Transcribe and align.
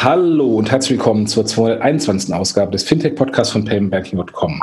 Hallo 0.00 0.54
und 0.54 0.70
herzlich 0.70 0.96
willkommen 0.96 1.26
zur 1.26 1.44
221. 1.44 2.32
Ausgabe 2.32 2.70
des 2.70 2.84
Fintech-Podcasts 2.84 3.52
von 3.52 3.64
paymentbanking.com. 3.64 4.62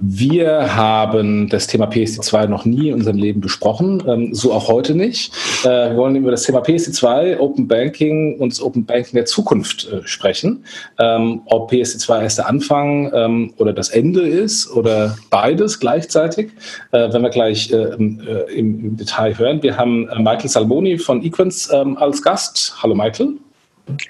Wir 0.00 0.74
haben 0.74 1.50
das 1.50 1.66
Thema 1.66 1.90
PSD2 1.90 2.46
noch 2.46 2.64
nie 2.64 2.88
in 2.88 2.94
unserem 2.94 3.18
Leben 3.18 3.42
besprochen, 3.42 4.02
ähm, 4.08 4.34
so 4.34 4.50
auch 4.50 4.68
heute 4.68 4.94
nicht. 4.94 5.30
Äh, 5.64 5.90
wir 5.90 5.96
wollen 5.98 6.16
über 6.16 6.30
das 6.30 6.44
Thema 6.44 6.60
PSD2, 6.62 7.38
Open 7.38 7.68
Banking 7.68 8.38
und 8.38 8.50
das 8.50 8.62
Open 8.62 8.86
Banking 8.86 9.12
der 9.16 9.26
Zukunft 9.26 9.92
äh, 9.92 10.00
sprechen. 10.06 10.64
Ähm, 10.98 11.42
ob 11.44 11.70
PSD2 11.70 12.22
erst 12.22 12.38
der 12.38 12.48
Anfang 12.48 13.12
ähm, 13.12 13.52
oder 13.58 13.74
das 13.74 13.90
Ende 13.90 14.22
ist 14.22 14.70
oder 14.70 15.18
beides 15.28 15.80
gleichzeitig, 15.80 16.50
äh, 16.92 16.98
werden 16.98 17.22
wir 17.22 17.30
gleich 17.30 17.70
im 17.70 18.96
Detail 18.96 19.36
hören. 19.36 19.62
Wir 19.62 19.76
haben 19.76 20.08
Michael 20.16 20.48
Salmoni 20.48 20.96
von 20.96 21.22
Equins 21.22 21.68
als 21.68 22.22
Gast. 22.22 22.74
Hallo 22.82 22.94
Michael. 22.94 23.34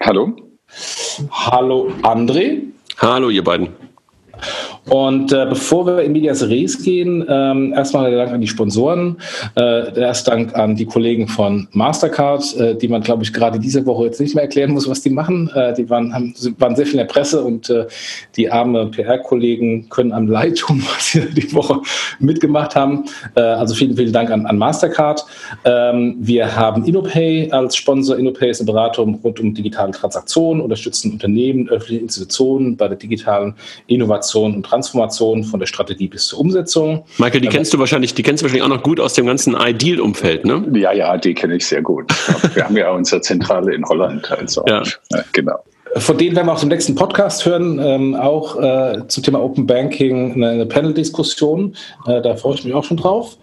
Hallo. 0.01 0.52
Hallo 1.31 1.91
André. 2.03 2.61
Hallo 2.97 3.29
ihr 3.29 3.43
beiden. 3.43 3.69
Und 4.85 5.31
äh, 5.31 5.45
bevor 5.47 5.85
wir 5.87 6.01
in 6.01 6.11
Medias 6.11 6.47
Res 6.47 6.83
gehen, 6.83 7.25
ähm, 7.29 7.73
erstmal 7.73 8.09
der 8.09 8.19
Dank 8.19 8.33
an 8.33 8.41
die 8.41 8.47
Sponsoren, 8.47 9.17
äh, 9.55 9.97
erst 9.97 10.27
Dank 10.27 10.55
an 10.55 10.75
die 10.75 10.85
Kollegen 10.85 11.27
von 11.27 11.67
Mastercard, 11.71 12.57
äh, 12.57 12.75
die 12.75 12.89
man, 12.89 13.01
glaube 13.01 13.23
ich, 13.23 13.31
gerade 13.31 13.59
diese 13.59 13.85
Woche 13.85 14.05
jetzt 14.05 14.19
nicht 14.19 14.35
mehr 14.35 14.43
erklären 14.43 14.71
muss, 14.71 14.89
was 14.89 15.01
die 15.01 15.09
machen. 15.09 15.49
Äh, 15.55 15.73
die 15.73 15.89
waren, 15.89 16.13
haben, 16.13 16.33
waren 16.57 16.75
sehr 16.75 16.85
viel 16.85 16.95
in 16.95 17.07
der 17.07 17.13
Presse 17.13 17.43
und 17.43 17.69
äh, 17.69 17.87
die 18.35 18.51
arme 18.51 18.87
PR-Kollegen 18.87 19.87
können 19.89 20.11
einem 20.11 20.27
leid 20.27 20.57
tun, 20.57 20.83
was 20.93 21.11
sie 21.11 21.21
die 21.33 21.53
Woche 21.53 21.79
mitgemacht 22.19 22.75
haben. 22.75 23.05
Äh, 23.35 23.41
also 23.41 23.75
vielen, 23.75 23.95
vielen 23.95 24.11
Dank 24.11 24.31
an, 24.31 24.45
an 24.45 24.57
Mastercard. 24.57 25.25
Ähm, 25.63 26.17
wir 26.19 26.53
haben 26.55 26.83
InnoPay 26.83 27.51
als 27.51 27.77
Sponsor. 27.77 28.17
InnoPay 28.17 28.49
ist 28.49 28.59
eine 28.59 28.71
Beratung 28.71 29.19
rund 29.23 29.39
um 29.39 29.53
digitale 29.53 29.91
Transaktionen, 29.91 30.61
unterstützen 30.61 31.13
Unternehmen, 31.13 31.69
öffentliche 31.69 32.01
Institutionen 32.01 32.75
bei 32.75 32.89
der 32.89 32.97
digitalen 32.97 33.55
Innovation 33.87 34.55
und 34.55 34.72
Transformation 34.73 35.43
von 35.43 35.59
der 35.59 35.67
Strategie 35.67 36.07
bis 36.07 36.27
zur 36.27 36.39
Umsetzung. 36.39 37.05
Michael, 37.19 37.41
die 37.41 37.47
kennst 37.47 37.73
du 37.73 37.79
wahrscheinlich, 37.79 38.15
die 38.15 38.23
kennst 38.23 38.41
du 38.41 38.45
wahrscheinlich 38.45 38.63
auch 38.63 38.75
noch 38.75 38.81
gut 38.81 38.99
aus 38.99 39.13
dem 39.13 39.27
ganzen 39.27 39.55
Ideal-Umfeld, 39.55 40.45
ne? 40.45 40.65
Ja, 40.73 40.91
ja, 40.91 41.15
die 41.17 41.35
kenne 41.35 41.55
ich 41.55 41.65
sehr 41.65 41.83
gut. 41.83 42.11
Wir 42.55 42.65
haben 42.65 42.75
ja 42.75 42.91
unsere 42.91 43.21
Zentrale 43.21 43.73
in 43.73 43.85
Holland, 43.85 44.31
also 44.31 44.63
ja. 44.67 44.81
genau. 45.31 45.63
Von 45.97 46.17
denen 46.17 46.35
werden 46.35 46.47
wir 46.47 46.53
auch 46.53 46.63
im 46.63 46.69
nächsten 46.69 46.95
Podcast 46.95 47.45
hören, 47.45 47.79
ähm, 47.79 48.15
auch 48.15 48.59
äh, 48.59 49.07
zum 49.07 49.23
Thema 49.23 49.41
Open 49.41 49.67
Banking 49.67 50.33
eine, 50.33 50.49
eine 50.49 50.65
Panel-Diskussion. 50.65 51.75
Äh, 52.07 52.21
da 52.21 52.35
freue 52.35 52.55
ich 52.55 52.63
mich 52.63 52.73
auch 52.73 52.83
schon 52.83 52.97
drauf. 52.97 53.37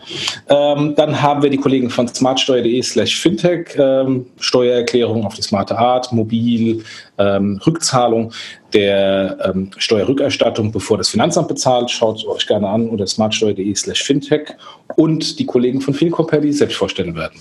Ähm, 0.48 0.94
dann 0.96 1.22
haben 1.22 1.42
wir 1.42 1.50
die 1.50 1.58
Kollegen 1.58 1.90
von 1.90 2.08
smartsteuer.de 2.08 2.82
slash 2.82 3.20
fintech, 3.20 3.76
ähm, 3.78 4.26
Steuererklärung 4.40 5.24
auf 5.24 5.34
die 5.34 5.42
smarte 5.42 5.78
Art, 5.78 6.12
mobil, 6.12 6.82
ähm, 7.18 7.60
Rückzahlung 7.64 8.32
der 8.72 9.38
ähm, 9.44 9.70
Steuerrückerstattung, 9.76 10.72
bevor 10.72 10.98
das 10.98 11.08
Finanzamt 11.08 11.48
bezahlt. 11.48 11.90
Schaut 11.90 12.18
es 12.18 12.26
euch 12.26 12.46
gerne 12.46 12.68
an 12.68 12.88
unter 12.88 13.06
smartsteuer.de 13.06 13.74
slash 13.76 14.02
fintech 14.02 14.56
und 14.96 15.38
die 15.38 15.46
Kollegen 15.46 15.80
von 15.80 15.94
FinCompare, 15.94 16.40
die 16.40 16.52
selbst 16.52 16.76
vorstellen 16.76 17.14
werden. 17.14 17.40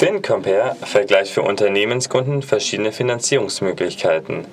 FinCompare 0.00 0.76
vergleicht 0.82 1.30
für 1.30 1.42
Unternehmenskunden 1.42 2.40
verschiedene 2.40 2.90
Finanzierungsmöglichkeiten. 2.90 4.46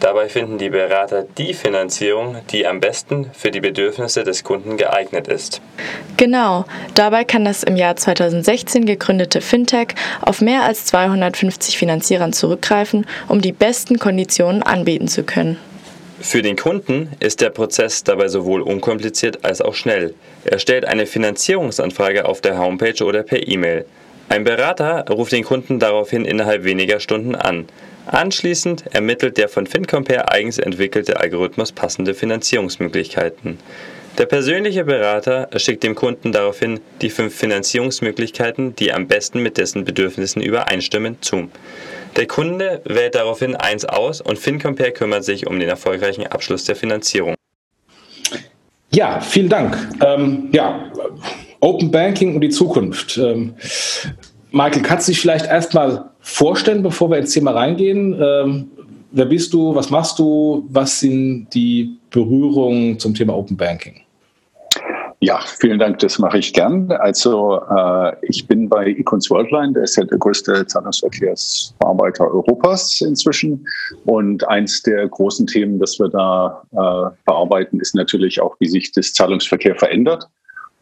Dabei 0.00 0.30
finden 0.30 0.56
die 0.56 0.70
Berater 0.70 1.26
die 1.36 1.52
Finanzierung, 1.52 2.36
die 2.50 2.66
am 2.66 2.80
besten 2.80 3.30
für 3.34 3.50
die 3.50 3.60
Bedürfnisse 3.60 4.24
des 4.24 4.44
Kunden 4.44 4.78
geeignet 4.78 5.28
ist. 5.28 5.60
Genau, 6.16 6.64
dabei 6.94 7.24
kann 7.24 7.44
das 7.44 7.64
im 7.64 7.76
Jahr 7.76 7.96
2016 7.96 8.86
gegründete 8.86 9.42
Fintech 9.42 9.88
auf 10.22 10.40
mehr 10.40 10.62
als 10.62 10.86
250 10.86 11.76
Finanzierern 11.76 12.32
zurückgreifen, 12.32 13.06
um 13.28 13.42
die 13.42 13.52
besten 13.52 13.98
Konditionen 13.98 14.62
anbieten 14.62 15.08
zu 15.08 15.22
können. 15.22 15.58
Für 16.18 16.40
den 16.40 16.56
Kunden 16.56 17.10
ist 17.20 17.42
der 17.42 17.50
Prozess 17.50 18.04
dabei 18.04 18.28
sowohl 18.28 18.62
unkompliziert 18.62 19.44
als 19.44 19.60
auch 19.60 19.74
schnell. 19.74 20.14
Er 20.46 20.58
stellt 20.58 20.86
eine 20.86 21.04
Finanzierungsanfrage 21.04 22.24
auf 22.24 22.40
der 22.40 22.56
Homepage 22.56 23.04
oder 23.04 23.22
per 23.22 23.46
E-Mail. 23.46 23.84
Ein 24.28 24.44
Berater 24.44 25.04
ruft 25.10 25.32
den 25.32 25.44
Kunden 25.44 25.78
daraufhin 25.78 26.24
innerhalb 26.24 26.64
weniger 26.64 27.00
Stunden 27.00 27.34
an. 27.34 27.66
Anschließend 28.06 28.84
ermittelt 28.94 29.38
der 29.38 29.48
von 29.48 29.66
FinCompare 29.66 30.30
eigens 30.30 30.58
entwickelte 30.58 31.20
Algorithmus 31.20 31.72
passende 31.72 32.14
Finanzierungsmöglichkeiten. 32.14 33.58
Der 34.18 34.26
persönliche 34.26 34.84
Berater 34.84 35.48
schickt 35.56 35.82
dem 35.82 35.94
Kunden 35.94 36.30
daraufhin 36.30 36.80
die 37.00 37.10
fünf 37.10 37.34
Finanzierungsmöglichkeiten, 37.34 38.76
die 38.76 38.92
am 38.92 39.08
besten 39.08 39.42
mit 39.42 39.58
dessen 39.58 39.84
Bedürfnissen 39.84 40.40
übereinstimmen, 40.40 41.20
zu. 41.20 41.50
Der 42.16 42.26
Kunde 42.26 42.80
wählt 42.84 43.16
daraufhin 43.16 43.56
eins 43.56 43.84
aus 43.84 44.20
und 44.20 44.38
FinCompare 44.38 44.92
kümmert 44.92 45.24
sich 45.24 45.48
um 45.48 45.58
den 45.58 45.68
erfolgreichen 45.68 46.26
Abschluss 46.26 46.64
der 46.64 46.76
Finanzierung. 46.76 47.34
Ja, 48.90 49.20
vielen 49.20 49.48
Dank. 49.48 49.76
Ähm, 50.04 50.50
ja, 50.52 50.92
Open 51.64 51.90
Banking 51.90 52.34
und 52.34 52.42
die 52.42 52.50
Zukunft. 52.50 53.16
Ähm, 53.16 53.54
Michael, 54.52 54.82
kannst 54.82 55.08
du 55.08 55.12
dich 55.12 55.20
vielleicht 55.20 55.46
erstmal 55.46 56.10
vorstellen, 56.20 56.82
bevor 56.82 57.10
wir 57.10 57.16
ins 57.16 57.32
Thema 57.32 57.52
reingehen? 57.52 58.14
Ähm, 58.20 58.70
wer 59.12 59.24
bist 59.24 59.54
du? 59.54 59.74
Was 59.74 59.88
machst 59.88 60.18
du? 60.18 60.66
Was 60.68 61.00
sind 61.00 61.48
die 61.54 61.96
Berührungen 62.10 62.98
zum 62.98 63.14
Thema 63.14 63.34
Open 63.34 63.56
Banking? 63.56 64.02
Ja, 65.20 65.40
vielen 65.58 65.78
Dank, 65.78 66.00
das 66.00 66.18
mache 66.18 66.36
ich 66.36 66.52
gern. 66.52 66.92
Also 66.92 67.58
äh, 67.74 68.12
ich 68.28 68.46
bin 68.46 68.68
bei 68.68 68.88
Econs 68.88 69.30
Worldline, 69.30 69.72
der 69.72 69.84
ist 69.84 69.96
ja 69.96 70.04
der 70.04 70.18
größte 70.18 70.66
Zahlungsverkehrsbearbeiter 70.66 72.26
Europas 72.30 73.00
inzwischen. 73.00 73.66
Und 74.04 74.46
eins 74.48 74.82
der 74.82 75.08
großen 75.08 75.46
Themen, 75.46 75.78
das 75.78 75.98
wir 75.98 76.08
da 76.08 76.62
äh, 76.72 77.16
bearbeiten, 77.24 77.80
ist 77.80 77.94
natürlich 77.94 78.38
auch, 78.38 78.54
wie 78.58 78.68
sich 78.68 78.92
das 78.92 79.14
Zahlungsverkehr 79.14 79.76
verändert. 79.76 80.28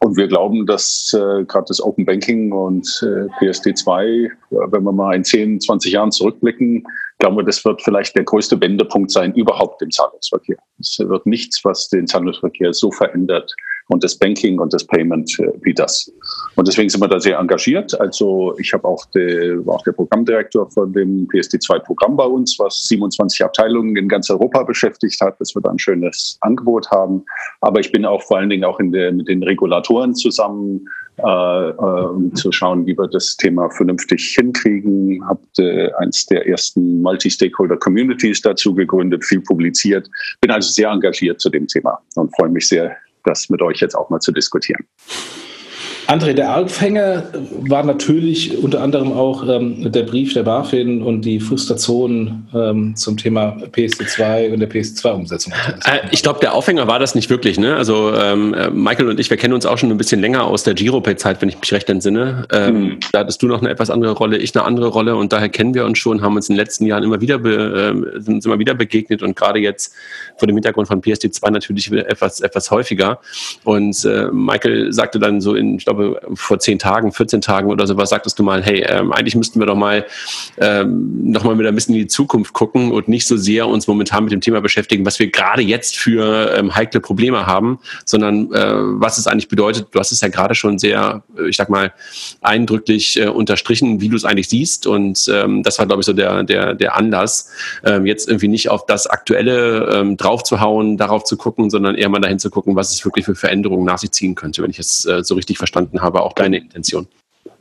Und 0.03 0.17
wir 0.17 0.27
glauben, 0.27 0.67
dass 0.67 1.15
äh, 1.15 1.45
gerade 1.45 1.67
das 1.69 1.81
Open 1.81 2.05
Banking 2.05 2.51
und 2.51 2.85
äh, 3.03 3.29
PSD2, 3.39 4.25
äh, 4.25 4.31
wenn 4.51 4.83
wir 4.83 4.91
mal 4.91 5.15
in 5.15 5.23
10, 5.23 5.61
20 5.61 5.93
Jahren 5.93 6.11
zurückblicken, 6.11 6.83
glauben 7.21 7.37
wir, 7.37 7.45
das 7.45 7.65
wird 7.65 7.81
vielleicht 7.83 8.17
der 8.17 8.25
größte 8.25 8.61
Wendepunkt 8.61 9.13
sein 9.13 9.33
überhaupt 9.35 9.81
im 9.81 9.93
Zahlungsverkehr. 9.93 10.57
Es 10.81 10.99
wird 10.99 11.25
nichts, 11.25 11.65
was 11.65 11.89
den 11.89 12.09
Zahlungsverkehr 12.09 12.73
so 12.75 12.91
verändert, 12.91 13.55
und 13.93 14.03
das 14.03 14.17
Banking 14.17 14.59
und 14.59 14.73
das 14.73 14.85
Payment 14.85 15.39
äh, 15.39 15.53
wie 15.63 15.75
das. 15.75 16.11
Und 16.57 16.67
deswegen 16.67 16.89
sind 16.89 17.01
wir 17.01 17.09
da 17.09 17.21
sehr 17.21 17.39
engagiert. 17.39 17.99
Also 18.01 18.55
ich 18.59 18.73
habe 18.73 18.87
auch, 18.89 19.05
de, 19.07 19.65
war 19.67 19.77
auch 19.77 19.83
der 19.83 19.93
Programmdirektor 19.93 20.71
von 20.71 20.93
dem 20.93 21.29
PSD2-Programm 21.29 22.17
bei 22.17 22.25
uns, 22.25 22.59
was 22.59 22.85
27 22.85 23.45
Abteilungen 23.45 23.95
in 23.97 24.09
ganz 24.09 24.31
Europa 24.31 24.63
beschäftigt 24.63 25.21
hat, 25.21 25.39
dass 25.41 25.55
wir 25.55 25.61
da 25.61 25.71
ein 25.71 25.79
schönes 25.79 26.39
Angebot 26.41 26.91
haben. 26.91 27.25
Aber 27.61 27.81
ich 27.81 27.93
bin 27.93 28.05
auch 28.07 28.23
vor 28.23 28.39
allen 28.39 28.49
Dingen 28.49 28.65
auch 28.65 28.81
in 28.81 28.93
der, 28.93 29.13
mit 29.13 29.29
den 29.29 29.43
Regulatoren 29.43 30.15
zusammen, 30.15 30.89
äh, 31.19 31.23
äh, 31.23 31.75
um 31.75 32.35
zu 32.35 32.51
schauen, 32.51 32.87
wie 32.87 32.97
wir 32.97 33.07
das 33.07 33.37
Thema 33.37 33.69
vernünftig 33.71 34.35
hinkriegen. 34.35 35.23
Habt 35.29 35.59
äh, 35.59 35.91
eins 35.99 36.25
der 36.25 36.47
ersten 36.49 37.03
Multi-Stakeholder-Communities 37.03 38.41
dazu 38.41 38.75
gegründet, 38.75 39.23
viel 39.23 39.43
publiziert. 39.43 40.09
Bin 40.41 40.51
also 40.51 40.71
sehr 40.71 40.89
engagiert 40.89 41.39
zu 41.41 41.51
dem 41.51 41.67
Thema 41.67 42.01
und 42.15 42.35
freue 42.35 42.49
mich 42.49 42.67
sehr, 42.67 42.97
das 43.25 43.49
mit 43.49 43.63
euch 43.63 43.81
jetzt 43.81 43.95
auch 43.95 44.11
mal 44.11 44.21
zu 44.21 44.33
diskutieren. 44.33 44.87
André, 46.13 46.35
der 46.35 46.59
Aufhänger 46.59 47.25
war 47.61 47.83
natürlich 47.85 48.59
unter 48.63 48.83
anderem 48.83 49.13
auch 49.13 49.49
ähm, 49.49 49.91
der 49.91 50.03
Brief 50.03 50.35
der 50.35 50.43
BaFin 50.43 51.01
und 51.01 51.23
die 51.23 51.41
Frustration 51.41 52.47
ähm, 52.55 52.95
zum 52.97 53.17
Thema 53.17 53.57
PSD2 53.73 54.53
und 54.53 54.61
der 54.61 54.71
PSD2-Umsetzung. 54.71 55.55
Äh, 55.87 56.01
ich 56.11 56.23
glaube, 56.23 56.41
der 56.41 56.53
Aufhänger 56.53 56.87
war 56.87 56.99
das 56.99 57.15
nicht 57.15 57.31
wirklich. 57.31 57.59
Ne? 57.59 57.77
Also 57.77 58.13
ähm, 58.15 58.53
äh, 58.53 58.69
Michael 58.69 59.09
und 59.09 59.19
ich, 59.19 59.31
wir 59.31 59.39
kennen 59.39 59.55
uns 59.55 59.65
auch 59.65 59.79
schon 59.79 59.91
ein 59.91 59.97
bisschen 59.97 60.21
länger 60.21 60.45
aus 60.45 60.65
der 60.65 60.75
Giropay-Zeit, 60.75 61.41
wenn 61.41 61.49
ich 61.49 61.59
mich 61.59 61.73
recht 61.73 61.89
entsinne. 61.89 62.47
Ähm, 62.53 62.75
mhm. 62.75 62.99
Da 63.13 63.21
hattest 63.21 63.43
du 63.43 63.47
noch 63.47 63.63
eine 63.63 63.71
etwas 63.71 63.89
andere 63.89 64.13
Rolle, 64.13 64.37
ich 64.37 64.55
eine 64.55 64.67
andere 64.67 64.89
Rolle 64.89 65.17
und 65.17 65.33
daher 65.33 65.49
kennen 65.49 65.73
wir 65.73 65.87
uns 65.87 65.99
schon, 65.99 66.21
haben 66.21 66.37
uns 66.37 66.51
in 66.51 66.57
den 66.57 66.59
letzten 66.59 66.85
Jahren 66.85 67.05
immer 67.05 67.23
wieder, 67.23 67.39
be, 67.39 67.95
äh, 68.17 68.21
sind 68.21 68.45
immer 68.45 68.59
wieder 68.59 68.75
begegnet 68.75 69.23
und 69.23 69.35
gerade 69.35 69.61
jetzt 69.61 69.95
vor 70.37 70.47
dem 70.47 70.57
Hintergrund 70.57 70.89
von 70.89 71.01
PSD2 71.01 71.51
natürlich 71.51 71.91
etwas, 71.91 72.41
etwas 72.41 72.71
häufiger. 72.71 73.19
Und 73.65 74.05
äh, 74.05 74.27
Michael 74.31 74.93
sagte 74.93 75.19
dann 75.19 75.41
so 75.41 75.55
in, 75.55 75.77
ich 75.77 75.87
glaube, 75.87 76.02
glaube, 76.03 76.21
vor 76.35 76.59
zehn 76.59 76.79
Tagen, 76.79 77.13
14 77.13 77.41
Tagen 77.41 77.71
oder 77.71 77.87
sowas, 77.87 78.11
sagtest 78.11 78.39
du 78.39 78.43
mal, 78.43 78.63
hey, 78.63 78.85
ähm, 78.89 79.13
eigentlich 79.13 79.35
müssten 79.35 79.61
wir 79.61 79.67
doch 79.67 79.77
mal 79.77 80.07
ähm, 80.59 81.31
noch 81.31 81.45
mal 81.45 81.59
wieder 81.59 81.69
ein 81.69 81.75
bisschen 81.75 81.95
in 81.95 82.03
die 82.03 82.07
Zukunft 82.07 82.53
gucken 82.53 82.93
und 82.93 83.09
nicht 83.09 83.27
so 83.27 83.37
sehr 83.37 83.67
uns 83.67 83.87
momentan 83.87 84.25
mit 84.25 84.33
dem 84.33 84.41
Thema 84.41 84.61
beschäftigen, 84.61 85.07
was 85.07 85.19
wir 85.19 85.31
gerade 85.31 85.63
jetzt 85.63 85.97
für 85.97 86.55
ähm, 86.57 86.75
heikle 86.75 87.01
Probleme 87.01 87.47
haben, 87.47 87.79
sondern 88.05 88.53
äh, 88.53 88.73
was 88.75 89.19
es 89.19 89.27
eigentlich 89.27 89.49
bedeutet. 89.49 89.89
Du 89.93 89.99
hast 89.99 90.13
es 90.13 90.21
ja 90.21 90.29
gerade 90.29 90.55
schon 90.55 90.79
sehr, 90.79 91.23
äh, 91.39 91.49
ich 91.49 91.57
sag 91.57 91.69
mal, 91.69 91.93
eindrücklich 92.41 93.19
äh, 93.21 93.29
unterstrichen, 93.29 94.01
wie 94.01 94.09
du 94.09 94.17
es 94.17 94.25
eigentlich 94.25 94.49
siehst. 94.49 94.87
Und 94.87 95.29
ähm, 95.33 95.63
das 95.63 95.79
war, 95.79 95.87
glaube 95.87 96.01
ich, 96.01 96.07
so 96.07 96.13
der, 96.13 96.43
der, 96.43 96.75
der 96.75 96.97
Anlass, 96.97 97.51
ähm, 97.85 98.07
jetzt 98.07 98.29
irgendwie 98.29 98.49
nicht 98.49 98.69
auf 98.69 98.87
das 98.87 99.07
Aktuelle 99.07 99.91
ähm, 99.95 100.17
draufzuhauen, 100.17 100.97
darauf 100.97 101.25
zu 101.25 101.37
gucken, 101.37 101.71
sondern 101.71 101.95
eher 101.95 102.09
mal 102.09 102.21
dahin 102.21 102.39
zu 102.39 102.51
gucken, 102.51 102.77
was 102.77 102.93
es 102.93 103.05
wirklich 103.05 103.25
für 103.25 103.35
Veränderungen 103.35 103.85
nach 103.85 103.99
sich 103.99 104.11
ziehen 104.11 104.35
könnte, 104.35 104.63
wenn 104.63 104.71
ich 104.71 104.79
es 104.79 105.05
äh, 105.05 105.23
so 105.23 105.35
richtig 105.35 105.59
verstanden 105.59 105.82
habe, 106.01 106.23
auch 106.23 106.33
deine 106.33 106.59
Intention. 106.59 107.07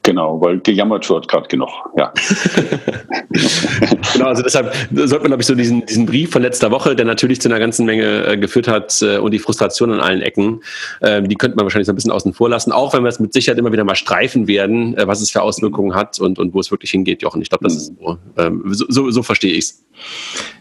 Genau, 0.03 0.41
weil 0.41 0.59
gejammert 0.59 1.07
wird 1.09 1.27
gerade 1.27 1.47
genug, 1.47 1.69
ja. 1.97 2.11
genau, 4.13 4.27
also 4.27 4.43
deshalb 4.43 4.73
sollte 4.93 5.19
man, 5.19 5.27
glaube 5.27 5.41
ich, 5.41 5.47
so 5.47 5.55
diesen, 5.55 5.85
diesen 5.85 6.05
Brief 6.05 6.31
von 6.31 6.41
letzter 6.41 6.71
Woche, 6.71 6.95
der 6.95 7.05
natürlich 7.05 7.41
zu 7.41 7.49
einer 7.49 7.59
ganzen 7.59 7.85
Menge 7.85 8.25
äh, 8.25 8.37
geführt 8.37 8.67
hat 8.67 9.01
äh, 9.01 9.17
und 9.17 9.31
die 9.31 9.39
Frustration 9.39 9.91
an 9.91 9.99
allen 9.99 10.21
Ecken, 10.21 10.61
äh, 11.01 11.21
die 11.21 11.35
könnte 11.35 11.57
man 11.57 11.65
wahrscheinlich 11.65 11.87
so 11.87 11.93
ein 11.93 11.95
bisschen 11.95 12.11
außen 12.11 12.33
vor 12.33 12.49
lassen, 12.49 12.71
auch 12.71 12.93
wenn 12.93 13.03
wir 13.03 13.09
es 13.09 13.19
mit 13.19 13.33
Sicherheit 13.33 13.57
immer 13.57 13.71
wieder 13.71 13.83
mal 13.83 13.95
streifen 13.95 14.47
werden, 14.47 14.97
äh, 14.97 15.07
was 15.07 15.21
es 15.21 15.31
für 15.31 15.41
Auswirkungen 15.41 15.95
hat 15.95 16.19
und, 16.19 16.39
und 16.39 16.53
wo 16.53 16.59
es 16.59 16.71
wirklich 16.71 16.91
hingeht, 16.91 17.21
Jochen. 17.21 17.41
Ich 17.41 17.49
glaube, 17.49 17.63
das 17.63 17.75
ist 17.75 17.93
so, 17.99 18.17
ähm, 18.37 18.63
so, 18.71 18.85
so, 18.89 19.11
so 19.11 19.23
verstehe 19.23 19.53
ich 19.53 19.65
es. 19.65 19.85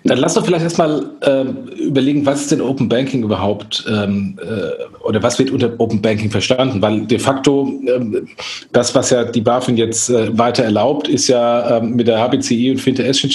Dann 0.04 0.18
lass 0.18 0.34
doch 0.34 0.44
vielleicht 0.44 0.64
erstmal 0.64 1.10
ähm, 1.22 1.68
überlegen, 1.78 2.24
was 2.24 2.42
ist 2.42 2.52
denn 2.52 2.60
Open 2.60 2.88
Banking 2.88 3.22
überhaupt 3.22 3.84
ähm, 3.88 4.38
äh, 4.42 5.04
oder 5.04 5.22
was 5.22 5.38
wird 5.38 5.50
unter 5.50 5.78
Open 5.78 6.00
Banking 6.00 6.30
verstanden? 6.30 6.80
Weil 6.80 7.06
de 7.06 7.18
facto 7.18 7.70
ähm, 7.86 8.28
das, 8.72 8.94
was 8.94 9.10
ja 9.10 9.24
die 9.24 9.42
BaFin 9.42 9.76
jetzt 9.76 10.08
äh, 10.08 10.36
weiter 10.38 10.64
erlaubt, 10.64 11.08
ist 11.08 11.28
ja 11.28 11.78
ähm, 11.78 11.96
mit 11.96 12.08
der 12.08 12.18
HBCI 12.18 12.70
und 12.72 12.80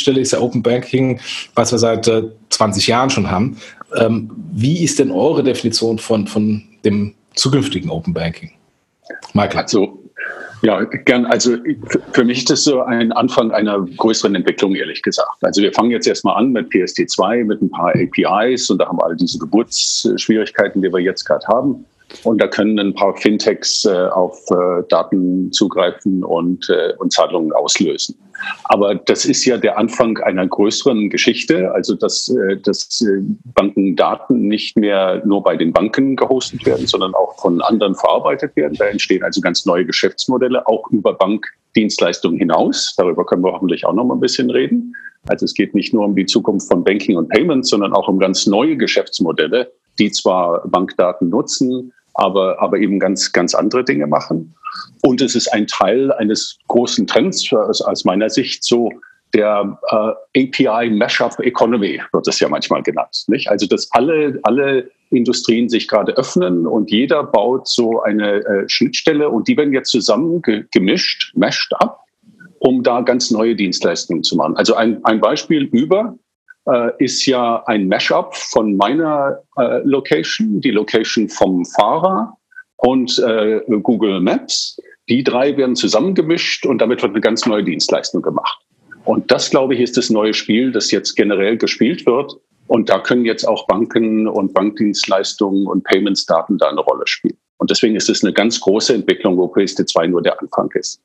FinTS-Schnittstelle 0.06 0.20
ist 0.20 0.32
ja 0.32 0.40
Open 0.40 0.64
Banking, 0.64 1.20
was 1.56 1.72
wir 1.72 1.80
seit 1.80 2.08
äh, 2.08 2.24
20 2.50 2.88
Jahren 2.88 3.10
schon 3.10 3.30
haben. 3.30 3.58
Ähm, 3.98 4.32
wie 4.52 4.84
ist 4.84 5.00
denn 5.00 5.12
eure 5.12 5.44
Definition 5.44 5.98
von, 5.98 6.28
von 6.28 6.64
dem 6.84 7.14
zukünftigen 7.36 7.90
Open 7.90 8.14
Banking? 8.14 8.52
Michael. 9.34 9.62
Also 9.62 10.00
ja, 10.62 10.84
gern. 10.84 11.26
Also 11.26 11.58
für 12.14 12.24
mich 12.24 12.40
ist 12.40 12.50
das 12.50 12.64
so 12.64 12.82
ein 12.82 13.12
Anfang 13.12 13.52
einer 13.52 13.86
größeren 13.98 14.34
Entwicklung, 14.36 14.74
ehrlich 14.74 15.02
gesagt. 15.02 15.38
Also 15.42 15.62
wir 15.62 15.72
fangen 15.74 15.92
jetzt 15.92 16.08
erstmal 16.08 16.38
an 16.38 16.52
mit 16.52 16.72
PSD2, 16.72 17.44
mit 17.44 17.62
ein 17.62 17.70
paar 17.70 17.94
APIs 17.94 18.70
und 18.70 18.80
da 18.80 18.88
haben 18.88 18.98
wir 18.98 19.06
all 19.06 19.16
diese 19.16 19.38
Geburtsschwierigkeiten, 19.38 20.82
die 20.82 20.92
wir 20.92 21.02
jetzt 21.02 21.26
gerade 21.26 21.46
haben. 21.48 21.86
Und 22.24 22.42
da 22.42 22.48
können 22.48 22.80
ein 22.80 22.94
paar 22.94 23.16
Fintechs 23.16 23.86
äh, 23.86 24.08
auf 24.08 24.40
äh, 24.52 24.84
Daten 24.90 25.52
zugreifen 25.52 26.24
und, 26.24 26.70
äh, 26.70 26.94
und 26.98 27.12
Zahlungen 27.12 27.52
auslösen. 27.54 28.16
Aber 28.66 28.96
das 28.96 29.26
ist 29.26 29.46
ja 29.46 29.58
der 29.58 29.78
Anfang 29.78 30.18
einer 30.20 30.46
größeren 30.46 31.10
Geschichte, 31.10 31.72
also 31.72 31.96
dass, 31.96 32.30
äh, 32.30 32.58
dass 32.58 33.02
äh, 33.02 33.22
Bankendaten 33.54 34.48
nicht 34.48 34.78
mehr 34.78 35.22
nur 35.26 35.44
bei 35.44 35.56
den 35.56 35.72
Banken 35.72 36.16
gehostet 36.16 36.66
werden, 36.66 36.88
sondern 36.88 37.14
auch 37.14 37.40
von 37.40 37.62
anderen 37.62 37.96
verarbeitet 37.96 38.56
werden. 38.56 38.76
Da 38.78 38.86
entstehen 38.86 39.24
also 39.24 39.42
ganz 39.42 39.66
neue 39.66 39.86
Geschäftsmodelle, 39.86 40.68
auch 40.68 40.90
über 40.92 41.14
Bankdienstleistungen 41.14 42.38
hinaus. 42.38 42.94
Darüber 42.98 43.26
können 43.26 43.44
wir 43.44 43.54
hoffentlich 43.54 43.86
auch 43.86 43.94
noch 43.94 44.06
mal 44.06 44.16
ein 44.16 44.20
bisschen 44.20 44.50
reden. 44.50 44.96
Also 45.28 45.46
es 45.46 45.54
geht 45.54 45.74
nicht 45.74 45.94
nur 45.94 46.06
um 46.06 46.16
die 46.16 46.26
Zukunft 46.26 46.68
von 46.68 46.84
Banking 46.84 47.18
und 47.18 47.30
Payments, 47.30 47.70
sondern 47.70 47.94
auch 47.94 48.08
um 48.08 48.20
ganz 48.20 48.46
neue 48.46 48.78
Geschäftsmodelle, 48.78 49.72
die 50.00 50.12
zwar 50.12 50.68
Bankdaten 50.68 51.30
nutzen, 51.30 51.94
aber, 52.16 52.62
aber 52.62 52.78
eben 52.78 53.00
ganz, 53.00 53.32
ganz 53.32 53.54
andere 53.54 53.84
Dinge 53.84 54.08
machen. 54.08 54.56
Und 55.02 55.22
es 55.22 55.36
ist 55.36 55.54
ein 55.54 55.68
Teil 55.68 56.12
eines 56.14 56.58
großen 56.68 57.08
Trends 57.08 57.52
aus, 57.54 58.06
meiner 58.06 58.30
Sicht, 58.30 58.64
so 58.64 58.92
der 59.34 59.78
äh, 60.34 60.44
API 60.44 60.90
Mashup 60.92 61.40
Economy 61.40 62.02
wird 62.14 62.28
es 62.28 62.40
ja 62.40 62.48
manchmal 62.48 62.82
genannt. 62.84 63.26
Nicht? 63.28 63.50
Also 63.50 63.68
dass 63.68 63.92
alle, 63.92 64.40
alle 64.44 64.90
Industrien 65.10 65.68
sich 65.70 65.88
gerade 65.88 66.14
öffnen 66.18 66.66
und 66.66 66.90
jeder 66.90 67.24
baut 67.24 67.68
so 67.68 68.02
eine 68.02 68.46
äh, 68.46 68.70
Schnittstelle 68.70 69.30
und 69.30 69.48
die 69.48 69.58
werden 69.58 69.74
jetzt 69.74 69.92
zusammen 69.92 70.42
ge 70.42 70.64
gemischt, 70.72 71.34
meshed 71.36 71.74
up, 71.80 72.00
um 72.60 72.82
da 72.82 73.02
ganz 73.02 73.30
neue 73.30 73.56
Dienstleistungen 73.56 74.24
zu 74.24 74.36
machen. 74.38 74.56
Also 74.56 74.76
ein, 74.76 75.04
ein 75.04 75.20
Beispiel 75.20 75.64
über 75.64 76.18
äh, 76.66 76.92
ist 76.98 77.26
ja 77.26 77.64
ein 77.66 77.88
Mashup 77.88 78.36
von 78.36 78.76
meiner 78.76 79.42
äh, 79.58 79.80
Location, 79.84 80.62
die 80.62 80.72
Location 80.72 81.30
vom 81.30 81.66
Fahrer 81.66 82.38
und 82.78 83.20
äh, 83.20 83.62
Google 83.82 84.20
Maps. 84.22 84.80
Die 85.08 85.24
drei 85.24 85.56
werden 85.58 85.76
zusammengemischt 85.76 86.66
und 86.66 86.80
damit 86.80 87.02
wird 87.02 87.12
eine 87.12 87.22
ganz 87.22 87.46
neue 87.46 87.64
Dienstleistung 87.64 88.22
gemacht. 88.22 88.60
Und 89.06 89.32
das, 89.32 89.52
glaube 89.52 89.76
ich, 89.76 89.80
ist 89.80 89.98
das 89.98 90.10
neue 90.10 90.34
Spiel, 90.34 90.72
das 90.72 90.90
jetzt 90.90 91.16
generell 91.16 91.58
gespielt 91.58 92.06
wird. 92.08 92.36
Und 92.68 92.90
da 92.90 93.00
können 93.00 93.26
jetzt 93.26 93.48
auch 93.48 93.68
Banken 93.68 94.28
und 94.28 94.54
Bankdienstleistungen 94.54 95.68
und 95.68 95.84
Payments-Daten 95.84 96.58
da 96.58 96.70
eine 96.70 96.82
Rolle 96.82 97.06
spielen. 97.06 97.38
Und 97.58 97.70
deswegen 97.70 97.96
ist 97.96 98.10
es 98.10 98.24
eine 98.24 98.34
ganz 98.34 98.60
große 98.60 98.94
Entwicklung, 98.94 99.38
wo 99.38 99.46
PSD2 99.46 100.08
nur 100.08 100.24
der 100.24 100.42
Anfang 100.42 100.72
ist. 100.74 101.00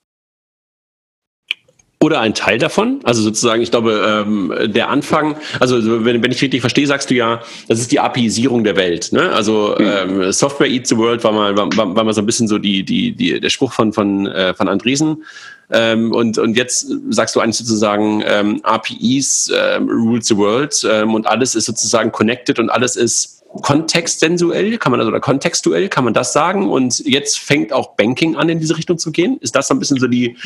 Oder 2.02 2.20
ein 2.20 2.32
Teil 2.32 2.58
davon. 2.58 3.00
Also 3.04 3.20
sozusagen, 3.20 3.60
ich 3.60 3.70
glaube, 3.70 4.24
ähm, 4.26 4.72
der 4.72 4.88
Anfang, 4.88 5.36
also 5.58 6.02
wenn, 6.02 6.22
wenn 6.22 6.32
ich 6.32 6.40
richtig 6.40 6.62
verstehe, 6.62 6.86
sagst 6.86 7.10
du 7.10 7.14
ja, 7.14 7.42
das 7.68 7.78
ist 7.78 7.92
die 7.92 8.00
APIisierung 8.00 8.64
der 8.64 8.76
Welt. 8.76 9.12
Ne? 9.12 9.30
Also 9.32 9.76
mhm. 9.78 10.22
ähm, 10.22 10.32
Software 10.32 10.68
eats 10.68 10.88
the 10.88 10.96
world 10.96 11.22
war 11.24 11.32
mal, 11.32 11.54
war, 11.58 11.68
war 11.76 12.04
mal 12.04 12.14
so 12.14 12.22
ein 12.22 12.26
bisschen 12.26 12.48
so 12.48 12.56
die, 12.58 12.84
die, 12.84 13.12
die, 13.12 13.38
der 13.38 13.50
Spruch 13.50 13.74
von, 13.74 13.92
von, 13.92 14.26
äh, 14.28 14.54
von 14.54 14.66
Andresen. 14.66 15.24
Ähm, 15.70 16.12
und, 16.12 16.38
und 16.38 16.56
jetzt 16.56 16.90
sagst 17.10 17.36
du 17.36 17.40
eigentlich 17.40 17.58
sozusagen, 17.58 18.22
ähm, 18.26 18.60
APIs 18.62 19.52
ähm, 19.54 19.88
rule 19.90 20.22
the 20.22 20.38
world 20.38 20.74
ähm, 20.90 21.14
und 21.14 21.26
alles 21.26 21.54
ist 21.54 21.66
sozusagen 21.66 22.12
connected 22.12 22.58
und 22.58 22.70
alles 22.70 22.96
ist 22.96 23.39
kontextsensuell, 23.62 24.78
kann 24.78 24.92
man 24.92 25.00
also 25.00 25.10
oder 25.10 25.20
kontextuell, 25.20 25.88
kann 25.88 26.04
man 26.04 26.14
das 26.14 26.32
sagen? 26.32 26.70
Und 26.70 27.00
jetzt 27.00 27.38
fängt 27.38 27.72
auch 27.72 27.96
Banking 27.96 28.36
an, 28.36 28.48
in 28.48 28.60
diese 28.60 28.76
Richtung 28.76 28.98
zu 28.98 29.10
gehen. 29.10 29.38
Ist 29.40 29.56
das 29.56 29.68
so 29.68 29.74
ein 29.74 29.78
bisschen 29.78 29.98
so 29.98 30.06
die, 30.06 30.36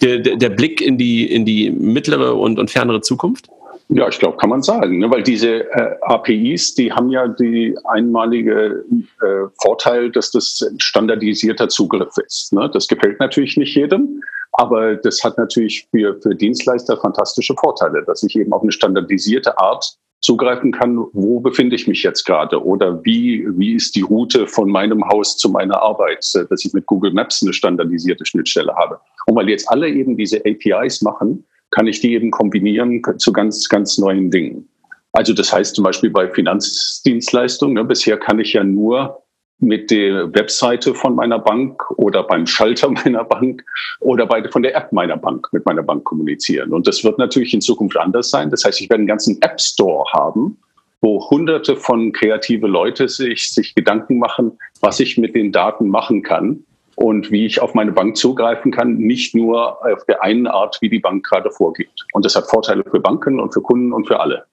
der, 0.00 0.18
der 0.18 0.50
Blick 0.50 0.80
in 0.80 0.96
die, 0.96 1.30
in 1.30 1.44
die 1.44 1.70
mittlere 1.70 2.34
und, 2.34 2.58
und 2.58 2.70
fernere 2.70 3.00
Zukunft? 3.02 3.48
Ja, 3.88 4.08
ich 4.08 4.18
glaube, 4.18 4.36
kann 4.38 4.50
man 4.50 4.62
sagen, 4.62 4.98
ne? 4.98 5.08
weil 5.10 5.22
diese 5.22 5.70
äh, 5.70 5.96
APIs, 6.02 6.74
die 6.74 6.90
haben 6.90 7.08
ja 7.10 7.28
die 7.28 7.76
einmalige 7.84 8.84
äh, 9.22 9.46
Vorteil, 9.60 10.10
dass 10.10 10.32
das 10.32 10.68
standardisierter 10.78 11.68
Zugriff 11.68 12.16
ist. 12.18 12.52
Ne? 12.52 12.68
Das 12.72 12.88
gefällt 12.88 13.20
natürlich 13.20 13.56
nicht 13.56 13.76
jedem, 13.76 14.22
aber 14.50 14.96
das 14.96 15.22
hat 15.22 15.38
natürlich 15.38 15.86
für, 15.92 16.20
für 16.20 16.34
Dienstleister 16.34 16.96
fantastische 16.96 17.54
Vorteile, 17.54 18.02
dass 18.04 18.24
ich 18.24 18.34
eben 18.34 18.52
auf 18.52 18.62
eine 18.62 18.72
standardisierte 18.72 19.56
Art 19.56 19.96
zugreifen 20.26 20.72
kann, 20.72 20.98
wo 21.12 21.38
befinde 21.38 21.76
ich 21.76 21.86
mich 21.86 22.02
jetzt 22.02 22.24
gerade 22.24 22.60
oder 22.62 23.04
wie, 23.04 23.46
wie 23.56 23.74
ist 23.76 23.94
die 23.94 24.02
Route 24.02 24.48
von 24.48 24.68
meinem 24.68 25.08
Haus 25.08 25.36
zu 25.36 25.48
meiner 25.48 25.80
Arbeit, 25.80 26.28
äh, 26.34 26.44
dass 26.50 26.64
ich 26.64 26.74
mit 26.74 26.84
Google 26.86 27.12
Maps 27.12 27.42
eine 27.42 27.52
standardisierte 27.52 28.26
Schnittstelle 28.26 28.74
habe. 28.74 28.98
Und 29.26 29.36
weil 29.36 29.48
jetzt 29.48 29.70
alle 29.70 29.88
eben 29.88 30.16
diese 30.16 30.42
APIs 30.44 31.00
machen, 31.02 31.44
kann 31.70 31.86
ich 31.86 32.00
die 32.00 32.14
eben 32.14 32.32
kombinieren 32.32 33.02
zu 33.18 33.32
ganz, 33.32 33.68
ganz 33.68 33.98
neuen 33.98 34.30
Dingen. 34.32 34.68
Also 35.12 35.32
das 35.32 35.52
heißt 35.52 35.76
zum 35.76 35.84
Beispiel 35.84 36.10
bei 36.10 36.28
Finanzdienstleistungen, 36.28 37.74
ne, 37.74 37.84
bisher 37.84 38.18
kann 38.18 38.40
ich 38.40 38.52
ja 38.52 38.64
nur 38.64 39.22
mit 39.58 39.90
der 39.90 40.32
Webseite 40.34 40.94
von 40.94 41.14
meiner 41.14 41.38
Bank 41.38 41.90
oder 41.92 42.22
beim 42.22 42.46
Schalter 42.46 42.90
meiner 43.04 43.24
Bank 43.24 43.64
oder 44.00 44.26
bei, 44.26 44.46
von 44.48 44.62
der 44.62 44.76
App 44.76 44.92
meiner 44.92 45.16
Bank 45.16 45.48
mit 45.52 45.64
meiner 45.64 45.82
Bank 45.82 46.04
kommunizieren. 46.04 46.72
Und 46.72 46.86
das 46.86 47.04
wird 47.04 47.18
natürlich 47.18 47.54
in 47.54 47.60
Zukunft 47.60 47.96
anders 47.96 48.30
sein. 48.30 48.50
Das 48.50 48.64
heißt, 48.64 48.80
ich 48.80 48.90
werde 48.90 49.00
einen 49.00 49.08
ganzen 49.08 49.40
App 49.42 49.60
Store 49.60 50.04
haben, 50.12 50.58
wo 51.00 51.28
hunderte 51.30 51.76
von 51.76 52.12
kreative 52.12 52.66
Leute 52.66 53.08
sich, 53.08 53.52
sich 53.52 53.74
Gedanken 53.74 54.18
machen, 54.18 54.52
was 54.80 55.00
ich 55.00 55.16
mit 55.18 55.34
den 55.34 55.52
Daten 55.52 55.88
machen 55.88 56.22
kann 56.22 56.64
und 56.96 57.30
wie 57.30 57.46
ich 57.46 57.60
auf 57.60 57.74
meine 57.74 57.92
Bank 57.92 58.16
zugreifen 58.16 58.72
kann, 58.72 58.96
nicht 58.96 59.34
nur 59.34 59.84
auf 59.84 60.04
der 60.06 60.22
einen 60.22 60.46
Art, 60.46 60.78
wie 60.80 60.88
die 60.88 60.98
Bank 60.98 61.24
gerade 61.26 61.50
vorgibt. 61.50 62.06
Und 62.12 62.24
das 62.24 62.34
hat 62.36 62.48
Vorteile 62.48 62.84
für 62.90 63.00
Banken 63.00 63.38
und 63.38 63.52
für 63.52 63.60
Kunden 63.60 63.92
und 63.92 64.06
für 64.06 64.20
alle. 64.20 64.44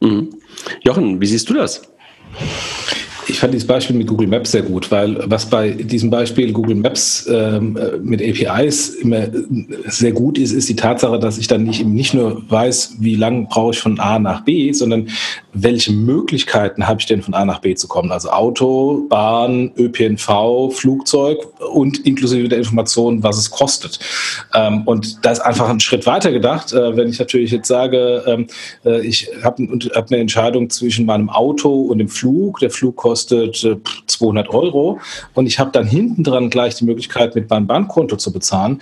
Mhm. 0.00 0.30
Jochen, 0.82 1.20
wie 1.20 1.26
siehst 1.26 1.48
du 1.50 1.54
das? 1.54 1.82
Ich 3.30 3.38
fand 3.38 3.54
dieses 3.54 3.66
Beispiel 3.66 3.94
mit 3.94 4.08
Google 4.08 4.26
Maps 4.26 4.50
sehr 4.50 4.62
gut, 4.62 4.90
weil 4.90 5.18
was 5.30 5.48
bei 5.48 5.70
diesem 5.70 6.10
Beispiel 6.10 6.52
Google 6.52 6.74
Maps 6.74 7.28
ähm, 7.32 7.78
mit 8.02 8.20
APIs 8.20 8.88
immer 8.96 9.28
sehr 9.86 10.10
gut 10.10 10.36
ist, 10.36 10.50
ist 10.50 10.68
die 10.68 10.74
Tatsache, 10.74 11.16
dass 11.20 11.38
ich 11.38 11.46
dann 11.46 11.62
nicht, 11.62 11.86
nicht 11.86 12.12
nur 12.12 12.42
weiß, 12.50 12.96
wie 12.98 13.14
lang 13.14 13.46
brauche 13.46 13.70
ich 13.70 13.78
von 13.78 14.00
A 14.00 14.18
nach 14.18 14.44
B, 14.44 14.72
sondern 14.72 15.08
welche 15.52 15.92
Möglichkeiten 15.92 16.86
habe 16.86 17.00
ich 17.00 17.06
denn 17.06 17.22
von 17.22 17.34
A 17.34 17.44
nach 17.44 17.60
B 17.60 17.74
zu 17.74 17.88
kommen? 17.88 18.12
Also 18.12 18.30
Auto, 18.30 19.06
Bahn, 19.08 19.72
ÖPNV, 19.76 20.70
Flugzeug 20.72 21.38
und 21.72 22.06
inklusive 22.06 22.48
der 22.48 22.58
Information, 22.58 23.22
was 23.22 23.38
es 23.38 23.50
kostet. 23.50 23.98
Ähm, 24.54 24.82
und 24.86 25.24
da 25.24 25.32
ist 25.32 25.40
einfach 25.40 25.68
ein 25.68 25.80
Schritt 25.80 26.06
weiter 26.06 26.30
gedacht. 26.30 26.72
Äh, 26.72 26.96
wenn 26.96 27.08
ich 27.08 27.18
natürlich 27.18 27.50
jetzt 27.50 27.68
sage, 27.68 28.22
ähm, 28.26 28.46
äh, 28.84 29.00
ich 29.06 29.28
habe 29.42 29.66
hab 29.94 30.10
eine 30.10 30.20
Entscheidung 30.20 30.70
zwischen 30.70 31.06
meinem 31.06 31.30
Auto 31.30 31.82
und 31.82 31.98
dem 31.98 32.08
Flug. 32.08 32.60
Der 32.60 32.70
Flug 32.70 32.96
kostet 32.96 33.64
äh, 33.64 33.76
200 34.06 34.48
Euro 34.50 35.00
und 35.34 35.46
ich 35.46 35.58
habe 35.58 35.70
dann 35.72 35.86
hinten 35.86 36.22
dran 36.22 36.50
gleich 36.50 36.76
die 36.76 36.84
Möglichkeit, 36.84 37.34
mit 37.34 37.50
meinem 37.50 37.66
Bankkonto 37.66 38.16
zu 38.16 38.32
bezahlen. 38.32 38.80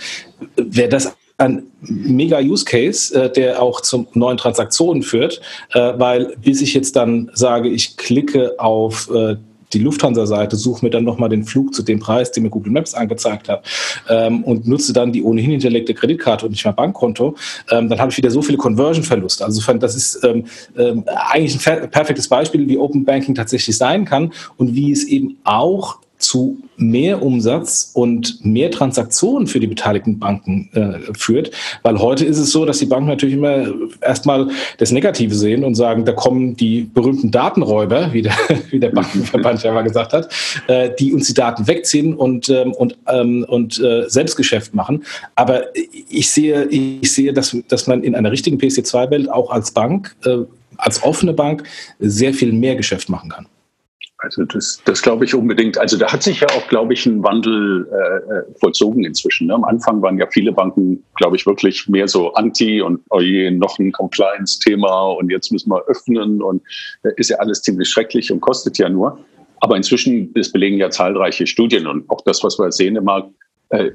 Wäre 0.56 0.88
das 0.88 1.16
ein 1.38 1.62
mega 1.80 2.40
Use 2.40 2.64
Case, 2.64 3.14
äh, 3.14 3.32
der 3.32 3.62
auch 3.62 3.80
zu 3.80 4.06
neuen 4.14 4.36
Transaktionen 4.36 5.02
führt, 5.02 5.40
äh, 5.72 5.92
weil 5.96 6.36
bis 6.42 6.60
ich 6.60 6.74
jetzt 6.74 6.96
dann 6.96 7.30
sage, 7.32 7.68
ich 7.68 7.96
klicke 7.96 8.58
auf 8.58 9.08
äh, 9.10 9.36
die 9.72 9.78
Lufthansa-Seite, 9.78 10.56
suche 10.56 10.84
mir 10.84 10.90
dann 10.90 11.04
nochmal 11.04 11.28
den 11.28 11.44
Flug 11.44 11.74
zu 11.74 11.82
dem 11.82 12.00
Preis, 12.00 12.32
den 12.32 12.42
mir 12.42 12.50
Google 12.50 12.72
Maps 12.72 12.94
angezeigt 12.94 13.48
hat 13.48 13.64
ähm, 14.08 14.42
und 14.44 14.66
nutze 14.66 14.92
dann 14.92 15.12
die 15.12 15.22
ohnehin 15.22 15.50
hinterlegte 15.52 15.94
Kreditkarte 15.94 16.46
und 16.46 16.52
nicht 16.52 16.64
mein 16.64 16.74
Bankkonto, 16.74 17.36
ähm, 17.70 17.88
dann 17.88 18.00
habe 18.00 18.10
ich 18.10 18.16
wieder 18.16 18.30
so 18.30 18.42
viele 18.42 18.58
Conversion-Verluste. 18.58 19.44
Also 19.44 19.72
das 19.74 19.94
ist 19.94 20.24
ähm, 20.24 20.44
ähm, 20.76 21.04
eigentlich 21.06 21.68
ein 21.68 21.90
perfektes 21.90 22.28
Beispiel, 22.28 22.66
wie 22.66 22.78
Open 22.78 23.04
Banking 23.04 23.34
tatsächlich 23.34 23.76
sein 23.76 24.04
kann 24.04 24.32
und 24.56 24.74
wie 24.74 24.90
es 24.90 25.04
eben 25.04 25.36
auch 25.44 25.98
zu 26.28 26.58
mehr 26.76 27.22
Umsatz 27.22 27.90
und 27.94 28.44
mehr 28.44 28.70
Transaktionen 28.70 29.46
für 29.46 29.60
die 29.60 29.66
beteiligten 29.66 30.18
Banken 30.18 30.68
äh, 30.74 31.14
führt. 31.16 31.50
Weil 31.82 31.98
heute 31.98 32.26
ist 32.26 32.36
es 32.36 32.52
so, 32.52 32.66
dass 32.66 32.78
die 32.78 32.86
Banken 32.86 33.08
natürlich 33.08 33.34
immer 33.34 33.66
erstmal 34.02 34.48
das 34.76 34.92
Negative 34.92 35.34
sehen 35.34 35.64
und 35.64 35.74
sagen, 35.74 36.04
da 36.04 36.12
kommen 36.12 36.54
die 36.54 36.82
berühmten 36.82 37.30
Datenräuber, 37.30 38.12
wie 38.12 38.20
der, 38.20 38.34
wie 38.70 38.78
der 38.78 38.90
Bankenverband 38.90 39.62
ja 39.62 39.72
mal 39.72 39.82
gesagt 39.82 40.12
hat, 40.12 40.28
äh, 40.66 40.90
die 40.98 41.14
uns 41.14 41.28
die 41.28 41.34
Daten 41.34 41.66
wegziehen 41.66 42.14
und, 42.14 42.50
ähm, 42.50 42.72
und, 42.72 42.98
ähm, 43.06 43.46
und 43.48 43.80
äh, 43.80 44.04
Selbstgeschäft 44.08 44.74
machen. 44.74 45.04
Aber 45.34 45.64
ich 46.10 46.30
sehe, 46.30 46.66
ich 46.66 47.10
sehe 47.10 47.32
dass, 47.32 47.56
dass 47.68 47.86
man 47.86 48.02
in 48.02 48.14
einer 48.14 48.30
richtigen 48.30 48.58
PC2-Welt 48.58 49.30
auch 49.32 49.50
als 49.50 49.70
Bank, 49.70 50.14
äh, 50.26 50.38
als 50.76 51.02
offene 51.02 51.32
Bank, 51.32 51.62
sehr 51.98 52.34
viel 52.34 52.52
mehr 52.52 52.76
Geschäft 52.76 53.08
machen 53.08 53.30
kann. 53.30 53.46
Also 54.20 54.44
das, 54.44 54.82
das 54.84 55.00
glaube 55.00 55.24
ich 55.24 55.34
unbedingt. 55.34 55.78
Also 55.78 55.96
da 55.96 56.12
hat 56.12 56.24
sich 56.24 56.40
ja 56.40 56.48
auch, 56.48 56.66
glaube 56.66 56.92
ich, 56.92 57.06
ein 57.06 57.22
Wandel 57.22 57.88
äh, 57.90 58.34
äh, 58.34 58.54
vollzogen 58.58 59.04
inzwischen. 59.04 59.46
Ne? 59.46 59.54
Am 59.54 59.64
Anfang 59.64 60.02
waren 60.02 60.18
ja 60.18 60.26
viele 60.28 60.50
Banken, 60.50 61.04
glaube 61.14 61.36
ich, 61.36 61.46
wirklich 61.46 61.88
mehr 61.88 62.08
so 62.08 62.32
anti 62.34 62.82
und 62.82 63.00
oh 63.10 63.20
je, 63.20 63.52
noch 63.52 63.78
ein 63.78 63.92
Compliance-Thema 63.92 65.12
und 65.12 65.30
jetzt 65.30 65.52
müssen 65.52 65.70
wir 65.70 65.84
öffnen 65.86 66.42
und 66.42 66.62
äh, 67.04 67.10
ist 67.16 67.30
ja 67.30 67.36
alles 67.38 67.62
ziemlich 67.62 67.88
schrecklich 67.88 68.32
und 68.32 68.40
kostet 68.40 68.76
ja 68.78 68.88
nur. 68.88 69.20
Aber 69.60 69.76
inzwischen, 69.76 70.32
das 70.34 70.50
belegen 70.50 70.78
ja 70.78 70.90
zahlreiche 70.90 71.46
Studien 71.46 71.86
und 71.86 72.10
auch 72.10 72.20
das, 72.22 72.42
was 72.42 72.58
wir 72.58 72.72
sehen 72.72 72.96
im 72.96 73.04
Markt, 73.04 73.30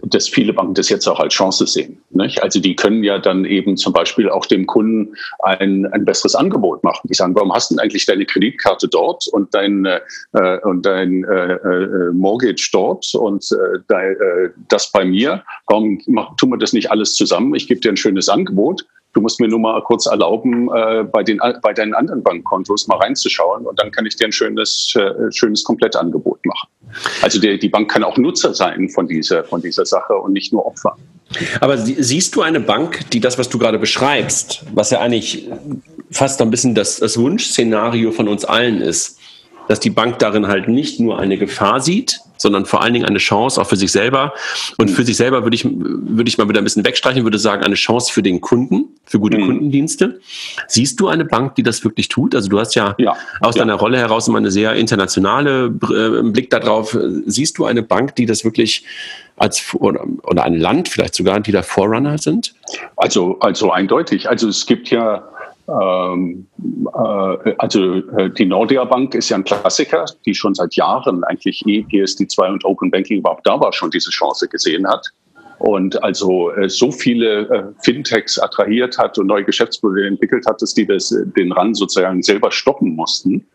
dass 0.04 0.28
viele 0.28 0.54
Banken 0.54 0.76
das 0.76 0.90
jetzt 0.90 1.08
auch 1.08 1.20
als 1.20 1.34
Chance 1.34 1.66
sehen. 1.66 1.98
Nicht? 2.12 2.44
Also 2.44 2.60
die 2.60 2.76
können 2.76 3.04
ja 3.04 3.18
dann 3.18 3.44
eben 3.44 3.76
zum 3.76 3.92
Beispiel 3.92 4.30
auch 4.30 4.46
dem 4.46 4.68
Kunden 4.68 5.16
ein, 5.40 5.88
ein 5.88 6.06
besseres 6.06 6.36
Angebot 6.36 6.84
machen. 6.84 7.08
Die 7.08 7.16
sagen, 7.16 7.34
warum 7.34 7.52
hast 7.52 7.72
du 7.72 7.76
denn 7.76 7.84
eigentlich 7.84 8.06
deine 8.06 8.26
Kreditkarte 8.26 8.88
dort 8.88 9.28
und 9.28 9.54
dein, 9.54 9.86
äh, 9.86 10.60
und 10.64 10.86
dein 10.86 11.24
äh, 11.24 11.54
äh, 11.54 12.12
Mortgage 12.14 12.70
dort 12.72 13.14
und 13.16 13.50
äh, 13.90 13.94
äh, 13.94 14.50
das 14.70 14.92
bei 14.92 15.06
mir? 15.06 15.44
Warum 15.68 16.00
tun 16.38 16.52
wir 16.52 16.58
das 16.58 16.74
nicht 16.74 16.92
alles 16.92 17.16
zusammen? 17.16 17.56
Ich 17.56 17.68
gebe 17.68 17.82
dir 17.82 17.90
ein 17.90 17.98
schönes 17.98 18.30
Angebot 18.30 18.86
du 19.14 19.22
musst 19.22 19.40
mir 19.40 19.48
nur 19.48 19.60
mal 19.60 19.82
kurz 19.84 20.06
erlauben, 20.06 20.70
äh, 20.74 21.04
bei, 21.04 21.24
den, 21.24 21.40
bei 21.62 21.74
deinen 21.74 21.94
anderen 21.94 22.24
Bankkontos 22.24 22.88
mal 22.88 22.98
reinzuschauen 22.98 23.66
und 23.66 23.80
dann 23.80 23.92
kann 23.92 24.06
ich 24.06 24.16
dir 24.16 24.26
ein 24.26 24.32
schönes, 24.32 24.94
äh, 24.96 25.32
schönes 25.32 25.64
Komplettangebot 25.64 26.46
machen. 26.46 26.68
Also 27.22 27.40
der, 27.40 27.58
die 27.58 27.70
Bank 27.70 27.90
kann 27.90 28.04
auch 28.04 28.18
Nutzer 28.18 28.54
sein 28.54 28.90
von 28.90 29.08
dieser, 29.08 29.44
von 29.44 29.62
dieser 29.62 29.86
Sache 29.86 30.16
und 30.16 30.34
nicht 30.34 30.52
nur 30.52 30.66
Opfer. 30.66 30.98
Aber 31.62 31.78
siehst 31.78 32.36
du 32.36 32.42
eine 32.42 32.60
Bank, 32.60 33.10
die 33.12 33.20
das, 33.20 33.38
was 33.38 33.50
du 33.50 33.58
gerade 33.58 33.80
beschreibst, 33.80 34.66
was 34.74 34.92
ja 34.92 35.00
eigentlich 35.00 35.50
fast 36.12 36.42
ein 36.42 36.52
bisschen 36.52 36.76
das, 36.76 36.98
das 36.98 37.18
Wunschszenario 37.18 38.12
von 38.12 38.28
uns 38.28 38.46
allen 38.46 38.82
ist, 38.82 39.20
dass 39.68 39.80
die 39.80 39.90
Bank 39.90 40.20
darin 40.20 40.48
halt 40.48 40.68
nicht 40.68 41.00
nur 41.00 41.18
eine 41.18 41.38
Gefahr 41.38 41.80
sieht, 41.80 42.20
sondern 42.44 42.66
vor 42.66 42.84
allen 42.84 42.94
Dingen 42.94 43.06
eine 43.06 43.18
Chance 43.18 43.60
auch 43.60 43.68
für 43.68 43.76
sich 43.76 43.92
selber. 43.92 44.34
Und 44.78 44.92
für 44.92 45.04
sich 45.04 45.18
selber 45.18 45.44
würde 45.44 45.56
ich, 45.56 45.66
würde 45.66 46.28
ich 46.28 46.38
mal 46.38 46.48
wieder 46.48 46.62
ein 46.62 46.64
bisschen 46.64 46.86
wegstreichen, 46.86 47.24
würde 47.24 47.40
sagen, 47.40 47.64
eine 47.64 47.76
Chance 47.76 48.14
für 48.14 48.22
den 48.22 48.42
Kunden, 48.42 48.90
für 49.06 49.18
gute 49.18 49.40
mhm. 49.40 49.46
Kundendienste. 49.48 50.20
Siehst 50.68 51.00
du 51.00 51.08
eine 51.08 51.26
Bank, 51.26 51.56
die 51.56 51.64
das 51.64 51.84
wirklich 51.84 52.10
tut? 52.10 52.36
Also 52.36 52.50
du 52.50 52.60
hast 52.60 52.76
ja, 52.76 52.96
ja. 53.00 53.16
aus 53.40 53.56
ja. 53.56 53.62
deiner 53.62 53.76
Rolle 53.76 53.98
heraus 53.98 54.28
immer 54.28 54.38
eine 54.38 54.52
sehr 54.52 54.76
internationale 54.76 55.66
äh, 55.66 56.22
Blick 56.30 56.52
darauf. 56.52 56.96
Siehst 57.26 57.58
du 57.58 57.66
eine 57.66 57.82
Bank, 57.82 58.16
die 58.16 58.28
das 58.28 58.44
wirklich 58.44 58.86
als 59.38 59.74
oder, 59.74 60.06
oder 60.24 60.44
ein 60.44 60.60
Land 60.60 60.90
vielleicht 60.90 61.16
sogar, 61.16 61.40
die 61.40 61.52
da 61.52 61.64
Vorrunner 61.64 62.18
sind? 62.18 62.54
Also, 62.98 63.40
also 63.40 63.72
eindeutig. 63.72 64.30
Also 64.30 64.48
es 64.48 64.66
gibt 64.66 64.90
ja 64.90 65.28
ähm, 65.68 66.48
äh, 66.94 67.54
also 67.58 67.96
äh, 68.18 68.30
die 68.30 68.46
Nordea 68.46 68.86
Bank 68.86 69.16
ist 69.16 69.30
ja 69.30 69.38
ein 69.38 69.44
Klassiker, 69.44 70.06
die 70.26 70.36
schon 70.36 70.56
seit 70.56 70.76
Jahren 70.76 71.24
eigentlich 71.24 71.66
eh 71.66 71.86
PSD2 71.90 72.52
und 72.52 72.66
Open 72.66 72.92
Banking 72.92 73.20
überhaupt 73.20 73.48
da 73.48 73.60
war, 73.60 73.72
schon 73.74 73.92
diese 73.92 74.10
Chance 74.10 74.48
gesehen 74.48 74.88
hat 74.88 75.12
und 75.64 76.04
also 76.04 76.52
äh, 76.52 76.68
so 76.68 76.92
viele 76.92 77.48
äh, 77.50 77.64
Fintechs 77.84 78.38
attrahiert 78.38 78.98
hat 78.98 79.18
und 79.18 79.28
neue 79.28 79.46
Geschäftsmodelle 79.46 80.08
entwickelt 80.08 80.46
hat, 80.46 80.62
dass 80.62 80.74
die 80.74 80.86
das, 80.86 81.16
den 81.38 81.54
Run 81.54 81.74
sozusagen 81.74 82.22
selber 82.22 82.52
stoppen 82.52 82.96
mussten. 82.96 83.46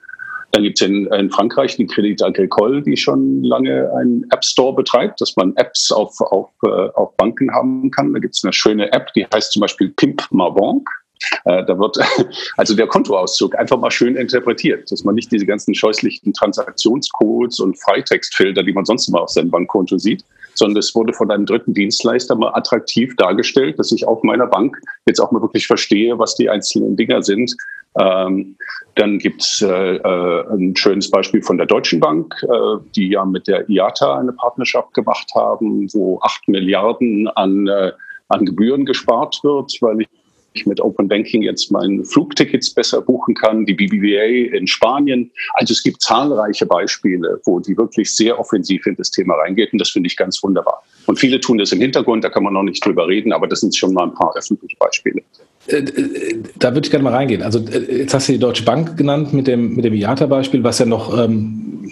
Dann 0.53 0.63
gibt 0.63 0.81
es 0.81 0.89
in, 0.89 1.07
in, 1.09 1.31
Frankreich 1.31 1.77
die 1.77 1.87
Credit 1.87 2.23
Agricole, 2.23 2.81
die 2.81 2.97
schon 2.97 3.45
lange 3.45 3.93
einen 3.95 4.25
App 4.31 4.43
Store 4.43 4.75
betreibt, 4.75 5.21
dass 5.21 5.37
man 5.37 5.55
Apps 5.57 5.93
auf, 5.93 6.19
auf, 6.23 6.49
äh, 6.65 6.89
auf 6.95 7.15
Banken 7.19 7.53
haben 7.53 7.91
kann. 7.91 8.15
Da 8.15 8.19
gibt 8.21 8.35
es 8.35 8.43
eine 8.43 8.55
schöne 8.55 8.91
App, 8.93 9.13
die 9.13 9.27
heißt 9.27 9.53
zum 9.53 9.61
Beispiel 9.61 9.91
Pimp 9.91 10.23
Ma 10.31 10.49
Banque. 10.49 10.91
Äh, 11.45 11.65
da 11.65 11.79
wird 11.79 11.99
also 12.57 12.75
der 12.75 12.87
Kontoauszug 12.87 13.57
einfach 13.57 13.79
mal 13.79 13.91
schön 13.91 14.17
interpretiert, 14.17 14.91
dass 14.91 15.05
man 15.05 15.15
nicht 15.15 15.33
diese 15.33 15.47
ganzen 15.47 15.75
scheußlichen 15.75 16.33
Transaktionscodes 16.33 17.61
und 17.61 17.79
Freitextfilter, 17.79 18.63
die 18.63 18.73
man 18.73 18.85
sonst 18.85 19.09
immer 19.09 19.23
auf 19.23 19.31
seinem 19.31 19.51
Bankkonto 19.51 19.99
sieht, 19.99 20.25
sondern 20.55 20.79
es 20.79 20.95
wurde 20.95 21.13
von 21.13 21.31
einem 21.31 21.47
dritten 21.47 21.73
Dienstleister 21.73 22.35
mal 22.35 22.55
attraktiv 22.55 23.15
dargestellt, 23.17 23.79
dass 23.79 23.93
ich 23.93 24.07
auf 24.07 24.23
meiner 24.23 24.47
Bank 24.47 24.77
jetzt 25.07 25.21
auch 25.21 25.31
mal 25.31 25.41
wirklich 25.41 25.67
verstehe, 25.67 26.19
was 26.19 26.35
die 26.35 26.51
einzelnen 26.51 26.97
Dinger 26.97 27.23
sind. 27.23 27.55
Ähm, 27.99 28.57
dann 28.97 29.19
gibt 29.19 29.43
es 29.43 29.63
äh, 29.63 29.97
äh, 29.97 30.45
ein 30.53 30.77
schönes 30.77 31.11
Beispiel 31.11 31.43
von 31.43 31.57
der 31.57 31.67
Deutschen 31.67 32.01
Bank, 32.01 32.35
äh, 32.43 32.83
die 32.95 33.11
ja 33.11 33.25
mit 33.25 33.49
der 33.49 33.69
IATA 33.69 34.19
eine 34.19 34.33
Partnerschaft 34.33 34.93
gemacht 34.95 35.31
haben, 35.35 35.89
wo 35.95 36.19
acht 36.23 36.47
Milliarden 36.49 37.29
an, 37.29 37.67
äh, 37.67 37.93
an 38.29 38.45
Gebühren 38.45 38.85
gespart 38.85 39.41
wird, 39.43 39.73
weil 39.81 40.03
ich 40.03 40.09
mit 40.67 40.81
Open 40.81 41.09
Banking 41.09 41.43
jetzt 41.43 41.71
meine 41.71 42.05
Flugtickets 42.05 42.71
besser 42.71 43.01
buchen 43.01 43.35
kann, 43.35 43.67
die 43.67 43.75
BBVA 43.75 44.57
in 44.57 44.67
Spanien. 44.67 45.31
Also 45.55 45.73
es 45.73 45.83
gibt 45.83 46.03
zahlreiche 46.03 46.67
Beispiele, 46.67 47.41
wo 47.45 47.61
die 47.61 47.77
wirklich 47.77 48.15
sehr 48.15 48.39
offensiv 48.39 48.87
in 48.87 48.97
das 48.97 49.11
Thema 49.11 49.35
reingeht 49.35 49.73
und 49.73 49.79
das 49.79 49.91
finde 49.91 50.09
ich 50.09 50.17
ganz 50.17 50.43
wunderbar. 50.43 50.83
Und 51.07 51.19
viele 51.19 51.41
tun 51.41 51.59
das 51.59 51.73
im 51.73 51.81
Hintergrund, 51.81 52.25
da 52.25 52.29
kann 52.29 52.43
man 52.43 52.53
noch 52.53 52.63
nicht 52.63 52.85
drüber 52.85 53.09
reden, 53.09 53.33
aber 53.33 53.47
das 53.47 53.61
sind 53.61 53.75
schon 53.75 53.93
mal 53.95 54.05
ein 54.05 54.15
paar 54.15 54.35
öffentliche 54.37 54.77
Beispiele. 54.79 55.23
Äh, 55.69 55.77
äh, 55.77 56.43
da 56.57 56.75
würde 56.75 56.87
ich 56.87 56.91
gerne 56.91 57.05
mal 57.05 57.15
reingehen. 57.15 57.43
Also 57.43 57.59
äh, 57.59 57.99
jetzt 57.99 58.15
hast 58.15 58.29
du 58.29 58.33
die 58.33 58.39
Deutsche 58.39 58.65
Bank 58.65 58.97
genannt 58.97 59.33
mit 59.33 59.47
dem, 59.47 59.75
mit 59.75 59.85
dem 59.85 59.95
IATA-Beispiel, 59.95 60.65
was 60.65 60.79
ja 60.79 60.87
noch 60.87 61.17
ähm, 61.19 61.91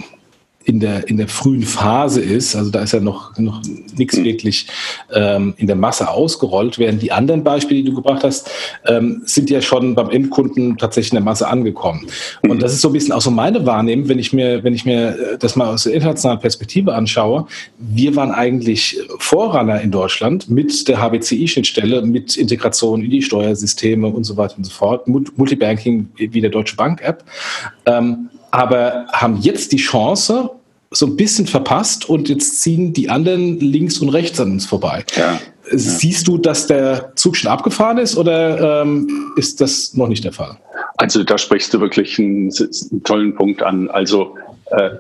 in 0.67 0.81
der, 0.81 1.09
in 1.09 1.17
der 1.17 1.29
frühen 1.29 1.63
Phase 1.63 2.21
ist. 2.21 2.57
Also 2.57 2.71
da 2.71 2.83
ist 2.83 2.93
ja 2.93 2.99
noch, 2.99 3.39
noch 3.39 3.63
nichts 3.97 4.17
wirklich 4.17 4.67
ähm, 5.15 5.55
in 5.59 5.69
der 5.69 5.77
Masse 5.77 6.11
ausgerollt, 6.11 6.79
während 6.79 7.01
die 7.01 7.13
anderen 7.13 7.45
Beispiele, 7.45 7.83
die 7.83 7.91
du 7.91 7.95
gebracht 7.95 8.25
hast, 8.25 8.51
ähm, 8.87 9.23
sind 9.25 9.49
ja 9.49 9.63
schon 9.63 9.95
beim 9.95 10.11
Endkunden 10.11 10.77
tatsächlich 10.77 11.13
in 11.13 11.17
der 11.17 11.25
Masse 11.25 11.47
angekommen. 11.47 12.09
Und 12.43 12.63
das 12.63 12.73
ist 12.73 12.81
so 12.81 12.89
ein 12.89 12.95
bisschen 12.95 13.13
auch 13.13 13.21
so 13.21 13.31
meine 13.31 13.65
Wahrnehmung, 13.65 14.09
wenn 14.09 14.19
ich 14.19 14.33
mir, 14.33 14.65
wenn 14.65 14.75
ich 14.75 14.85
mir 14.85 15.37
das 15.39 15.55
mal 15.55 15.69
aus 15.69 15.85
der 15.85 15.95
internationalen 15.95 16.41
Perspektive 16.41 16.95
anschaue. 16.95 17.47
Wir 17.79 18.17
waren 18.17 18.33
eigentlich 18.33 18.99
Vorrunner 19.19 19.81
in 19.81 19.93
Deutschland 19.93 20.51
mit 20.51 20.89
der 20.89 21.01
HBCI-Schnittstelle, 21.01 22.03
mit 22.03 22.37
Integration 22.37 23.05
in 23.05 23.11
die 23.11 23.23
Steuersysteme 23.23 24.09
und 24.09 24.25
so 24.25 24.37
weiter 24.37 24.57
und 24.57 24.65
so 24.65 24.73
fort, 24.73 25.07
Multibanking 25.07 26.09
wie 26.17 26.41
der 26.41 26.51
Deutsche 26.51 26.75
Bank-App. 26.75 27.23
Ähm, 27.87 28.31
aber 28.51 29.07
haben 29.13 29.37
jetzt 29.43 29.73
die 29.73 29.77
Chance, 29.77 30.51
so 30.91 31.07
ein 31.07 31.17
bisschen 31.17 31.47
verpasst 31.47 32.09
und 32.09 32.29
jetzt 32.29 32.61
ziehen 32.63 32.93
die 32.93 33.09
anderen 33.11 33.59
links 33.61 33.99
und 33.99 34.09
rechts 34.11 34.41
an 34.41 34.53
uns 34.53 34.67
vorbei. 34.67 35.05
Ja, 35.17 35.39
Siehst 35.73 36.29
du, 36.29 36.39
dass 36.39 36.67
der 36.67 37.13
Zug 37.17 37.37
schon 37.37 37.51
abgefahren 37.51 37.99
ist 37.99 38.17
oder 38.17 38.83
ähm, 38.83 39.33
ist 39.37 39.61
das 39.61 39.95
noch 39.95 40.07
nicht 40.07 40.23
der 40.23 40.33
Fall? 40.33 40.59
Also 40.97 41.25
da 41.25 41.39
sprichst 41.39 41.75
du 41.75 41.81
wirklich 41.81 42.19
einen, 42.19 42.53
einen 42.53 43.03
tollen 43.03 43.35
Punkt 43.35 43.63
an. 43.63 43.91
Also 43.91 44.37
äh, 44.67 44.91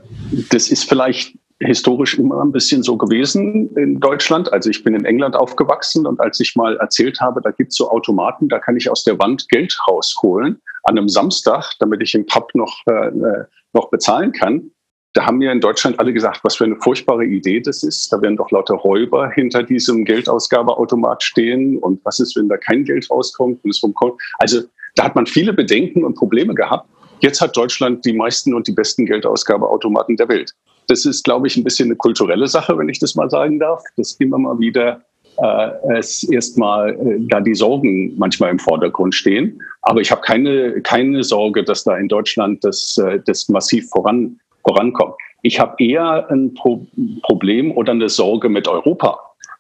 das 0.50 0.68
ist 0.68 0.88
vielleicht 0.88 1.38
historisch 1.60 2.18
immer 2.18 2.42
ein 2.42 2.52
bisschen 2.52 2.82
so 2.82 2.96
gewesen 2.96 3.74
in 3.76 4.00
Deutschland. 4.00 4.52
Also 4.52 4.68
ich 4.68 4.82
bin 4.82 4.94
in 4.94 5.04
England 5.04 5.36
aufgewachsen 5.36 6.04
und 6.04 6.20
als 6.20 6.40
ich 6.40 6.56
mal 6.56 6.76
erzählt 6.78 7.20
habe, 7.20 7.40
da 7.40 7.50
gibt 7.50 7.70
es 7.70 7.76
so 7.76 7.90
Automaten, 7.90 8.48
da 8.48 8.58
kann 8.58 8.76
ich 8.76 8.90
aus 8.90 9.04
der 9.04 9.18
Wand 9.18 9.48
Geld 9.48 9.76
rausholen 9.88 10.60
an 10.82 10.98
einem 10.98 11.08
Samstag, 11.08 11.72
damit 11.78 12.02
ich 12.02 12.14
im 12.14 12.26
Pub 12.26 12.54
noch, 12.54 12.80
äh, 12.86 13.08
äh, 13.08 13.44
noch 13.72 13.88
bezahlen 13.90 14.32
kann. 14.32 14.70
Da 15.16 15.25
haben 15.25 15.38
mir 15.38 15.50
in 15.50 15.62
Deutschland 15.62 15.99
alle 15.99 16.12
gesagt, 16.12 16.40
was 16.42 16.56
für 16.56 16.64
eine 16.64 16.76
furchtbare 16.76 17.25
Idee 17.25 17.61
das 17.61 17.82
ist. 17.82 18.12
Da 18.12 18.20
werden 18.20 18.37
doch 18.37 18.50
lauter 18.50 18.75
Räuber 18.75 19.30
hinter 19.30 19.62
diesem 19.62 20.04
Geldausgabeautomat 20.04 21.23
stehen. 21.23 21.78
Und 21.78 22.04
was 22.04 22.20
ist, 22.20 22.37
wenn 22.37 22.50
da 22.50 22.58
kein 22.58 22.85
Geld 22.85 23.11
rauskommt? 23.11 23.64
Und 23.64 23.70
es 23.70 23.82
rumkommt? 23.82 24.20
Also 24.37 24.61
da 24.94 25.04
hat 25.04 25.14
man 25.14 25.25
viele 25.25 25.54
Bedenken 25.54 26.04
und 26.04 26.16
Probleme 26.16 26.54
gehabt. 26.54 26.87
Jetzt 27.20 27.40
hat 27.40 27.56
Deutschland 27.56 28.04
die 28.04 28.12
meisten 28.12 28.52
und 28.52 28.68
die 28.68 28.73
besten 28.73 29.06
Geldausgabeautomaten 29.06 30.18
der 30.18 30.28
Welt. 30.28 30.52
Das 30.88 31.06
ist, 31.06 31.25
glaube 31.25 31.46
ich, 31.46 31.56
ein 31.56 31.64
bisschen 31.64 31.87
eine 31.87 31.96
kulturelle 31.96 32.46
Sache, 32.46 32.76
wenn 32.76 32.90
ich 32.90 32.99
das 32.99 33.14
mal 33.14 33.30
sagen 33.30 33.58
darf, 33.58 33.82
dass 33.96 34.12
immer 34.20 34.37
mal 34.37 34.58
wieder 34.58 35.00
äh, 35.38 35.96
es 35.96 36.25
erstmal 36.25 36.90
äh, 36.90 37.16
da 37.20 37.40
die 37.40 37.54
Sorgen 37.54 38.12
manchmal 38.18 38.50
im 38.50 38.58
Vordergrund 38.58 39.14
stehen. 39.14 39.62
Aber 39.80 40.02
ich 40.02 40.11
habe 40.11 40.20
keine, 40.20 40.82
keine 40.82 41.25
Sorge, 41.25 41.64
dass 41.64 41.85
da 41.85 41.96
in 41.96 42.08
Deutschland 42.08 42.62
das, 42.64 42.99
äh, 42.99 43.18
das 43.25 43.49
massiv 43.49 43.88
voran, 43.88 44.38
vorankommt. 44.66 45.14
Ich 45.42 45.61
habe 45.61 45.75
eher 45.78 46.28
ein 46.30 46.54
Pro 46.54 46.87
Problem 47.23 47.73
oder 47.73 47.92
eine 47.92 48.08
Sorge 48.08 48.49
mit 48.49 48.66
Europa. 48.66 49.18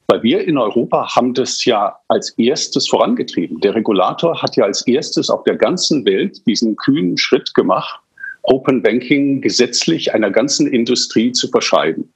Weil 0.08 0.22
wir 0.22 0.46
in 0.46 0.56
Europa 0.56 1.16
haben 1.16 1.34
das 1.34 1.64
ja 1.64 1.96
als 2.08 2.30
erstes 2.38 2.88
vorangetrieben. 2.88 3.60
Der 3.60 3.74
Regulator 3.74 4.40
hat 4.40 4.56
ja 4.56 4.64
als 4.64 4.86
erstes 4.86 5.30
auf 5.30 5.42
der 5.44 5.56
ganzen 5.56 6.04
Welt 6.04 6.46
diesen 6.46 6.76
kühnen 6.76 7.18
Schritt 7.18 7.54
gemacht, 7.54 8.00
Open 8.42 8.82
Banking 8.82 9.40
gesetzlich 9.40 10.14
einer 10.14 10.30
ganzen 10.30 10.68
Industrie 10.68 11.32
zu 11.32 11.48
verschreiben. 11.48 12.12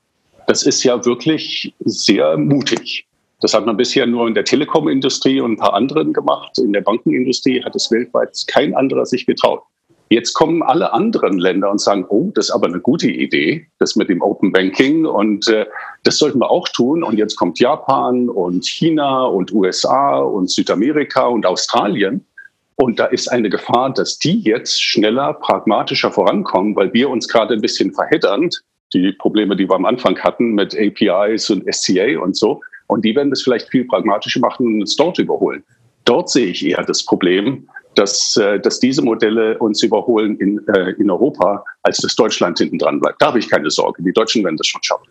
Das 0.47 0.63
ist 0.65 0.85
ja 0.85 1.05
wirklich 1.05 1.75
sehr 1.81 2.37
mutig. 2.37 3.07
Das 3.41 3.55
hat 3.55 3.67
man 3.67 3.77
bisher 3.77 4.07
nur 4.07 4.29
in 4.29 4.35
der 4.35 4.45
Telekom-Industrie 4.45 5.41
und 5.41 5.53
ein 5.53 5.57
paar 5.57 5.75
anderen 5.75 6.13
gemacht. 6.13 6.59
In 6.59 6.73
der 6.73 6.83
Bankenindustrie 6.83 7.65
hat 7.65 7.75
es 7.75 7.91
weltweit 7.91 8.45
kein 8.47 8.75
anderer 8.75 9.07
sich 9.07 9.27
getraut. 9.27 9.63
Jetzt 10.13 10.35
kommen 10.35 10.61
alle 10.65 10.93
anderen 10.93 11.39
Länder 11.39 11.71
und 11.71 11.81
sagen, 11.81 12.05
oh, 12.09 12.33
das 12.35 12.47
ist 12.47 12.51
aber 12.51 12.67
eine 12.67 12.81
gute 12.81 13.09
Idee, 13.09 13.69
das 13.79 13.95
mit 13.95 14.09
dem 14.09 14.23
Open 14.23 14.51
Banking 14.51 15.07
und 15.07 15.47
äh, 15.47 15.67
das 16.03 16.19
sollten 16.19 16.41
wir 16.41 16.51
auch 16.51 16.69
tun. 16.69 17.05
Und 17.05 17.17
jetzt 17.17 17.37
kommt 17.37 17.61
Japan 17.61 18.29
und 18.29 18.67
China 18.67 19.23
und 19.27 19.53
USA 19.53 20.19
und 20.19 20.51
Südamerika 20.51 21.27
und 21.27 21.47
Australien. 21.47 22.27
Und 22.75 22.99
da 22.99 23.05
ist 23.05 23.29
eine 23.29 23.51
Gefahr, 23.51 23.95
dass 23.95 24.19
die 24.19 24.41
jetzt 24.41 24.83
schneller, 24.83 25.35
pragmatischer 25.35 26.11
vorankommen, 26.11 26.75
weil 26.75 26.93
wir 26.93 27.09
uns 27.09 27.29
gerade 27.29 27.55
ein 27.55 27.61
bisschen 27.61 27.93
verheddern. 27.93 28.51
Die 28.93 29.13
Probleme, 29.13 29.55
die 29.55 29.69
wir 29.69 29.77
am 29.77 29.85
Anfang 29.85 30.19
hatten 30.19 30.55
mit 30.55 30.77
APIs 30.77 31.51
und 31.51 31.73
SCA 31.73 32.19
und 32.19 32.37
so. 32.37 32.61
Und 32.89 33.05
die 33.05 33.15
werden 33.15 33.31
das 33.31 33.43
vielleicht 33.43 33.69
viel 33.69 33.85
pragmatischer 33.85 34.41
machen 34.41 34.67
und 34.67 34.81
uns 34.81 34.97
dort 34.97 35.21
überholen. 35.21 35.63
Dort 36.05 36.31
sehe 36.31 36.47
ich 36.47 36.67
eher 36.67 36.83
das 36.83 37.05
Problem, 37.05 37.69
dass, 37.95 38.37
äh, 38.37 38.61
dass 38.61 38.81
diese 38.81 39.03
Modelle 39.03 39.59
uns 39.59 39.83
überholen 39.83 40.37
in, 40.39 40.61
äh, 40.69 40.93
in 40.99 41.11
Europa, 41.11 41.65
als 41.83 41.99
dass 41.99 42.15
Deutschland 42.15 42.59
hinten 42.59 42.79
dran 42.79 43.01
bleibt. 43.01 43.21
Da 43.21 43.27
habe 43.27 43.39
ich 43.39 43.49
keine 43.49 43.71
Sorge. 43.71 44.03
Die 44.03 44.13
Deutschen 44.13 44.45
werden 44.45 44.57
das 44.57 44.67
schon 44.67 44.83
schaffen. 44.83 45.09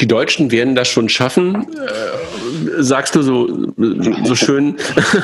Die 0.00 0.06
Deutschen 0.06 0.50
werden 0.50 0.74
das 0.74 0.88
schon 0.88 1.08
schaffen, 1.08 1.66
äh, 1.76 2.82
sagst 2.82 3.14
du 3.14 3.22
so, 3.22 3.72
so 4.24 4.34
schön. 4.34 4.76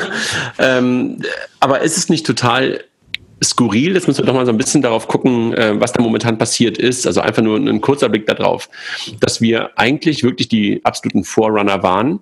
ähm, 0.59 1.23
aber 1.61 1.81
ist 1.81 1.97
es 1.97 2.09
nicht 2.09 2.27
total 2.27 2.85
skurril. 3.43 3.95
Jetzt 3.95 4.07
müssen 4.07 4.21
wir 4.21 4.27
doch 4.27 4.35
mal 4.35 4.47
so 4.47 4.53
ein 4.53 4.59
bisschen 4.59 4.83
darauf 4.83 5.09
gucken, 5.09 5.53
äh, 5.55 5.81
was 5.81 5.93
da 5.93 6.03
momentan 6.03 6.39
passiert 6.39 6.79
ist. 6.79 7.07
Also 7.07 7.21
einfach 7.21 7.43
nur 7.43 7.57
ein 7.57 7.81
kurzer 7.81 8.09
Blick 8.09 8.27
darauf, 8.27 8.69
dass 9.21 9.41
wir 9.41 9.71
eigentlich 9.79 10.23
wirklich 10.23 10.49
die 10.49 10.85
absoluten 10.85 11.25
Vorrunner 11.25 11.83
waren 11.83 12.21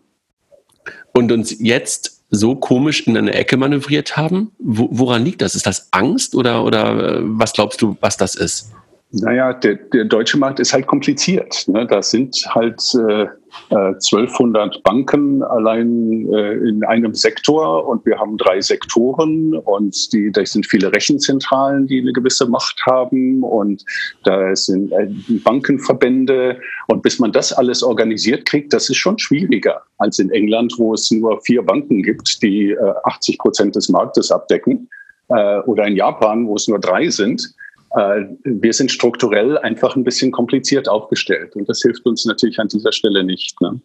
und 1.12 1.32
uns 1.32 1.56
jetzt 1.58 2.15
so 2.30 2.56
komisch 2.56 3.06
in 3.06 3.16
eine 3.16 3.34
Ecke 3.34 3.56
manövriert 3.56 4.16
haben. 4.16 4.50
woran 4.58 5.24
liegt 5.24 5.42
das? 5.42 5.54
Ist 5.54 5.66
das 5.66 5.88
Angst 5.92 6.34
oder, 6.34 6.64
oder 6.64 7.18
äh, 7.18 7.20
was 7.22 7.52
glaubst 7.52 7.80
du, 7.82 7.96
was 8.00 8.16
das 8.16 8.34
ist? 8.34 8.72
Naja, 9.12 9.52
der, 9.52 9.76
der 9.76 10.04
deutsche 10.04 10.36
Markt 10.36 10.58
ist 10.58 10.72
halt 10.72 10.88
kompliziert. 10.88 11.68
Ne? 11.68 11.86
Da 11.86 12.02
sind 12.02 12.34
halt 12.48 12.82
äh, 13.08 13.26
1200 13.70 14.76
äh, 14.76 14.80
Banken 14.82 15.44
allein 15.44 16.28
äh, 16.32 16.54
in 16.54 16.84
einem 16.84 17.14
Sektor 17.14 17.86
und 17.86 18.04
wir 18.04 18.18
haben 18.18 18.36
drei 18.36 18.60
Sektoren 18.60 19.54
und 19.54 20.12
die, 20.12 20.32
da 20.32 20.44
sind 20.44 20.66
viele 20.66 20.92
Rechenzentralen, 20.92 21.86
die 21.86 22.00
eine 22.00 22.12
gewisse 22.12 22.46
Macht 22.48 22.82
haben 22.84 23.44
und 23.44 23.84
da 24.24 24.54
sind 24.56 24.90
äh, 24.92 25.08
Bankenverbände 25.44 26.60
und 26.88 27.02
bis 27.02 27.20
man 27.20 27.30
das 27.30 27.52
alles 27.52 27.84
organisiert 27.84 28.44
kriegt, 28.44 28.72
das 28.72 28.90
ist 28.90 28.96
schon 28.96 29.18
schwieriger 29.18 29.82
als 29.98 30.18
in 30.18 30.30
England, 30.30 30.74
wo 30.78 30.94
es 30.94 31.10
nur 31.12 31.40
vier 31.42 31.62
Banken 31.62 32.02
gibt, 32.02 32.42
die 32.42 32.72
äh, 32.72 32.94
80 33.04 33.38
Prozent 33.38 33.76
des 33.76 33.88
Marktes 33.88 34.32
abdecken 34.32 34.88
äh, 35.28 35.60
oder 35.60 35.86
in 35.86 35.94
Japan, 35.94 36.46
wo 36.46 36.56
es 36.56 36.66
nur 36.66 36.80
drei 36.80 37.08
sind. 37.08 37.54
Äh, 37.96 38.26
wir 38.44 38.72
sind 38.74 38.90
strukturell 38.90 39.56
einfach 39.58 39.96
ein 39.96 40.04
bisschen 40.04 40.30
kompliziert 40.30 40.88
aufgestellt 40.88 41.56
und 41.56 41.68
das 41.68 41.80
hilft 41.80 42.04
uns 42.06 42.26
natürlich 42.26 42.58
an 42.60 42.68
dieser 42.68 42.92
Stelle 42.92 43.24
nicht. 43.24 43.60
Ne? 43.60 43.80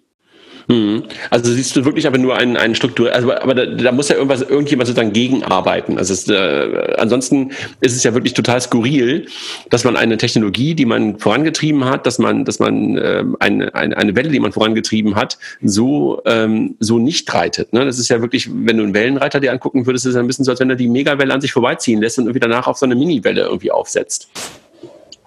Mhm. 0.72 1.04
Also 1.30 1.52
siehst 1.52 1.76
du 1.76 1.86
wirklich 1.86 2.08
aber 2.08 2.18
nur 2.18 2.38
einen, 2.38 2.56
einen 2.56 2.76
Struktur, 2.76 3.14
also, 3.14 3.34
aber 3.34 3.54
da, 3.54 3.66
da 3.66 3.92
muss 3.92 4.10
ja 4.10 4.16
irgendwas, 4.16 4.42
irgendjemand 4.42 4.88
sozusagen 4.88 5.12
gegenarbeiten. 5.12 5.98
Also 5.98 6.14
es, 6.14 6.28
äh, 6.30 6.96
ansonsten 6.98 7.52
ist 7.82 7.96
es 7.96 8.04
ja 8.04 8.14
wirklich 8.14 8.34
total 8.34 8.62
skurril, 8.62 9.28
dass 9.70 9.84
man 9.84 9.98
eine 9.98 10.18
Technologie, 10.18 10.74
die 10.74 10.86
man 10.86 11.20
vorangetrieben 11.20 11.86
hat, 11.86 12.06
dass 12.06 12.20
man, 12.20 12.46
dass 12.46 12.60
man 12.60 12.98
äh, 12.98 13.24
eine, 13.40 13.76
eine, 13.76 13.98
eine 13.98 14.16
Welle, 14.16 14.30
die 14.30 14.40
man 14.40 14.52
vorangetrieben 14.52 15.16
hat, 15.16 15.38
so, 15.62 16.22
ähm, 16.26 16.76
so 16.80 17.00
nicht 17.00 17.34
reitet. 17.34 17.74
Ne? 17.74 17.86
Das 17.86 18.00
ist 18.00 18.10
ja 18.10 18.22
wirklich, 18.22 18.50
wenn 18.52 18.78
du 18.78 18.84
einen 18.84 18.94
Wellenreiter 18.94 19.40
dir 19.40 19.52
angucken 19.52 19.86
würdest, 19.86 20.06
ist 20.06 20.12
es 20.12 20.16
ein 20.18 20.28
bisschen 20.28 20.46
so, 20.46 20.52
als 20.52 20.60
wenn 20.62 20.70
er 20.70 20.76
die 20.78 20.88
Megawelle 20.88 21.34
an 21.34 21.42
sich 21.42 21.52
vorbeiziehen 21.52 22.02
lässt 22.02 22.18
und 22.18 22.26
irgendwie 22.26 22.40
danach 22.40 22.68
auf 22.68 22.78
so 22.78 22.86
eine 22.86 22.96
Miniwelle 22.96 23.42
irgendwie 23.42 23.72
aufsetzt. 23.72 24.30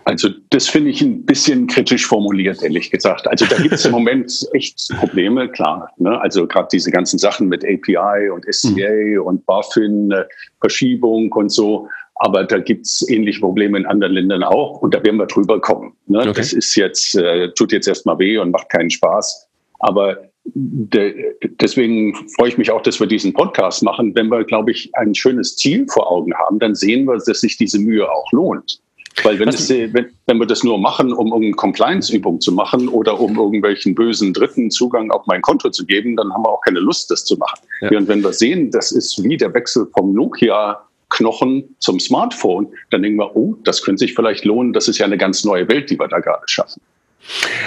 Also 0.05 0.29
das 0.51 0.69
finde 0.69 0.91
ich 0.91 1.01
ein 1.01 1.25
bisschen 1.25 1.67
kritisch 1.67 2.07
formuliert, 2.07 2.63
ehrlich 2.63 2.91
gesagt. 2.91 3.27
Also 3.27 3.47
da 3.47 3.57
gibt 3.57 3.75
es 3.75 3.87
im 3.87 3.93
Moment 3.93 4.47
echt 4.53 4.89
Probleme, 4.99 5.49
klar. 5.49 5.91
Ne? 5.99 6.21
Also 6.21 6.47
gerade 6.47 6.69
diese 6.73 6.91
ganzen 6.91 7.19
Sachen 7.19 7.49
mit 7.49 7.65
API 7.65 8.29
und 8.31 8.45
SCA 8.53 8.71
mhm. 8.71 9.23
und 9.23 9.47
BaFin, 9.47 10.11
äh, 10.11 10.25
Verschiebung 10.61 11.33
und 11.33 11.51
so. 11.51 11.89
Aber 12.17 12.45
da 12.45 12.59
gibt 12.59 12.87
es 12.87 13.05
ähnliche 13.09 13.41
Probleme 13.41 13.79
in 13.79 13.87
anderen 13.87 14.13
Ländern 14.13 14.45
auch 14.45 14.81
und 14.83 14.95
da 14.95 15.03
werden 15.03 15.17
wir 15.17 15.27
drüber 15.27 15.61
kommen. 15.61 15.95
Ne? 16.07 16.21
Okay. 16.21 16.33
Das 16.35 16.53
ist 16.53 16.75
jetzt, 16.77 17.17
äh, 17.17 17.49
tut 17.55 17.73
jetzt 17.73 17.89
erstmal 17.89 18.19
weh 18.19 18.39
und 18.39 18.51
macht 18.51 18.69
keinen 18.69 18.91
Spaß. 18.91 19.49
Aber 19.81 20.19
de, 20.45 21.35
deswegen 21.61 22.15
freue 22.37 22.49
ich 22.49 22.59
mich 22.59 22.71
auch, 22.71 22.83
dass 22.83 23.01
wir 23.01 23.07
diesen 23.07 23.33
Podcast 23.33 23.83
machen. 23.83 24.15
Wenn 24.15 24.29
wir, 24.29 24.45
glaube 24.45 24.71
ich, 24.71 24.91
ein 24.95 25.15
schönes 25.15 25.57
Ziel 25.57 25.87
vor 25.89 26.11
Augen 26.11 26.35
haben, 26.35 26.59
dann 26.59 26.75
sehen 26.75 27.07
wir, 27.07 27.19
dass 27.19 27.41
sich 27.41 27.57
diese 27.57 27.79
Mühe 27.79 28.11
auch 28.11 28.31
lohnt. 28.33 28.81
Weil 29.23 29.39
wenn, 29.39 29.49
es, 29.49 29.71
wenn, 29.71 30.11
wenn 30.27 30.39
wir 30.39 30.47
das 30.47 30.65
nur 30.65 30.79
machen, 30.79 31.13
um 31.13 31.29
irgendeine 31.29 31.55
Compliance-Übung 31.55 32.41
zu 32.41 32.53
machen 32.53 32.89
oder 32.89 33.21
um 33.21 33.37
irgendwelchen 33.37 33.95
bösen 33.95 34.33
Dritten 34.33 34.71
Zugang 34.71 35.11
auf 35.11 35.27
mein 35.27 35.41
Konto 35.41 35.71
zu 35.71 35.87
geben, 35.87 36.17
dann 36.17 36.33
haben 36.33 36.43
wir 36.43 36.51
auch 36.51 36.61
keine 36.63 36.81
Lust, 36.81 37.11
das 37.11 37.25
zu 37.25 37.37
machen. 37.37 37.61
Ja. 37.81 37.97
Und 37.97 38.09
wenn 38.09 38.23
wir 38.23 38.33
sehen, 38.33 38.71
das 38.71 38.91
ist 38.91 39.23
wie 39.23 39.37
der 39.37 39.55
Wechsel 39.55 39.87
vom 39.95 40.13
Nokia-Knochen 40.15 41.77
zum 41.79 42.01
Smartphone, 42.01 42.69
dann 42.91 43.03
denken 43.03 43.19
wir, 43.19 43.37
oh, 43.37 43.57
das 43.63 43.83
könnte 43.83 44.01
sich 44.01 44.15
vielleicht 44.15 44.45
lohnen, 44.45 44.73
das 44.73 44.89
ist 44.89 44.99
ja 44.99 45.07
eine 45.07 45.19
ganz 45.19 45.45
neue 45.45 45.69
Welt, 45.69 45.91
die 45.91 45.99
wir 45.99 46.09
da 46.09 46.19
gerade 46.19 46.45
schaffen. 46.47 46.81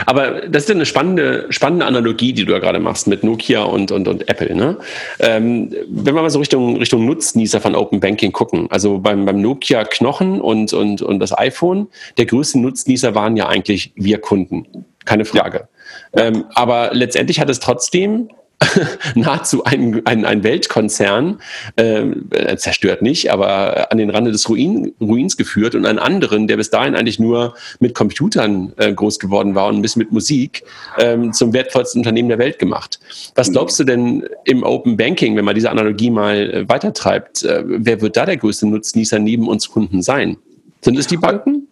Aber 0.06 0.42
das 0.48 0.64
ist 0.64 0.70
ja 0.70 0.76
eine 0.76 0.86
spannende, 0.86 1.48
spannende 1.50 1.86
Analogie, 1.86 2.34
die 2.34 2.46
du 2.46 2.54
ja 2.54 2.60
gerade 2.60 2.80
machst 2.80 3.08
mit 3.08 3.24
Nokia 3.24 3.64
und, 3.64 3.92
und, 3.92 4.08
und 4.08 4.30
Apple. 4.30 4.56
Ne? 4.56 4.78
Ähm, 5.20 5.74
wenn 5.90 6.16
wir 6.16 6.22
mal 6.22 6.30
so 6.30 6.40
Richtung, 6.40 6.78
Richtung 6.78 7.06
Nutznießer 7.06 7.60
von 7.62 7.76
Open 7.76 8.00
Banking 8.00 8.32
gucken, 8.32 8.68
also 8.70 9.00
beim, 9.00 9.26
beim 9.26 9.42
Nokia 9.42 9.84
Knochen 9.84 10.42
und, 10.42 10.74
und, 10.74 11.02
und 11.02 11.20
das 11.20 11.38
iPhone, 11.38 11.88
der 12.18 12.26
größte 12.26 12.60
Nutznießer 12.60 13.16
waren 13.16 13.36
ja 13.36 13.48
eigentlich 13.48 13.92
wir 13.96 14.20
Kunden. 14.20 14.86
Keine 15.06 15.26
Frage. 15.26 15.68
Ja. 16.16 16.26
Ähm, 16.26 16.46
aber 16.54 16.90
letztendlich 16.94 17.40
hat 17.40 17.50
es 17.50 17.60
trotzdem 17.60 18.30
nahezu 19.16 19.64
ein, 19.66 20.02
ein, 20.06 20.26
ein 20.26 20.44
Weltkonzern 20.44 21.40
äh, 21.76 22.56
zerstört 22.58 23.02
nicht, 23.02 23.32
aber 23.32 23.92
an 23.92 23.98
den 23.98 24.10
Rande 24.10 24.32
des 24.32 24.50
Ruin, 24.50 24.94
Ruins 25.00 25.38
geführt 25.38 25.76
und 25.76 25.86
einen 25.86 26.00
anderen, 26.00 26.48
der 26.48 26.58
bis 26.58 26.70
dahin 26.70 26.96
eigentlich 26.96 27.20
nur 27.20 27.54
mit 27.80 27.94
Computern 27.94 28.74
äh, 28.78 28.92
groß 28.92 29.20
geworden 29.20 29.54
war 29.54 29.68
und 29.68 29.76
ein 29.76 29.82
bisschen 29.82 30.00
mit 30.00 30.12
Musik, 30.12 30.64
ähm, 30.98 31.34
zum 31.34 31.54
wertvollsten 31.54 32.02
Unternehmen 32.02 32.30
der 32.30 32.40
Welt 32.40 32.58
gemacht. 32.58 33.00
Was 33.36 33.52
glaubst 33.52 33.80
du 33.80 33.84
denn 33.84 34.28
im 34.46 34.64
Open 34.64 34.98
Banking, 34.98 35.36
wenn 35.36 35.46
man 35.46 35.56
diese 35.56 35.70
Analogie 35.70 36.10
mal 36.10 36.36
äh, 36.36 36.70
weitertreibt, 36.70 37.44
äh, 37.44 37.64
wer 37.66 38.02
wird 38.02 38.18
da 38.18 38.26
der 38.26 38.38
größte 38.38 38.68
Nutznießer 38.68 39.20
neben 39.20 39.48
uns 39.48 39.70
Kunden 39.70 40.02
sein? 40.02 40.38
Sind 40.82 40.98
es 40.98 41.08
die 41.08 41.18
Banken? 41.18 41.68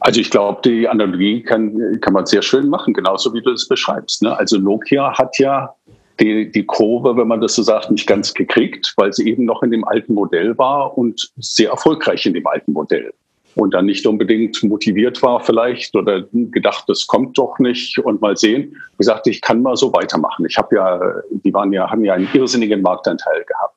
Also 0.00 0.20
ich 0.20 0.30
glaube, 0.30 0.60
die 0.64 0.88
Analogie 0.88 1.42
kann, 1.42 2.00
kann 2.00 2.12
man 2.12 2.24
sehr 2.26 2.42
schön 2.42 2.68
machen, 2.68 2.94
genauso 2.94 3.34
wie 3.34 3.42
du 3.42 3.50
es 3.50 3.66
beschreibst. 3.66 4.22
Ne? 4.22 4.36
Also 4.36 4.58
Nokia 4.58 5.18
hat 5.18 5.38
ja 5.38 5.74
die, 6.20 6.50
die 6.50 6.64
Kurve, 6.64 7.16
wenn 7.16 7.28
man 7.28 7.40
das 7.40 7.54
so 7.54 7.62
sagt, 7.62 7.90
nicht 7.90 8.06
ganz 8.06 8.34
gekriegt, 8.34 8.92
weil 8.96 9.12
sie 9.12 9.28
eben 9.28 9.44
noch 9.44 9.62
in 9.62 9.70
dem 9.70 9.84
alten 9.84 10.14
Modell 10.14 10.56
war 10.58 10.96
und 10.96 11.30
sehr 11.36 11.70
erfolgreich 11.70 12.26
in 12.26 12.34
dem 12.34 12.46
alten 12.46 12.72
Modell. 12.72 13.12
Und 13.54 13.74
dann 13.74 13.86
nicht 13.86 14.06
unbedingt 14.06 14.62
motiviert 14.62 15.20
war 15.22 15.40
vielleicht 15.40 15.96
oder 15.96 16.22
gedacht, 16.32 16.84
das 16.86 17.06
kommt 17.06 17.38
doch 17.38 17.58
nicht 17.58 17.98
und 17.98 18.20
mal 18.20 18.36
sehen. 18.36 18.76
Wie 18.92 18.98
gesagt, 18.98 19.26
ich 19.26 19.40
kann 19.40 19.62
mal 19.62 19.76
so 19.76 19.92
weitermachen. 19.92 20.46
Ich 20.48 20.56
habe 20.56 20.76
ja, 20.76 21.00
die 21.30 21.52
waren 21.52 21.72
ja, 21.72 21.90
haben 21.90 22.04
ja 22.04 22.14
einen 22.14 22.28
irrsinnigen 22.32 22.82
Marktanteil 22.82 23.44
gehabt. 23.44 23.74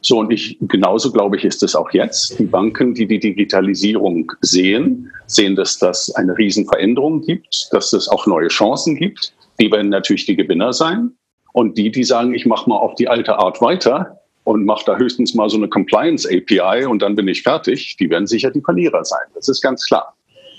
So, 0.00 0.18
und 0.20 0.30
ich, 0.30 0.56
genauso 0.60 1.10
glaube 1.10 1.36
ich, 1.36 1.44
ist 1.44 1.62
es 1.64 1.74
auch 1.74 1.90
jetzt. 1.90 2.38
Die 2.38 2.44
Banken, 2.44 2.94
die 2.94 3.08
die 3.08 3.18
Digitalisierung 3.18 4.30
sehen, 4.40 5.10
sehen, 5.26 5.56
dass 5.56 5.78
das 5.78 6.14
eine 6.14 6.38
Riesenveränderung 6.38 7.22
gibt, 7.22 7.68
dass 7.72 7.92
es 7.92 8.08
auch 8.08 8.26
neue 8.26 8.48
Chancen 8.48 8.94
gibt. 8.94 9.32
Die 9.58 9.72
werden 9.72 9.88
natürlich 9.88 10.26
die 10.26 10.36
Gewinner 10.36 10.72
sein. 10.72 11.10
Und 11.56 11.78
die, 11.78 11.90
die 11.90 12.04
sagen, 12.04 12.34
ich 12.34 12.44
mache 12.44 12.68
mal 12.68 12.76
auf 12.76 12.96
die 12.96 13.08
alte 13.08 13.38
Art 13.38 13.62
weiter 13.62 14.20
und 14.44 14.66
mache 14.66 14.84
da 14.84 14.98
höchstens 14.98 15.34
mal 15.34 15.48
so 15.48 15.56
eine 15.56 15.68
Compliance 15.68 16.28
API 16.28 16.84
und 16.84 17.00
dann 17.00 17.16
bin 17.16 17.26
ich 17.28 17.42
fertig, 17.42 17.96
die 17.98 18.10
werden 18.10 18.26
sicher 18.26 18.50
die 18.50 18.60
Verlierer 18.60 19.02
sein. 19.06 19.24
Das 19.34 19.48
ist 19.48 19.62
ganz 19.62 19.86
klar. 19.86 20.14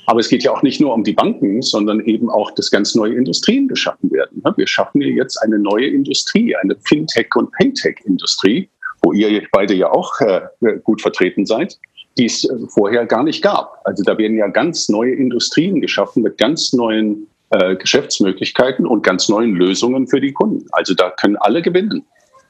Aber 0.07 0.19
es 0.19 0.27
geht 0.27 0.41
ja 0.41 0.51
auch 0.51 0.63
nicht 0.63 0.81
nur 0.81 0.95
um 0.95 1.03
die 1.03 1.13
Banken, 1.13 1.61
sondern 1.61 1.99
eben 1.99 2.31
auch, 2.31 2.49
dass 2.49 2.71
ganz 2.71 2.95
neue 2.95 3.13
Industrien 3.13 3.67
geschaffen 3.67 4.09
werden. 4.09 4.41
Wir 4.55 4.65
schaffen 4.65 5.01
hier 5.01 5.11
jetzt 5.11 5.37
eine 5.43 5.59
neue 5.59 5.85
Industrie, 5.85 6.55
eine 6.55 6.73
Fintech- 6.73 7.37
und 7.37 7.51
Paytech-Industrie, 7.51 8.67
wo 9.03 9.13
ihr 9.13 9.43
beide 9.51 9.75
ja 9.75 9.91
auch 9.91 10.19
äh, 10.21 10.41
gut 10.83 11.03
vertreten 11.03 11.45
seid, 11.45 11.77
die 12.17 12.25
es 12.25 12.43
äh, 12.43 12.55
vorher 12.69 13.05
gar 13.05 13.21
nicht 13.21 13.43
gab. 13.43 13.81
Also 13.83 14.01
da 14.03 14.17
werden 14.17 14.35
ja 14.35 14.47
ganz 14.47 14.89
neue 14.89 15.13
Industrien 15.13 15.79
geschaffen 15.79 16.23
mit 16.23 16.39
ganz 16.39 16.73
neuen 16.73 17.27
äh, 17.49 17.75
Geschäftsmöglichkeiten 17.75 18.85
und 18.85 19.03
ganz 19.03 19.29
neuen 19.29 19.55
Lösungen 19.55 20.07
für 20.07 20.19
die 20.19 20.33
Kunden. 20.33 20.65
Also 20.71 20.93
da 20.93 21.11
können 21.11 21.37
alle 21.37 21.61
gewinnen. 21.61 22.05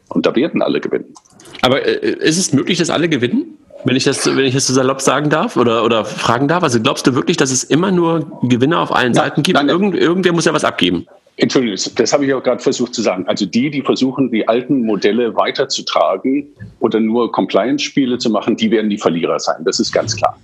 Und 0.09 0.25
da 0.25 0.35
werden 0.35 0.61
alle 0.61 0.79
gewinnen. 0.79 1.13
Aber 1.61 1.85
äh, 1.85 2.13
ist 2.19 2.37
es 2.37 2.53
möglich, 2.53 2.77
dass 2.77 2.89
alle 2.89 3.09
gewinnen? 3.09 3.57
Wenn 3.83 3.95
ich 3.95 4.05
das, 4.05 4.25
wenn 4.25 4.45
ich 4.45 4.55
das 4.55 4.67
so 4.67 4.73
salopp 4.73 5.01
sagen 5.01 5.29
darf 5.29 5.55
oder, 5.55 5.83
oder 5.83 6.03
fragen 6.03 6.47
darf, 6.47 6.63
also 6.63 6.81
glaubst 6.81 7.05
du 7.05 7.13
wirklich, 7.13 7.37
dass 7.37 7.51
es 7.51 7.63
immer 7.63 7.91
nur 7.91 8.39
Gewinner 8.43 8.79
auf 8.79 8.93
allen 8.93 9.13
ja, 9.13 9.23
Seiten 9.23 9.43
gibt? 9.43 9.55
Nein, 9.55 9.69
Irgend, 9.69 9.95
irgendwer 9.95 10.33
muss 10.33 10.45
ja 10.45 10.53
was 10.53 10.63
abgeben. 10.63 11.05
Entschuldigung, 11.37 11.77
das 11.95 12.13
habe 12.13 12.25
ich 12.25 12.33
auch 12.33 12.41
gerade 12.41 12.61
versucht 12.61 12.95
zu 12.95 13.03
sagen. 13.03 13.27
Also 13.27 13.45
die, 13.45 13.69
die 13.69 13.83
versuchen, 13.83 14.31
die 14.31 14.47
alten 14.47 14.81
Modelle 14.81 15.35
weiterzutragen 15.35 16.47
oder 16.79 16.99
nur 16.99 17.31
Compliance-Spiele 17.31 18.17
zu 18.17 18.31
machen, 18.31 18.57
die 18.57 18.71
werden 18.71 18.89
die 18.89 18.97
Verlierer 18.97 19.39
sein. 19.39 19.63
Das 19.63 19.79
ist 19.79 19.91
ganz 19.91 20.15
klar. 20.15 20.35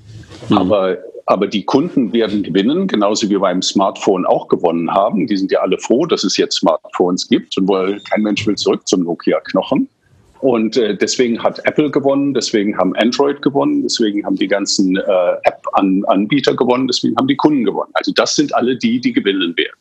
Mhm. 0.50 0.58
Aber, 0.58 0.98
aber 1.26 1.48
die 1.48 1.64
Kunden 1.64 2.12
werden 2.12 2.44
gewinnen, 2.44 2.88
genauso 2.88 3.30
wie 3.30 3.38
beim 3.38 3.62
Smartphone 3.62 4.26
auch 4.26 4.48
gewonnen 4.48 4.92
haben. 4.92 5.28
Die 5.28 5.38
sind 5.38 5.52
ja 5.52 5.62
alle 5.62 5.78
froh, 5.78 6.06
dass 6.06 6.24
es 6.24 6.38
jetzt 6.38 6.58
Smartphones 6.58 7.28
gibt 7.28 7.58
und 7.58 7.68
wohl 7.68 8.00
kein 8.10 8.24
Mensch 8.24 8.46
will 8.46 8.56
zurück 8.56 8.88
zum 8.88 9.04
Nokia-Knochen. 9.04 9.88
Und 10.42 10.76
äh, 10.76 10.98
deswegen 10.98 11.42
hat 11.42 11.62
Apple 11.64 11.90
gewonnen, 11.90 12.34
deswegen 12.34 12.78
haben 12.78 12.94
Android 12.98 13.42
gewonnen, 13.42 13.84
deswegen 13.84 14.26
haben 14.26 14.36
die 14.36 14.50
ganzen 14.50 14.98
äh, 14.98 15.02
App-Anbieter 15.44 16.54
gewonnen, 16.54 16.88
deswegen 16.88 17.16
haben 17.16 17.28
die 17.28 17.38
Kunden 17.38 17.64
gewonnen. 17.64 17.92
Also 17.94 18.12
das 18.12 18.36
sind 18.36 18.54
alle 18.54 18.78
die, 18.78 19.00
die 19.00 19.14
gewinnen 19.14 19.56
werden. 19.56 19.78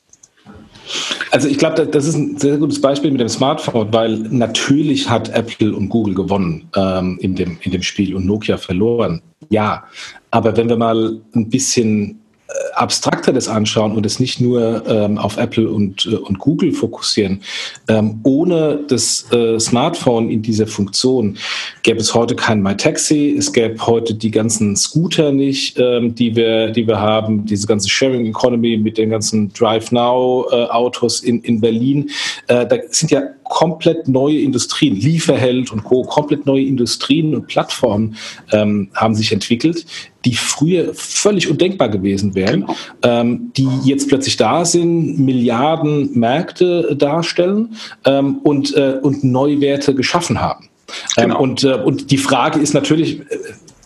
Also 1.32 1.48
ich 1.48 1.58
glaube, 1.58 1.86
das 1.86 2.06
ist 2.06 2.14
ein 2.14 2.36
sehr 2.38 2.58
gutes 2.58 2.80
Beispiel 2.80 3.10
mit 3.10 3.20
dem 3.20 3.28
Smartphone, 3.28 3.92
weil 3.92 4.18
natürlich 4.18 5.08
hat 5.08 5.30
Apple 5.30 5.74
und 5.74 5.88
Google 5.88 6.14
gewonnen 6.14 6.68
ähm, 6.76 7.18
in, 7.20 7.34
dem, 7.34 7.58
in 7.62 7.72
dem 7.72 7.82
Spiel 7.82 8.14
und 8.14 8.26
Nokia 8.26 8.56
verloren. 8.56 9.20
Ja, 9.48 9.84
aber 10.32 10.56
wenn 10.56 10.68
wir 10.68 10.76
mal 10.76 11.20
ein 11.34 11.48
bisschen 11.48 12.20
äh, 12.48 12.52
abstrakter 12.74 13.32
das 13.32 13.48
anschauen 13.48 13.92
und 13.92 14.06
es 14.06 14.20
nicht 14.20 14.40
nur 14.40 14.86
ähm, 14.86 15.18
auf 15.18 15.36
Apple 15.36 15.68
und, 15.68 16.06
äh, 16.06 16.16
und 16.16 16.38
Google 16.38 16.72
fokussieren, 16.72 17.42
ähm, 17.88 18.20
ohne 18.22 18.80
das 18.88 19.26
äh, 19.32 19.58
Smartphone 19.58 20.30
in 20.30 20.42
dieser 20.42 20.66
Funktion 20.66 21.36
gäbe 21.82 22.00
es 22.00 22.14
heute 22.14 22.34
kein 22.34 22.62
MyTaxi, 22.62 23.34
es 23.38 23.52
gäbe 23.52 23.86
heute 23.86 24.14
die 24.14 24.30
ganzen 24.30 24.76
Scooter 24.76 25.32
nicht, 25.32 25.78
ähm, 25.78 26.14
die, 26.14 26.34
wir, 26.36 26.70
die 26.70 26.86
wir 26.86 27.00
haben, 27.00 27.44
diese 27.44 27.66
ganze 27.66 27.88
Sharing 27.88 28.26
Economy 28.26 28.76
mit 28.76 28.98
den 28.98 29.10
ganzen 29.10 29.52
Drive 29.52 29.92
Now 29.92 30.46
äh, 30.50 30.64
Autos 30.66 31.20
in, 31.20 31.40
in 31.42 31.60
Berlin. 31.60 32.10
Äh, 32.46 32.66
da 32.66 32.76
sind 32.90 33.10
ja 33.10 33.22
komplett 33.44 34.08
neue 34.08 34.38
Industrien, 34.40 34.96
Lieferheld 34.96 35.72
und 35.72 35.84
Co., 35.84 36.02
komplett 36.04 36.46
neue 36.46 36.64
Industrien 36.64 37.34
und 37.34 37.48
Plattformen 37.48 38.16
ähm, 38.50 38.88
haben 38.94 39.14
sich 39.14 39.30
entwickelt, 39.30 39.84
die 40.24 40.34
früher 40.34 40.94
völlig 40.94 41.50
undenkbar 41.50 41.88
gewesen 41.88 42.34
wären, 42.34 42.61
ähm, 43.02 43.52
die 43.56 43.68
jetzt 43.84 44.08
plötzlich 44.08 44.36
da 44.36 44.64
sind, 44.64 45.18
Milliarden 45.18 46.10
Märkte 46.18 46.94
darstellen 46.96 47.76
ähm, 48.04 48.38
und, 48.42 48.76
äh, 48.76 48.98
und 49.02 49.24
Neuwerte 49.24 49.94
geschaffen 49.94 50.40
haben. 50.40 50.68
Ähm, 51.16 51.28
genau. 51.28 51.40
und, 51.40 51.64
äh, 51.64 51.74
und 51.74 52.10
die 52.10 52.18
Frage 52.18 52.60
ist 52.60 52.74
natürlich, 52.74 53.20
äh, 53.20 53.38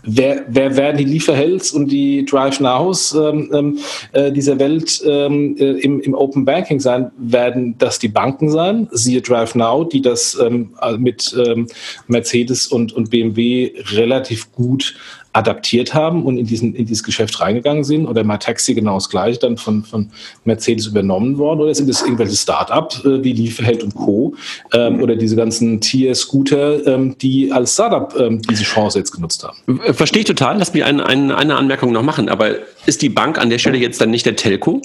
wer, 0.02 0.44
wer 0.48 0.76
werden 0.76 0.96
die 0.96 1.04
Lieferhelds 1.04 1.72
und 1.72 1.88
die 1.88 2.24
Drive 2.24 2.60
Nows 2.60 3.14
ähm, 3.14 3.50
ähm, 3.52 3.78
äh, 4.12 4.32
dieser 4.32 4.58
Welt 4.58 5.02
ähm, 5.04 5.56
äh, 5.58 5.72
im, 5.80 6.00
im 6.00 6.14
Open 6.14 6.44
Banking 6.44 6.80
sein? 6.80 7.10
Werden 7.18 7.76
das 7.78 7.98
die 7.98 8.08
Banken 8.08 8.50
sein, 8.50 8.88
siehe 8.92 9.20
Drive 9.20 9.54
Now, 9.54 9.84
die 9.84 10.00
das 10.00 10.38
ähm, 10.40 10.74
mit 10.98 11.34
ähm, 11.46 11.66
Mercedes 12.06 12.66
und, 12.66 12.92
und 12.92 13.10
BMW 13.10 13.72
relativ 13.92 14.52
gut 14.52 14.94
adaptiert 15.36 15.92
haben 15.92 16.24
und 16.24 16.38
in, 16.38 16.46
diesen, 16.46 16.74
in 16.74 16.86
dieses 16.86 17.02
Geschäft 17.02 17.40
reingegangen 17.40 17.84
sind? 17.84 18.06
Oder 18.06 18.24
mal 18.24 18.38
Taxi 18.38 18.74
genau 18.74 18.94
das 18.94 19.08
gleiche 19.08 19.38
dann 19.38 19.56
von, 19.56 19.84
von 19.84 20.10
Mercedes 20.44 20.86
übernommen 20.86 21.36
worden? 21.38 21.60
Oder 21.60 21.74
sind 21.74 21.88
es 21.90 22.02
irgendwelche 22.02 22.34
Start-up 22.34 23.04
äh, 23.04 23.22
wie 23.22 23.32
Lieferheld 23.32 23.82
und 23.82 23.94
Co. 23.94 24.34
Ähm, 24.72 25.02
oder 25.02 25.14
diese 25.14 25.36
ganzen 25.36 25.80
Tier-Scooter, 25.80 26.86
ähm, 26.86 27.18
die 27.18 27.52
als 27.52 27.74
Startup 27.74 28.14
ähm, 28.18 28.40
diese 28.42 28.64
Chance 28.64 28.98
jetzt 28.98 29.12
genutzt 29.12 29.44
haben? 29.44 29.80
Verstehe 29.92 30.20
ich 30.20 30.26
total. 30.26 30.58
Lass 30.58 30.72
mich 30.72 30.84
ein, 30.84 31.00
ein, 31.00 31.30
eine 31.30 31.56
Anmerkung 31.56 31.92
noch 31.92 32.02
machen. 32.02 32.28
Aber 32.28 32.54
ist 32.86 33.02
die 33.02 33.10
Bank 33.10 33.38
an 33.38 33.50
der 33.50 33.58
Stelle 33.58 33.76
jetzt 33.76 34.00
dann 34.00 34.10
nicht 34.10 34.24
der 34.24 34.36
Telco? 34.36 34.80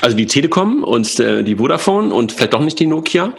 Also 0.00 0.16
die 0.16 0.26
Telekom 0.26 0.84
und 0.84 1.18
äh, 1.18 1.42
die 1.42 1.56
Vodafone 1.56 2.14
und 2.14 2.30
vielleicht 2.32 2.52
doch 2.52 2.60
nicht 2.60 2.78
die 2.78 2.86
Nokia? 2.86 3.32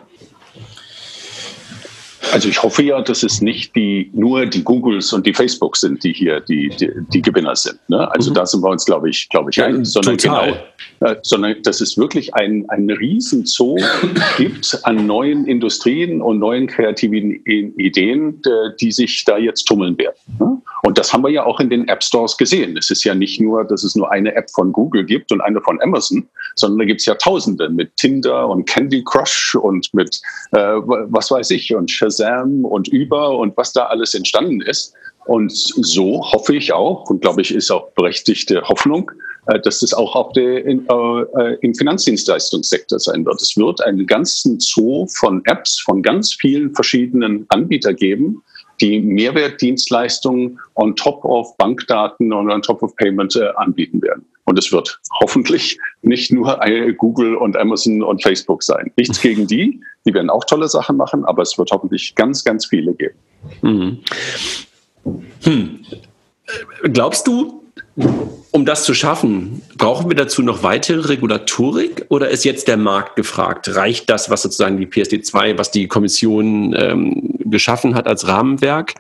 Also 2.32 2.48
ich 2.48 2.62
hoffe 2.62 2.84
ja, 2.84 3.02
dass 3.02 3.24
es 3.24 3.42
nicht 3.42 3.76
die, 3.76 4.12
nur 4.14 4.46
die 4.46 4.64
Googles 4.64 5.12
und 5.14 5.26
die 5.26 5.34
Facebooks 5.34 5.82
sind, 5.82 6.04
die 6.04 6.14
hier 6.14 6.40
die, 6.42 6.70
die, 6.70 6.92
die 7.14 7.22
Gewinner 7.22 7.56
sind. 7.56 7.80
Ne? 7.90 8.10
Also 8.12 8.30
mhm. 8.30 8.36
da 8.36 8.46
sind 8.46 8.62
wir 8.62 8.70
uns, 8.70 8.86
glaube 8.86 9.10
ich, 9.10 9.30
glaube 9.30 9.50
ich, 9.50 9.58
ja, 9.58 9.66
ein, 9.66 9.84
sondern 9.84 10.18
total. 10.18 10.58
genau, 11.00 11.12
äh, 11.12 11.16
sondern 11.24 11.62
dass 11.64 11.82
es 11.82 11.98
wirklich 11.98 12.34
ein, 12.36 12.66
ein 12.70 12.90
Riesenzoo 12.90 13.78
gibt 14.38 14.80
an 14.84 15.08
neuen 15.08 15.46
Industrien 15.46 16.22
und 16.22 16.40
neuen 16.40 16.68
kreativen 16.68 17.32
Ideen, 17.46 18.42
die 18.80 18.92
sich 18.92 19.26
da 19.26 19.38
jetzt 19.38 19.64
tummeln 19.64 19.98
werden. 19.98 20.18
Ne? 20.40 20.62
Und 20.84 20.98
das 20.98 21.12
haben 21.12 21.24
wir 21.24 21.30
ja 21.30 21.46
auch 21.46 21.60
in 21.60 21.70
den 21.70 21.88
App 21.88 22.04
Stores 22.04 22.38
gesehen. 22.38 22.78
Es 22.78 22.90
ist 22.90 23.04
ja 23.04 23.14
nicht 23.14 23.42
nur, 23.42 23.66
dass 23.66 23.84
es 23.84 23.96
nur 23.96 24.12
eine 24.12 24.36
App 24.36 24.50
von 24.52 24.72
Google 24.72 25.06
gibt 25.06 25.32
und 25.32 25.42
eine 25.42 25.62
von 25.62 25.82
Amazon, 25.82 26.28
sondern 26.56 26.80
da 26.80 26.86
gibt 26.86 27.02
es 27.02 27.06
ja 27.06 27.16
Tausende 27.16 27.70
mit 27.70 27.96
Tinder 27.98 28.48
und 28.48 28.66
Candy 28.66 29.04
Crush 29.04 29.56
und 29.56 29.94
mit 29.94 30.22
äh, 30.52 30.58
was 30.58 31.32
weiß 31.32 31.52
ich 31.52 31.76
und 31.76 31.92
Shazam 31.92 32.19
und 32.20 32.92
Uber 32.92 33.38
und 33.38 33.56
was 33.58 33.74
da 33.74 33.86
alles 33.86 34.14
entstanden 34.14 34.62
ist. 34.62 34.94
Und 35.26 35.52
so 35.52 36.24
hoffe 36.32 36.56
ich 36.56 36.74
auch 36.74 37.10
und 37.10 37.22
glaube 37.22 37.42
ich 37.42 37.54
ist 37.54 37.70
auch 37.70 37.92
berechtigte 37.92 38.62
Hoffnung, 38.64 39.12
äh, 39.48 39.60
dass 39.60 39.80
das 39.80 39.94
auch 39.94 40.16
auf 40.16 40.34
der, 40.34 40.66
in, 40.66 40.88
äh, 40.90 41.54
im 41.62 41.76
Finanzdienstleistungssektor 41.76 43.00
sein 43.00 43.26
wird. 43.26 43.42
Es 43.42 43.56
wird 43.56 43.82
einen 43.82 44.08
ganzen 44.08 44.60
Zoo 44.60 45.06
von 45.08 45.44
Apps 45.46 45.80
von 45.82 46.02
ganz 46.02 46.34
vielen 46.34 46.74
verschiedenen 46.74 47.46
Anbietern 47.50 47.96
geben, 47.96 48.42
die 48.82 49.00
Mehrwertdienstleistungen 49.00 50.60
on 50.76 50.96
top 50.96 51.24
of 51.26 51.56
Bankdaten 51.58 52.34
und 52.34 52.50
on 52.50 52.62
top 52.62 52.82
of 52.82 52.96
Payment 52.96 53.36
äh, 53.36 53.50
anbieten 53.56 54.02
werden. 54.02 54.26
Und 54.50 54.58
es 54.58 54.72
wird 54.72 55.00
hoffentlich 55.22 55.78
nicht 56.02 56.32
nur 56.32 56.60
Google 56.98 57.36
und 57.36 57.56
Amazon 57.56 58.02
und 58.02 58.24
Facebook 58.24 58.64
sein. 58.64 58.92
Nichts 58.98 59.22
gegen 59.22 59.46
die, 59.46 59.80
die 60.08 60.14
werden 60.16 60.32
auch 60.32 60.44
tolle 60.44 60.68
Sachen 60.68 60.98
machen, 60.98 61.24
aber 61.24 61.44
es 61.44 61.56
wird 61.60 61.70
hoffentlich 61.70 62.16
ganz, 62.16 62.44
ganz 62.44 62.66
viele 62.66 62.96
geben. 62.96 63.16
Mhm. 63.62 64.00
Hm. 65.44 65.86
Glaubst 66.82 67.28
du, 67.28 67.62
um 68.52 68.66
das 68.66 68.84
zu 68.84 68.94
schaffen, 68.94 69.62
brauchen 69.78 70.10
wir 70.10 70.16
dazu 70.16 70.42
noch 70.42 70.64
weitere 70.64 71.08
Regulatorik 71.08 72.06
oder 72.10 72.30
ist 72.30 72.44
jetzt 72.46 72.68
der 72.68 72.78
Markt 72.78 73.16
gefragt? 73.16 73.76
Reicht 73.76 74.10
das, 74.10 74.30
was 74.30 74.42
sozusagen 74.42 74.78
die 74.78 74.88
PSD2, 74.88 75.58
was 75.58 75.72
die 75.72 75.88
Kommission 75.88 76.76
ähm, 76.78 77.36
geschaffen 77.46 77.96
hat 77.96 78.08
als 78.08 78.28
Rahmenwerk? 78.28 78.96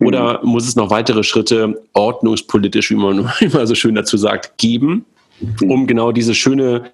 Oder 0.00 0.42
mhm. 0.42 0.50
muss 0.50 0.66
es 0.66 0.76
noch 0.76 0.90
weitere 0.90 1.22
Schritte 1.22 1.80
ordnungspolitisch, 1.92 2.90
wie 2.90 2.96
man 2.96 3.30
immer 3.40 3.66
so 3.66 3.74
schön 3.74 3.94
dazu 3.94 4.16
sagt, 4.16 4.58
geben, 4.58 5.04
um 5.62 5.86
genau 5.86 6.10
diese 6.10 6.34
schöne 6.34 6.90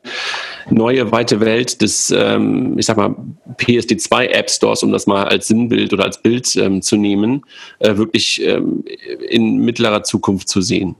neue 0.71 1.11
weite 1.11 1.41
Welt 1.41 1.81
des, 1.81 2.13
ähm, 2.15 2.79
ich 2.79 2.87
sag 2.87 2.97
mal, 2.97 3.15
PSD2 3.59 4.27
App 4.27 4.51
Stores, 4.51 4.83
um 4.83 4.93
das 4.93 5.07
mal 5.07 5.25
als 5.25 5.49
Sinnbild 5.49 5.93
oder 5.93 6.05
als 6.05 6.21
Bild 6.21 6.55
ähm, 6.57 6.83
zu 6.83 6.97
nehmen, 6.97 7.43
äh, 7.79 7.97
wirklich 7.97 8.43
ähm, 8.45 8.85
in 9.29 9.59
mittlerer 9.59 10.03
Zukunft 10.03 10.49
zu 10.49 10.61
sehen? 10.61 10.97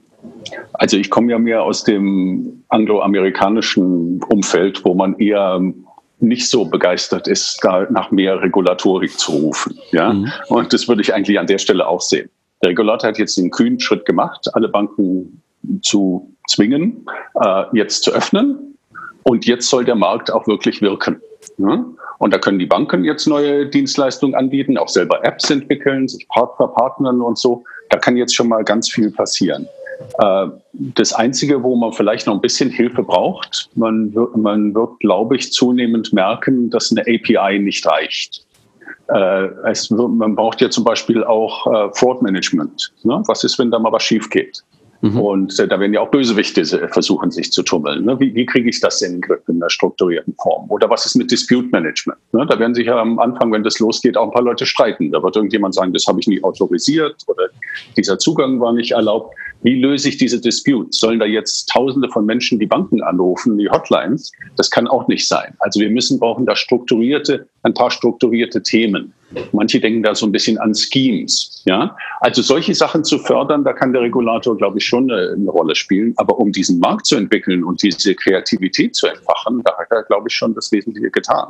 Also 0.75 0.97
ich 0.97 1.11
komme 1.11 1.33
ja 1.33 1.39
mehr 1.39 1.63
aus 1.63 1.85
dem 1.85 2.65
angloamerikanischen 2.69 4.23
Umfeld, 4.25 4.85
wo 4.85 4.95
man 4.95 5.19
eher 5.19 5.61
nicht 6.21 6.49
so 6.49 6.65
begeistert 6.65 7.29
ist, 7.29 7.59
da 7.63 7.87
nach 7.91 8.11
mehr 8.11 8.41
Regulatorik 8.41 9.19
zu 9.19 9.33
rufen. 9.33 9.79
Ja? 9.93 10.13
Mhm. 10.13 10.31
Und 10.49 10.73
das 10.73 10.89
würde 10.89 11.03
ich 11.03 11.15
eigentlich 11.15 11.39
an 11.39 11.47
der 11.47 11.59
Stelle 11.59 11.87
auch 11.87 12.01
sehen. 12.01 12.31
Der 12.63 12.71
Regulator 12.71 13.09
hat 13.09 13.19
jetzt 13.19 13.37
den 13.37 13.51
kühnen 13.51 13.81
Schritt 13.81 14.05
gemacht, 14.05 14.49
alle 14.55 14.69
Banken 14.69 15.43
zu 15.83 16.35
zwingen, 16.49 17.07
äh, 17.41 17.65
jetzt 17.73 18.05
zu 18.05 18.13
öffnen. 18.13 18.77
Und 19.23 19.47
jetzt 19.47 19.69
soll 19.69 19.85
der 19.85 19.95
Markt 19.95 20.31
auch 20.31 20.47
wirklich 20.47 20.83
wirken. 20.83 21.21
Ja? 21.59 21.85
Und 22.19 22.33
da 22.33 22.39
können 22.39 22.59
die 22.59 22.67
Banken 22.67 23.05
jetzt 23.05 23.27
neue 23.27 23.67
Dienstleistungen 23.67 24.35
anbieten, 24.35 24.79
auch 24.79 24.89
selber 24.89 25.25
Apps 25.25 25.51
entwickeln, 25.51 26.09
sich 26.09 26.29
Partner 26.29 26.69
partnern 26.69 27.21
und 27.21 27.39
so. 27.39 27.65
Da 27.91 27.99
kann 27.99 28.17
jetzt 28.17 28.35
schon 28.35 28.49
mal 28.49 28.65
ganz 28.65 28.91
viel 28.91 29.11
passieren. 29.11 29.67
Äh, 30.19 30.47
das 30.73 31.13
Einzige, 31.13 31.63
wo 31.63 31.77
man 31.77 31.93
vielleicht 31.93 32.27
noch 32.27 32.35
ein 32.35 32.41
bisschen 32.41 32.71
Hilfe 32.71 33.03
braucht, 33.03 33.71
man 33.75 34.15
wird, 34.15 34.37
man 34.37 34.75
wird 34.75 35.01
glaube 35.01 35.37
ich, 35.37 35.53
zunehmend 35.53 36.13
merken, 36.13 36.71
dass 36.71 36.91
eine 36.91 37.03
API 37.03 37.59
nicht 37.59 37.87
reicht. 37.87 38.45
Äh, 39.09 39.49
es, 39.71 39.91
man 39.91 40.35
braucht 40.35 40.61
ja 40.61 40.71
zum 40.71 40.85
Beispiel 40.85 41.23
auch 41.25 41.67
äh, 41.67 41.93
Fraud 41.95 42.23
Management. 42.23 42.93
Ne? 43.03 43.23
Was 43.27 43.45
ist, 43.45 43.59
wenn 43.59 43.71
da 43.71 43.79
mal 43.79 43.93
was 43.93 44.03
schief 44.03 44.31
geht? 44.31 44.63
Mhm. 45.05 45.21
Und 45.21 45.59
äh, 45.59 45.69
da 45.69 45.79
werden 45.79 45.93
ja 45.93 46.01
auch 46.01 46.11
Bösewichte 46.11 46.65
versuchen, 46.89 47.31
sich 47.31 47.53
zu 47.53 47.63
tummeln. 47.63 48.07
Ne? 48.07 48.19
Wie, 48.21 48.35
wie 48.35 48.47
kriege 48.47 48.71
ich 48.71 48.81
das 48.81 49.03
in 49.03 49.13
den 49.13 49.21
Griff 49.21 49.47
in 49.49 49.57
einer 49.57 49.69
strukturierten 49.69 50.35
Form? 50.43 50.71
Oder 50.71 50.89
was 50.89 51.05
ist 51.05 51.15
mit 51.15 51.31
Dispute 51.31 51.69
Management? 51.69 52.19
Ne? 52.33 52.47
Da 52.49 52.59
werden 52.59 52.75
sich 52.75 52.87
ja 52.87 52.99
am 52.99 53.19
Anfang, 53.19 53.53
wenn 53.53 53.63
das 53.63 53.79
losgeht, 53.81 54.17
auch 54.17 54.29
ein 54.29 54.31
paar 54.31 54.43
Leute 54.43 54.65
streiten. 54.65 55.13
Da 55.13 55.23
wird 55.23 55.37
irgendjemand 55.37 55.75
sagen, 55.75 55.93
das 55.93 56.07
habe 56.07 56.21
ich 56.21 56.27
nie 56.27 56.43
autorisiert 56.43 57.17
oder 57.27 57.49
dieser 57.99 58.19
Zugang 58.19 58.59
war 58.61 58.73
nicht 58.73 58.93
erlaubt. 58.93 59.35
Wie 59.61 59.79
löse 59.79 60.09
ich 60.09 60.17
diese 60.17 60.41
Disputes? 60.41 60.99
Sollen 60.99 61.19
da 61.19 61.27
jetzt 61.27 61.69
Tausende 61.69 62.09
von 62.09 62.25
Menschen 62.25 62.59
die 62.59 62.67
Banken 62.67 63.03
anrufen, 63.03 63.59
die 63.59 63.69
Hotlines? 63.69 64.33
Das 64.57 64.71
kann 64.71 64.89
auch 64.89 65.07
nicht 65.09 65.29
sein. 65.29 65.53
Also 65.59 65.81
wir 65.81 65.91
müssen 65.91 66.19
brauchen 66.19 66.47
da 66.47 66.57
strukturierte, 66.57 67.47
ein 67.63 67.75
paar 67.75 67.91
strukturierte 67.91 68.63
Themen. 68.63 69.13
Manche 69.53 69.81
denken 69.81 70.03
da 70.03 70.15
so 70.15 70.27
ein 70.27 70.33
bisschen 70.33 70.59
an 70.59 70.75
Schemes. 70.75 71.63
Ja, 71.67 71.97
also 72.21 72.43
solche 72.43 72.75
Sachen 72.75 73.05
zu 73.05 73.19
fördern, 73.19 73.65
da 73.65 73.73
kann 73.73 73.93
der 73.93 74.03
Regulator, 74.03 74.57
glaube 74.57 74.79
ich, 74.79 74.85
schon 74.85 75.11
eine, 75.11 75.33
eine 75.33 75.51
Rolle 75.51 75.75
spielen. 75.75 76.13
Aber 76.17 76.39
um 76.39 76.53
diesen 76.53 76.79
Markt 76.79 77.07
zu 77.07 77.17
entwickeln 77.17 77.65
und 77.65 77.83
diese 77.83 78.15
Kreativität 78.15 78.95
zu 78.95 79.07
entfachen, 79.07 79.63
da 79.65 79.77
hat 79.79 79.89
er, 79.91 80.03
glaube 80.03 80.29
ich, 80.29 80.35
schon 80.35 80.55
das 80.55 80.71
Wesentliche 80.73 81.11
getan. 81.11 81.49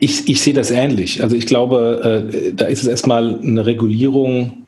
Ich, 0.00 0.28
ich 0.28 0.42
sehe 0.42 0.54
das 0.54 0.70
ähnlich. 0.70 1.22
Also 1.22 1.34
ich 1.34 1.46
glaube, 1.46 2.28
äh, 2.32 2.52
da 2.52 2.66
ist 2.66 2.82
es 2.82 2.88
erstmal 2.88 3.38
eine 3.40 3.64
Regulierung 3.64 4.66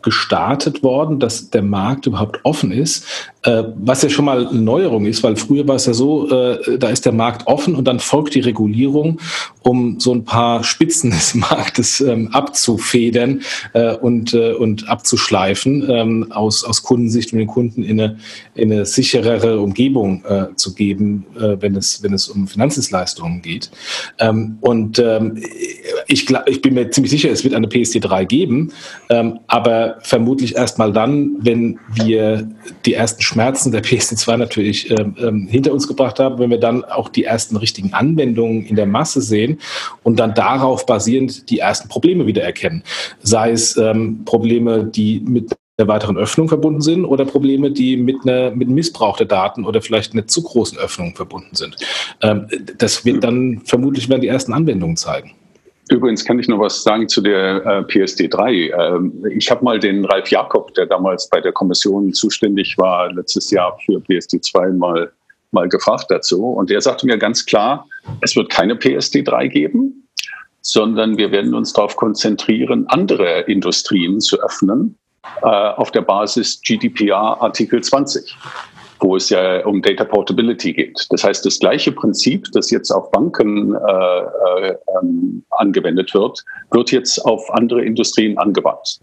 gestartet 0.00 0.82
worden, 0.82 1.18
dass 1.18 1.50
der 1.50 1.62
Markt 1.62 2.06
überhaupt 2.06 2.40
offen 2.44 2.72
ist, 2.72 3.04
äh, 3.04 3.31
was 3.44 4.02
ja 4.02 4.08
schon 4.08 4.24
mal 4.24 4.46
eine 4.46 4.60
Neuerung 4.60 5.04
ist, 5.04 5.24
weil 5.24 5.34
früher 5.34 5.66
war 5.66 5.74
es 5.74 5.86
ja 5.86 5.94
so, 5.94 6.30
äh, 6.30 6.78
da 6.78 6.90
ist 6.90 7.04
der 7.04 7.12
Markt 7.12 7.48
offen 7.48 7.74
und 7.74 7.86
dann 7.88 7.98
folgt 7.98 8.36
die 8.36 8.40
Regulierung, 8.40 9.20
um 9.62 9.98
so 9.98 10.14
ein 10.14 10.24
paar 10.24 10.62
Spitzen 10.62 11.10
des 11.12 11.34
Marktes 11.34 12.00
ähm, 12.00 12.28
abzufedern 12.28 13.42
äh, 13.72 13.96
und, 13.96 14.32
äh, 14.32 14.52
und 14.52 14.88
abzuschleifen, 14.88 15.90
ähm, 15.90 16.26
aus, 16.30 16.62
aus 16.62 16.84
Kundensicht 16.84 17.32
und 17.32 17.40
den 17.40 17.48
Kunden 17.48 17.82
in 17.82 18.00
eine, 18.00 18.18
in 18.54 18.72
eine 18.72 18.86
sicherere 18.86 19.58
Umgebung 19.58 20.24
äh, 20.24 20.54
zu 20.54 20.74
geben, 20.74 21.26
äh, 21.36 21.56
wenn, 21.58 21.74
es, 21.74 22.00
wenn 22.02 22.12
es 22.12 22.28
um 22.28 22.46
Finanzdienstleistungen 22.46 23.42
geht. 23.42 23.70
Ähm, 24.18 24.58
und 24.60 25.02
ich, 26.06 26.28
ich 26.46 26.62
bin 26.62 26.74
mir 26.74 26.90
ziemlich 26.90 27.10
sicher, 27.10 27.30
es 27.30 27.44
wird 27.44 27.54
eine 27.54 27.66
PSD3 27.66 28.24
geben, 28.24 28.72
aber 29.46 29.96
vermutlich 30.02 30.54
erst 30.54 30.78
mal 30.78 30.92
dann, 30.92 31.36
wenn 31.40 31.78
wir 31.94 32.48
die 32.84 32.94
ersten 32.94 33.22
Schmerzen 33.32 33.72
der 33.72 33.82
PSD2 33.84 34.36
natürlich 34.36 34.90
ähm, 34.90 35.16
ähm, 35.18 35.46
hinter 35.48 35.72
uns 35.72 35.88
gebracht 35.88 36.18
haben, 36.18 36.38
wenn 36.38 36.50
wir 36.50 36.60
dann 36.60 36.84
auch 36.84 37.08
die 37.08 37.24
ersten 37.24 37.56
richtigen 37.56 37.92
Anwendungen 37.92 38.64
in 38.66 38.76
der 38.76 38.86
Masse 38.86 39.20
sehen 39.20 39.58
und 40.02 40.18
dann 40.18 40.34
darauf 40.34 40.86
basierend 40.86 41.50
die 41.50 41.58
ersten 41.58 41.88
Probleme 41.88 42.26
wieder 42.26 42.42
erkennen. 42.42 42.82
Sei 43.22 43.50
es 43.50 43.76
ähm, 43.76 44.24
Probleme, 44.24 44.84
die 44.84 45.20
mit 45.20 45.52
der 45.78 45.88
weiteren 45.88 46.18
Öffnung 46.18 46.48
verbunden 46.48 46.82
sind 46.82 47.04
oder 47.04 47.24
Probleme, 47.24 47.70
die 47.70 47.96
mit, 47.96 48.16
einer, 48.24 48.50
mit 48.50 48.68
Missbrauch 48.68 49.16
der 49.16 49.26
Daten 49.26 49.64
oder 49.64 49.80
vielleicht 49.80 50.12
einer 50.12 50.26
zu 50.26 50.42
großen 50.42 50.78
Öffnung 50.78 51.16
verbunden 51.16 51.56
sind. 51.56 51.76
Ähm, 52.20 52.46
das 52.78 53.04
wird 53.04 53.24
dann 53.24 53.62
vermutlich 53.64 54.08
werden 54.08 54.20
die 54.20 54.28
ersten 54.28 54.52
Anwendungen 54.52 54.96
zeigen. 54.96 55.32
Übrigens 55.92 56.24
kann 56.24 56.38
ich 56.38 56.48
noch 56.48 56.58
was 56.58 56.82
sagen 56.82 57.06
zu 57.06 57.20
der 57.20 57.66
äh, 57.66 57.80
PSD3. 57.80 58.96
Ähm, 58.96 59.26
ich 59.36 59.50
habe 59.50 59.62
mal 59.62 59.78
den 59.78 60.06
Ralf 60.06 60.28
Jakob, 60.30 60.72
der 60.72 60.86
damals 60.86 61.28
bei 61.28 61.38
der 61.38 61.52
Kommission 61.52 62.14
zuständig 62.14 62.78
war, 62.78 63.12
letztes 63.12 63.50
Jahr 63.50 63.78
für 63.84 63.98
PSD2 63.98 64.72
mal, 64.72 65.12
mal 65.50 65.68
gefragt 65.68 66.06
dazu. 66.08 66.46
Und 66.46 66.70
der 66.70 66.80
sagte 66.80 67.04
mir 67.04 67.18
ganz 67.18 67.44
klar, 67.44 67.86
es 68.22 68.34
wird 68.34 68.48
keine 68.48 68.74
PSD3 68.74 69.48
geben, 69.48 70.08
sondern 70.62 71.18
wir 71.18 71.30
werden 71.30 71.54
uns 71.54 71.74
darauf 71.74 71.94
konzentrieren, 71.96 72.86
andere 72.88 73.40
Industrien 73.40 74.18
zu 74.20 74.40
öffnen 74.40 74.96
äh, 75.42 75.46
auf 75.46 75.90
der 75.90 76.02
Basis 76.02 76.62
GDPR 76.62 77.36
Artikel 77.42 77.82
20 77.82 78.34
wo 79.02 79.16
es 79.16 79.28
ja 79.30 79.64
um 79.66 79.82
Data 79.82 80.04
Portability 80.04 80.72
geht. 80.72 81.06
Das 81.10 81.24
heißt, 81.24 81.44
das 81.44 81.58
gleiche 81.58 81.92
Prinzip, 81.92 82.46
das 82.52 82.70
jetzt 82.70 82.90
auf 82.90 83.10
Banken 83.10 83.74
äh, 83.74 84.68
äh, 84.68 84.76
ähm, 85.00 85.44
angewendet 85.50 86.14
wird, 86.14 86.42
wird 86.70 86.92
jetzt 86.92 87.18
auf 87.24 87.52
andere 87.52 87.84
Industrien 87.84 88.38
angewandt. 88.38 89.00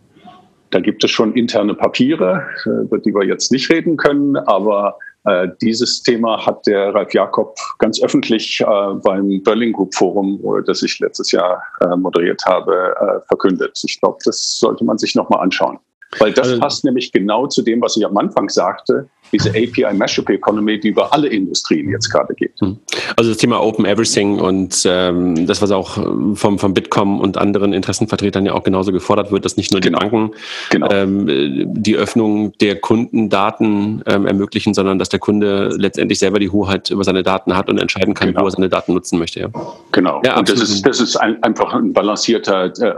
Da 0.71 0.79
gibt 0.79 1.03
es 1.03 1.11
schon 1.11 1.33
interne 1.33 1.73
Papiere, 1.73 2.45
über 2.65 2.99
die 2.99 3.13
wir 3.13 3.25
jetzt 3.25 3.51
nicht 3.51 3.69
reden 3.71 3.97
können, 3.97 4.37
aber 4.37 4.97
äh, 5.25 5.47
dieses 5.61 6.03
Thema 6.03 6.45
hat 6.45 6.65
der 6.67 6.93
Ralf 6.93 7.13
Jakob 7.13 7.55
ganz 7.79 8.01
öffentlich 8.01 8.61
äh, 8.61 8.93
beim 9.03 9.41
Berlin 9.43 9.73
Group 9.73 9.95
Forum, 9.95 10.39
das 10.65 10.83
ich 10.83 10.99
letztes 10.99 11.31
Jahr 11.31 11.63
äh, 11.81 11.95
moderiert 11.95 12.41
habe, 12.45 12.95
äh, 12.99 13.27
verkündet. 13.27 13.79
Ich 13.83 13.99
glaube, 13.99 14.19
das 14.25 14.59
sollte 14.59 14.85
man 14.85 14.97
sich 14.97 15.15
nochmal 15.15 15.41
anschauen. 15.41 15.79
Weil 16.19 16.33
das 16.33 16.49
also, 16.49 16.59
passt 16.59 16.85
nämlich 16.85 17.11
genau 17.11 17.47
zu 17.47 17.61
dem, 17.61 17.81
was 17.81 17.97
ich 17.97 18.05
am 18.05 18.17
Anfang 18.17 18.49
sagte 18.49 19.09
diese 19.31 19.49
API 19.49 19.93
Mashup 19.93 20.29
Economy, 20.29 20.79
die 20.79 20.89
über 20.89 21.13
alle 21.13 21.27
Industrien 21.27 21.89
jetzt 21.89 22.09
gerade 22.09 22.33
geht. 22.33 22.53
Hm. 22.59 22.77
Also 23.15 23.31
das 23.31 23.37
Thema 23.37 23.61
Open 23.61 23.85
Everything 23.85 24.39
und 24.39 24.83
ähm, 24.85 25.45
das, 25.47 25.61
was 25.61 25.71
auch 25.71 25.93
vom, 26.35 26.59
vom 26.59 26.73
Bitkom 26.73 27.19
und 27.19 27.37
anderen 27.37 27.73
Interessenvertretern 27.73 28.45
ja 28.45 28.53
auch 28.53 28.63
genauso 28.63 28.91
gefordert 28.91 29.31
wird, 29.31 29.45
dass 29.45 29.57
nicht 29.57 29.71
nur 29.71 29.81
die 29.81 29.89
genau. 29.89 29.99
Banken 29.99 30.31
genau. 30.69 30.89
ähm, 30.91 31.25
die 31.73 31.95
Öffnung 31.95 32.53
der 32.59 32.79
Kundendaten 32.79 34.03
ähm, 34.05 34.25
ermöglichen, 34.25 34.73
sondern 34.73 34.99
dass 34.99 35.09
der 35.09 35.19
Kunde 35.19 35.69
letztendlich 35.77 36.19
selber 36.19 36.39
die 36.39 36.49
Hoheit 36.49 36.89
über 36.89 37.03
seine 37.03 37.23
Daten 37.23 37.55
hat 37.55 37.69
und 37.69 37.77
entscheiden 37.77 38.13
kann, 38.13 38.29
genau. 38.29 38.41
wo 38.41 38.45
er 38.45 38.51
seine 38.51 38.69
Daten 38.69 38.93
nutzen 38.93 39.19
möchte. 39.19 39.39
Ja, 39.41 39.49
genau. 39.91 40.21
Ja, 40.25 40.37
und 40.37 40.49
das 40.49 40.61
ist, 40.61 40.85
das 40.85 40.99
ist 40.99 41.15
ein, 41.15 41.41
einfach 41.43 41.73
ein 41.73 41.93
balancierter 41.93 42.65
äh, 42.65 42.93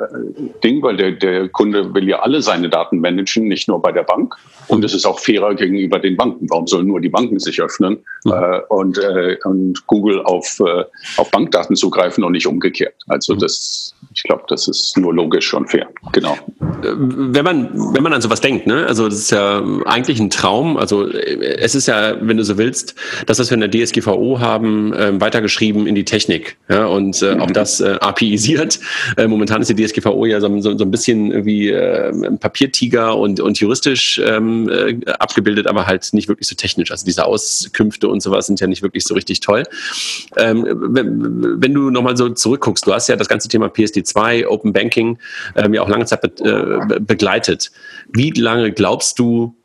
Ding, 0.63 0.81
weil 0.81 0.97
der, 0.97 1.11
der 1.11 1.49
Kunde 1.49 1.93
will 1.93 2.07
ja 2.07 2.19
alle 2.19 2.41
seine 2.41 2.69
Daten 2.69 2.99
managen, 2.99 3.47
nicht 3.47 3.67
nur 3.67 3.81
bei 3.81 3.91
der 3.91 4.03
Bank. 4.03 4.35
Und 4.71 4.85
es 4.85 4.93
ist 4.93 5.05
auch 5.05 5.19
fairer 5.19 5.53
gegenüber 5.53 5.99
den 5.99 6.15
Banken. 6.15 6.49
Warum 6.49 6.65
sollen 6.65 6.87
nur 6.87 7.01
die 7.01 7.09
Banken 7.09 7.39
sich 7.39 7.61
öffnen 7.61 7.97
mhm. 8.23 8.31
äh, 8.31 8.59
und, 8.69 8.97
äh, 8.97 9.35
und 9.43 9.85
Google 9.85 10.21
auf, 10.21 10.61
äh, 10.61 10.85
auf 11.17 11.29
Bankdaten 11.29 11.75
zugreifen 11.75 12.23
und 12.23 12.31
nicht 12.31 12.47
umgekehrt? 12.47 12.93
Also 13.07 13.35
mhm. 13.35 13.39
das, 13.39 13.93
ich 14.15 14.23
glaube, 14.23 14.43
das 14.47 14.69
ist 14.69 14.97
nur 14.97 15.13
logisch 15.13 15.53
und 15.53 15.69
fair. 15.69 15.89
Genau. 16.13 16.35
Äh, 16.83 16.93
wenn 16.93 17.43
man, 17.43 17.93
wenn 17.93 18.01
man 18.01 18.13
an 18.13 18.21
sowas 18.21 18.39
denkt, 18.39 18.65
ne? 18.65 18.87
also 18.87 19.09
das 19.09 19.19
ist 19.19 19.31
ja 19.31 19.61
eigentlich 19.85 20.21
ein 20.21 20.29
Traum. 20.29 20.77
Also 20.77 21.05
äh, 21.09 21.57
es 21.57 21.75
ist 21.75 21.87
ja, 21.87 22.15
wenn 22.21 22.37
du 22.37 22.45
so 22.45 22.57
willst, 22.57 22.95
das, 23.25 23.39
was 23.39 23.51
wir 23.51 23.61
in 23.61 23.69
der 23.69 23.85
DSGVO 23.85 24.39
haben, 24.39 24.93
äh, 24.93 25.19
weitergeschrieben 25.19 25.85
in 25.85 25.95
die 25.95 26.05
Technik. 26.05 26.55
Ja? 26.69 26.85
Und 26.85 27.21
äh, 27.21 27.35
mhm. 27.35 27.41
auch 27.41 27.51
das 27.51 27.81
APIisiert. 27.81 28.79
Momentan 29.17 29.61
ist 29.61 29.69
die 29.69 29.75
DSGVO 29.75 30.25
ja 30.25 30.39
so, 30.39 30.61
so, 30.61 30.77
so 30.77 30.85
ein 30.85 30.91
bisschen 30.91 31.31
irgendwie 31.31 31.69
äh, 31.69 32.13
Papiertiger 32.39 33.17
und, 33.17 33.41
und 33.41 33.59
juristisch 33.59 34.21
ähm, 34.23 34.60
äh, 34.69 34.99
abgebildet, 35.19 35.67
aber 35.67 35.87
halt 35.87 36.13
nicht 36.13 36.27
wirklich 36.27 36.47
so 36.47 36.55
technisch. 36.55 36.91
Also 36.91 37.05
diese 37.05 37.25
Auskünfte 37.25 38.07
und 38.07 38.21
sowas 38.21 38.47
sind 38.47 38.59
ja 38.59 38.67
nicht 38.67 38.81
wirklich 38.81 39.03
so 39.05 39.13
richtig 39.13 39.39
toll. 39.39 39.63
Ähm, 40.37 40.65
wenn, 40.65 41.61
wenn, 41.61 41.73
du 41.73 41.89
nochmal 41.89 42.17
so 42.17 42.29
zurückguckst, 42.29 42.85
du 42.85 42.93
hast 42.93 43.07
ja 43.07 43.15
das 43.15 43.27
ganze 43.27 43.47
Thema 43.47 43.67
PSD2, 43.67 44.47
Open 44.47 44.73
Banking 44.73 45.17
ähm, 45.55 45.73
ja 45.73 45.81
auch 45.81 45.89
lange 45.89 46.05
Zeit 46.05 46.21
be 46.21 46.31
äh, 46.43 46.99
begleitet. 46.99 47.71
Wie 48.13 48.31
lange 48.31 48.71
glaubst 48.71 49.19
du, 49.19 49.55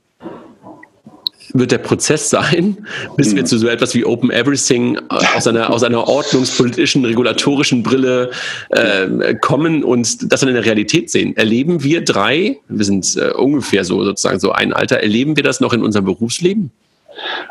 wird 1.59 1.73
der 1.73 1.79
Prozess 1.79 2.31
sein, 2.31 2.87
bis 3.17 3.35
wir 3.35 3.43
mhm. 3.43 3.47
zu 3.47 3.59
so 3.59 3.69
etwas 3.69 3.95
wie 3.95 4.05
Open 4.05 4.31
Everything 4.31 4.99
aus 5.09 5.47
einer, 5.47 5.71
aus 5.71 5.83
einer 5.83 6.07
ordnungspolitischen, 6.07 7.05
regulatorischen 7.05 7.83
Brille 7.83 8.31
äh, 8.71 9.35
kommen 9.35 9.85
und 9.85 10.33
das 10.33 10.41
dann 10.41 10.49
in 10.49 10.55
der 10.55 10.65
Realität 10.65 11.11
sehen. 11.11 11.37
Erleben 11.37 11.83
wir 11.83 12.05
drei, 12.05 12.59
wir 12.69 12.85
sind 12.85 13.17
äh, 13.17 13.33
ungefähr 13.33 13.85
so 13.85 14.05
sozusagen 14.05 14.41
so 14.41 14.53
ein 14.53 14.73
Alter, 14.73 14.99
erleben 14.99 15.37
wir 15.37 15.43
das 15.43 15.61
noch 15.61 15.73
in 15.73 15.83
unserem 15.83 16.05
Berufsleben? 16.05 16.71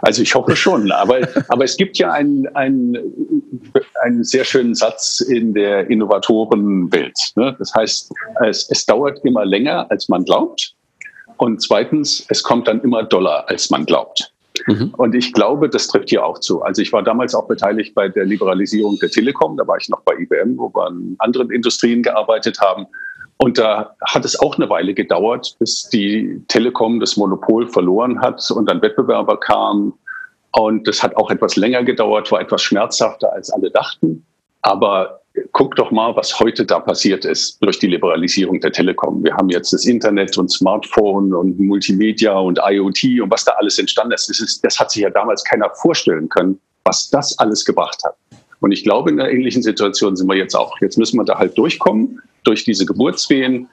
Also 0.02 0.22
ich 0.22 0.36
hoffe 0.36 0.56
schon, 0.56 0.92
aber, 0.92 1.28
aber 1.48 1.64
es 1.64 1.78
gibt 1.78 1.98
ja 1.98 2.12
einen, 2.12 2.48
einen, 2.56 2.98
einen 4.04 4.24
sehr 4.24 4.44
schönen 4.44 4.76
Satz 4.76 5.22
in 5.22 5.54
der 5.54 5.90
Innovatorenwelt. 5.90 7.18
Ne? 7.36 7.56
Das 7.58 7.74
heißt, 7.74 8.12
es, 8.46 8.70
es 8.70 8.86
dauert 8.86 9.24
immer 9.24 9.46
länger, 9.46 9.90
als 9.90 10.08
man 10.08 10.24
glaubt. 10.24 10.75
Und 11.38 11.62
zweitens, 11.62 12.26
es 12.30 12.44
kommt 12.44 12.68
dann 12.68 12.82
immer 12.82 13.04
doller, 13.04 13.48
als 13.50 13.70
man 13.70 13.86
glaubt. 13.86 14.32
Mhm. 14.68 14.94
Und 14.98 15.16
ich 15.16 15.34
glaube, 15.34 15.70
das 15.70 15.88
trifft 15.88 16.10
hier 16.10 16.26
auch 16.26 16.40
zu. 16.40 16.62
Also 16.62 16.82
ich 16.82 16.94
war 16.94 17.04
damals 17.04 17.36
auch 17.36 17.48
beteiligt 17.48 17.94
bei 17.94 18.08
der 18.08 18.26
Liberalisierung 18.26 18.98
der 19.00 19.10
Telekom. 19.10 19.58
Da 19.58 19.68
war 19.68 19.78
ich 19.78 19.90
noch 19.90 20.02
bei 20.02 20.14
IBM, 20.18 20.58
wo 20.58 20.72
wir 20.74 20.88
in 20.88 21.16
anderen 21.20 21.52
Industrien 21.52 22.04
gearbeitet 22.04 22.60
haben. 22.62 22.88
Und 23.38 23.58
da 23.58 23.96
hat 24.02 24.24
es 24.24 24.40
auch 24.40 24.56
eine 24.58 24.70
Weile 24.70 24.94
gedauert, 24.94 25.56
bis 25.60 25.90
die 25.90 26.42
Telekom 26.48 27.00
das 27.00 27.18
Monopol 27.18 27.68
verloren 27.68 28.22
hat 28.22 28.50
und 28.52 28.70
dann 28.70 28.82
Wettbewerber 28.82 29.38
kamen. 29.40 29.94
Und 30.54 30.88
das 30.88 31.04
hat 31.04 31.18
auch 31.18 31.30
etwas 31.30 31.58
länger 31.58 31.84
gedauert, 31.84 32.32
war 32.32 32.40
etwas 32.40 32.62
schmerzhafter, 32.62 33.34
als 33.34 33.52
alle 33.52 33.70
dachten. 33.72 34.26
Aber 34.62 35.20
guck 35.52 35.76
doch 35.76 35.92
mal, 35.92 36.16
was 36.16 36.40
heute 36.40 36.66
da 36.66 36.80
passiert 36.80 37.26
ist 37.26 37.62
durch 37.62 37.80
die 37.80 37.88
Liberalisierung 37.88 38.60
der 38.60 38.72
Telekom. 38.72 39.24
Wir 39.24 39.36
haben 39.36 39.50
jetzt 39.50 39.74
das 39.74 39.86
Internet 39.86 40.38
und 40.38 40.52
Smartphone 40.52 41.34
und 41.34 41.60
Multimedia 41.60 42.34
und 42.34 42.60
IoT 42.62 43.22
und 43.22 43.32
was 43.32 43.46
da 43.46 43.54
alles 43.54 43.80
entstanden 43.80 44.14
ist. 44.14 44.30
Das, 44.30 44.40
ist, 44.40 44.64
das 44.64 44.80
hat 44.80 44.92
sich 44.92 45.04
ja 45.04 45.10
damals 45.10 45.44
keiner 45.44 45.70
vorstellen 45.76 46.30
können, 46.30 46.60
was 46.84 47.10
das 47.10 47.38
alles 47.40 47.66
gebracht 47.66 48.02
hat. 48.04 48.16
Und 48.62 48.72
ich 48.72 48.84
glaube, 48.84 49.10
in 49.10 49.20
einer 49.20 49.30
ähnlichen 49.30 49.62
Situation 49.62 50.16
sind 50.16 50.28
wir 50.28 50.36
jetzt 50.36 50.56
auch. 50.56 50.80
Jetzt 50.82 50.98
müssen 50.98 51.18
wir 51.18 51.26
da 51.26 51.38
halt 51.38 51.58
durchkommen 51.58 52.22
durch 52.44 52.64
diese 52.64 52.86
Geburtswehen. 52.86 53.68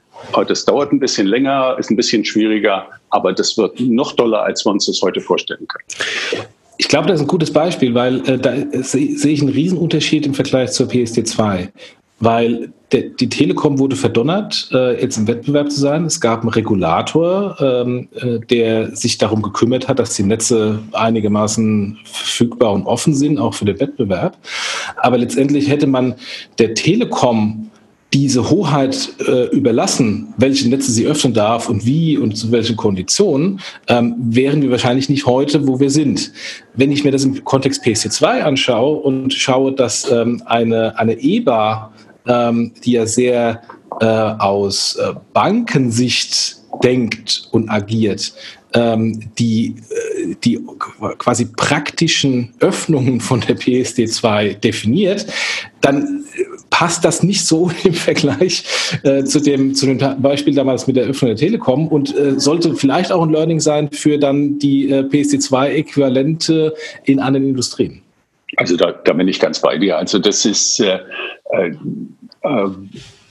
Das 0.49 0.65
dauert 0.65 0.93
ein 0.93 1.01
bisschen 1.01 1.27
länger, 1.27 1.77
ist 1.79 1.91
ein 1.91 1.97
bisschen 1.97 2.25
schwieriger, 2.25 2.89
aber 3.11 3.33
das 3.33 3.57
wird 3.57 3.81
noch 3.81 4.13
doller, 4.13 4.43
als 4.43 4.65
wir 4.65 4.71
uns 4.71 4.87
das 4.87 5.01
heute 5.03 5.21
vorstellen 5.21 5.67
können. 5.67 6.47
Ich 6.79 6.89
glaube, 6.89 7.09
das 7.09 7.17
ist 7.17 7.23
ein 7.23 7.29
gutes 7.29 7.53
Beispiel, 7.53 7.95
weil 7.95 8.27
äh, 8.29 8.39
da 8.39 8.55
sehe 8.83 9.17
seh 9.17 9.31
ich 9.31 9.41
einen 9.41 9.51
Riesenunterschied 9.51 10.27
im 10.27 10.35
Vergleich 10.35 10.73
zur 10.73 10.89
PSD2. 10.89 11.69
Weil 12.21 12.73
der, 12.93 13.03
die 13.03 13.29
Telekom 13.29 13.79
wurde 13.79 13.97
verdonnert, 13.97 14.69
äh, 14.73 15.01
jetzt 15.01 15.17
im 15.17 15.27
Wettbewerb 15.27 15.71
zu 15.71 15.81
sein. 15.81 16.05
Es 16.05 16.21
gab 16.21 16.43
einen 16.43 16.51
Regulator, 16.51 17.57
ähm, 17.61 18.09
äh, 18.15 18.39
der 18.39 18.95
sich 18.95 19.19
darum 19.19 19.43
gekümmert 19.43 19.89
hat, 19.89 19.99
dass 19.99 20.15
die 20.15 20.23
Netze 20.23 20.79
einigermaßen 20.93 21.99
verfügbar 22.05 22.73
und 22.73 22.87
offen 22.87 23.15
sind, 23.15 23.39
auch 23.39 23.55
für 23.55 23.65
den 23.65 23.81
Wettbewerb. 23.81 24.37
Aber 24.97 25.19
letztendlich 25.19 25.69
hätte 25.69 25.87
man 25.87 26.15
der 26.59 26.75
Telekom 26.75 27.72
diese 28.13 28.51
Hoheit 28.51 29.15
äh, 29.27 29.47
überlassen, 29.49 30.35
welche 30.37 30.69
Netze 30.69 30.93
sie 30.93 31.07
öffnen 31.07 31.33
darf 31.33 31.69
und 31.69 31.87
wie 31.87 32.19
und 32.19 32.37
zu 32.37 32.53
welchen 32.53 32.77
Konditionen, 32.77 33.61
ähm, 33.89 34.15
wären 34.19 34.61
wir 34.61 34.71
wahrscheinlich 34.71 35.09
nicht 35.09 35.25
heute, 35.25 35.67
wo 35.67 35.81
wir 35.81 35.91
sind. 35.91 36.33
Wenn 36.75 36.93
ich 36.93 37.05
mir 37.05 37.11
das 37.11 37.25
im 37.25 37.43
Kontext 37.45 37.85
PC2 37.85 38.41
anschaue 38.41 38.99
und 38.99 39.33
schaue, 39.33 39.73
dass 39.73 40.11
ähm, 40.11 40.43
eine, 40.45 40.99
eine 40.99 41.19
EBA, 41.19 41.93
ähm, 42.27 42.73
die 42.85 42.93
ja 42.93 43.07
sehr 43.07 43.63
äh, 44.01 44.05
aus 44.05 44.97
äh, 44.97 45.15
Bankensicht 45.33 46.57
denkt 46.83 47.49
und 47.51 47.71
agiert, 47.71 48.35
ähm, 48.75 49.31
die, 49.39 49.77
äh, 49.91 50.35
die 50.45 50.61
quasi 51.19 51.47
praktischen 51.47 52.55
Öffnungen 52.61 53.21
von 53.21 53.41
der 53.41 53.57
PSD2 53.57 54.55
definiert, 54.55 55.27
dann 55.81 56.22
passt 56.73 57.05
das 57.05 57.23
nicht 57.23 57.47
so 57.47 57.71
im 57.85 57.95
Vergleich 57.95 58.65
äh, 59.05 59.23
zu, 59.23 59.39
dem, 59.39 59.75
zu 59.75 59.87
dem 59.87 60.21
Beispiel 60.21 60.55
damals 60.55 60.89
mit 60.89 60.97
der 60.97 61.05
Öffnung 61.05 61.29
der 61.29 61.37
Telekom 61.37 61.87
und 61.87 62.17
äh, 62.17 62.41
sollte 62.41 62.75
vielleicht 62.75 63.13
auch 63.13 63.23
ein 63.23 63.31
Learning 63.31 63.61
sein 63.61 63.91
für 63.93 64.19
dann 64.19 64.59
die 64.59 64.91
äh, 64.91 65.03
PSD2-Äquivalente 65.03 66.73
in 67.05 67.21
anderen 67.21 67.49
Industrien. 67.49 68.03
Also 68.57 68.77
da, 68.77 68.93
da 68.93 69.13
bin 69.13 69.29
ich 69.29 69.39
ganz 69.39 69.61
bei 69.61 69.79
dir. 69.79 69.99
Also 69.99 70.19
das 70.19 70.45
ist 70.45 70.81
äh, 70.81 70.99
äh, 71.51 71.73
äh 72.43 72.71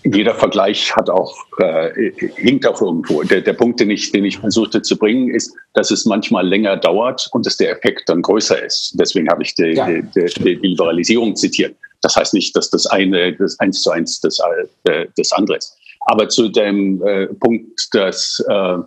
jeder 0.04 0.34
Vergleich 0.34 0.96
hat 0.96 1.12
auch, 1.12 1.36
äh, 1.60 2.12
hinkt 2.38 2.66
auch 2.66 2.82
irgendwo. 2.82 3.22
Der, 3.22 3.42
der 3.42 3.54
Punkt, 3.54 3.80
den 3.80 3.92
ich, 3.92 4.12
den 4.12 4.26
ich 4.26 4.40
versuchte 4.40 4.82
zu 4.82 4.98
bringen, 4.98 5.30
ist, 5.30 5.56
dass 5.76 5.92
es 5.92 6.08
manchmal 6.08 6.48
länger 6.48 6.76
dauert 6.76 7.30
und 7.34 7.46
dass 7.46 7.58
der 7.58 7.72
Effekt 7.72 8.10
dann 8.10 8.24
größer 8.24 8.66
ist. 8.66 8.96
Deswegen 9.00 9.30
habe 9.30 9.44
ich 9.44 9.54
die, 9.54 9.76
ja, 9.76 9.86
die, 9.86 10.02
die, 10.16 10.60
die, 10.60 10.68
Liberalisierung 10.70 11.36
zitiert. 11.36 11.76
Das 12.02 12.16
heißt 12.16 12.34
nicht, 12.34 12.56
dass 12.56 12.70
das 12.70 12.86
eine 12.88 13.36
das 13.36 13.60
eins 13.60 13.82
zu 13.82 13.92
eins 13.92 14.20
das, 14.22 14.40
äh, 14.86 15.08
das 15.16 15.32
andere 15.32 15.58
ist. 15.58 15.78
Aber 16.02 16.30
zu 16.30 16.50
dem 16.50 17.04
äh, 17.04 17.28
Punkt, 17.28 17.88
dass 17.94 18.44
äh, 18.48 18.78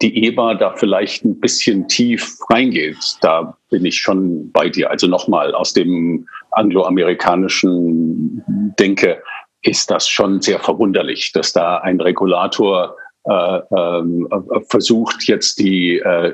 die 0.00 0.24
EBA 0.26 0.54
da 0.54 0.74
vielleicht 0.74 1.24
ein 1.24 1.38
bisschen 1.38 1.86
tief 1.86 2.36
reingeht, 2.50 2.96
da 3.20 3.56
bin 3.70 3.84
ich 3.84 3.96
schon 3.96 4.50
bei 4.50 4.68
dir. 4.68 4.90
Also 4.90 5.06
nochmal 5.06 5.54
aus 5.54 5.72
dem 5.72 6.26
angloamerikanischen 6.50 8.42
Denke 8.78 9.22
ist 9.62 9.90
das 9.90 10.08
schon 10.08 10.40
sehr 10.40 10.58
verwunderlich, 10.58 11.30
dass 11.32 11.52
da 11.52 11.78
ein 11.78 12.00
Regulator 12.00 12.96
äh, 13.24 13.58
äh, 13.58 14.02
versucht 14.68 15.28
jetzt 15.28 15.60
die 15.60 15.98
äh, 15.98 16.32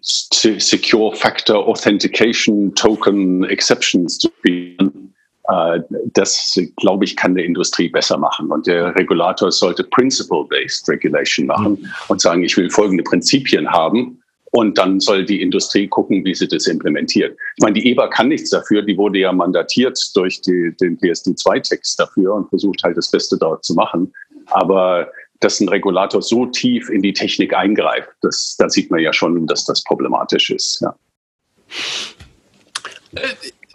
Secure 0.00 1.14
Factor 1.14 1.68
Authentication 1.68 2.74
Token 2.74 3.44
Exceptions 3.44 4.16
zu 4.16 4.30
spielen. 4.38 5.11
Äh, 5.48 5.80
das, 6.12 6.58
glaube 6.76 7.04
ich, 7.04 7.16
kann 7.16 7.34
der 7.34 7.44
Industrie 7.44 7.88
besser 7.88 8.18
machen. 8.18 8.50
Und 8.50 8.66
der 8.66 8.94
Regulator 8.94 9.50
sollte 9.50 9.84
Principle-Based 9.84 10.88
Regulation 10.88 11.46
machen 11.46 11.78
mhm. 11.80 11.88
und 12.08 12.20
sagen, 12.20 12.44
ich 12.44 12.56
will 12.56 12.70
folgende 12.70 13.02
Prinzipien 13.02 13.70
haben 13.70 14.22
und 14.52 14.76
dann 14.76 15.00
soll 15.00 15.24
die 15.24 15.40
Industrie 15.40 15.88
gucken, 15.88 16.24
wie 16.24 16.34
sie 16.34 16.46
das 16.46 16.66
implementiert. 16.66 17.36
Ich 17.56 17.62
meine, 17.62 17.74
die 17.74 17.90
EBA 17.90 18.08
kann 18.08 18.28
nichts 18.28 18.50
dafür. 18.50 18.82
Die 18.82 18.98
wurde 18.98 19.18
ja 19.18 19.32
mandatiert 19.32 19.98
durch 20.14 20.42
die, 20.42 20.74
den 20.78 20.98
PSD2-Text 20.98 21.98
dafür 21.98 22.34
und 22.34 22.48
versucht 22.50 22.82
halt 22.82 22.98
das 22.98 23.10
Beste 23.10 23.38
dort 23.38 23.64
zu 23.64 23.74
machen. 23.74 24.12
Aber 24.46 25.10
dass 25.40 25.58
ein 25.58 25.68
Regulator 25.68 26.20
so 26.20 26.46
tief 26.46 26.90
in 26.90 27.00
die 27.00 27.14
Technik 27.14 27.54
eingreift, 27.54 28.10
das, 28.20 28.54
da 28.58 28.68
sieht 28.68 28.90
man 28.90 29.00
ja 29.00 29.12
schon, 29.12 29.46
dass 29.46 29.64
das 29.64 29.82
problematisch 29.84 30.50
ist. 30.50 30.82
Ja. 30.82 30.94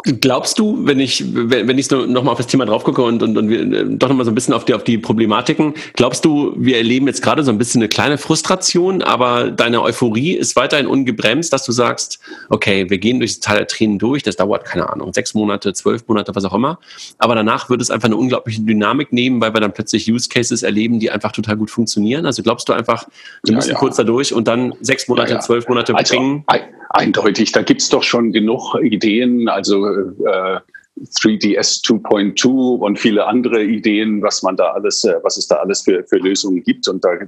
Glaubst 0.04 0.60
du, 0.60 0.86
wenn 0.86 1.00
ich, 1.00 1.24
wenn 1.34 1.78
ich 1.78 1.90
noch 1.90 2.24
mal 2.24 2.32
auf 2.32 2.38
das 2.38 2.46
Thema 2.46 2.66
drauf 2.66 2.84
gucke 2.84 3.02
und, 3.02 3.24
und, 3.24 3.36
und 3.36 3.50
wir 3.50 3.62
äh, 3.62 3.86
doch 3.90 4.10
noch 4.10 4.16
mal 4.16 4.26
so 4.26 4.32
ein 4.32 4.36
bisschen 4.36 4.54
auf 4.54 4.64
die, 4.64 4.76
auf 4.76 4.84
die 4.84 5.00
Problematiken, 5.00 5.74
glaubst 5.94 6.24
du, 6.24 6.54
wir 6.56 6.78
erleben 6.78 7.08
jetzt 7.08 7.24
gerade 7.24 7.44
so 7.44 7.52
ein 7.52 7.58
bisschen 7.58 7.82
eine 7.82 7.90
kleine 7.90 8.20
Frustration, 8.20 9.02
aber 9.02 9.50
deine 9.50 9.82
Euphorie 9.82 10.34
ist 10.34 10.56
weiterhin 10.56 10.86
ungebremst, 10.86 11.52
dass 11.52 11.66
du 11.66 11.72
sagst, 11.72 12.20
okay, 12.50 12.88
wir 12.92 13.00
gehen 13.00 13.20
durch 13.20 13.34
das 13.34 13.40
Teil 13.40 13.58
der 13.58 13.68
Tränen 13.68 13.98
durch, 13.98 14.22
das 14.22 14.36
dauert, 14.36 14.66
keine 14.66 14.88
Ahnung, 14.88 15.14
sechs 15.14 15.34
Monate, 15.34 15.74
zwölf 15.74 16.08
Monate, 16.08 16.36
was 16.36 16.46
auch 16.46 16.54
immer, 16.54 16.78
aber 17.18 17.34
danach 17.34 17.72
wird 17.72 17.82
es 17.82 17.90
einfach 17.90 18.08
eine 18.08 18.18
unglaubliche 18.18 18.62
Dynamik 18.62 19.12
nehmen, 19.12 19.42
weil 19.42 19.54
wir 19.56 19.62
dann 19.62 19.74
plötzlich 19.74 20.12
Use 20.12 20.30
Cases 20.30 20.62
erleben, 20.62 21.00
die 21.00 21.10
einfach 21.10 21.32
total 21.32 21.58
gut 21.58 21.72
funktionieren. 21.72 22.28
Also 22.28 22.44
glaubst 22.44 22.70
du 22.70 22.74
einfach, 22.74 23.08
wir 23.44 23.52
ja, 23.52 23.56
müssen 23.56 23.72
ja. 23.72 23.78
kurz 23.78 23.96
da 23.96 24.04
durch 24.04 24.32
und 24.32 24.48
dann 24.48 24.74
sechs 24.82 25.08
Monate, 25.08 25.34
ja, 25.34 25.40
zwölf 25.40 25.68
Monate 25.68 25.96
also, 25.96 26.16
bringen? 26.16 26.44
Eindeutig, 26.90 27.52
da 27.52 27.62
gibt's 27.62 27.90
doch 27.90 28.04
schon 28.04 28.32
genug 28.32 28.76
Ideen, 28.82 29.50
also 29.50 29.86
äh, 29.88 30.60
3DS 31.00 31.84
2.2 31.86 32.80
und 32.80 32.98
viele 32.98 33.26
andere 33.26 33.64
Ideen, 33.64 34.22
was 34.22 34.42
man 34.44 34.56
da 34.56 34.72
alles, 34.72 35.04
äh, 35.04 35.16
was 35.24 35.38
es 35.38 35.48
da 35.48 35.56
alles 35.58 35.82
für, 35.82 36.04
für 36.06 36.18
Lösungen 36.18 36.64
gibt. 36.64 36.88
Und 36.88 37.04
da, 37.04 37.14
äh, 37.14 37.28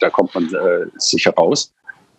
da 0.00 0.10
kommt 0.10 0.34
man 0.34 0.52
äh, 0.54 0.86
sicher 0.98 1.32
raus 1.32 1.72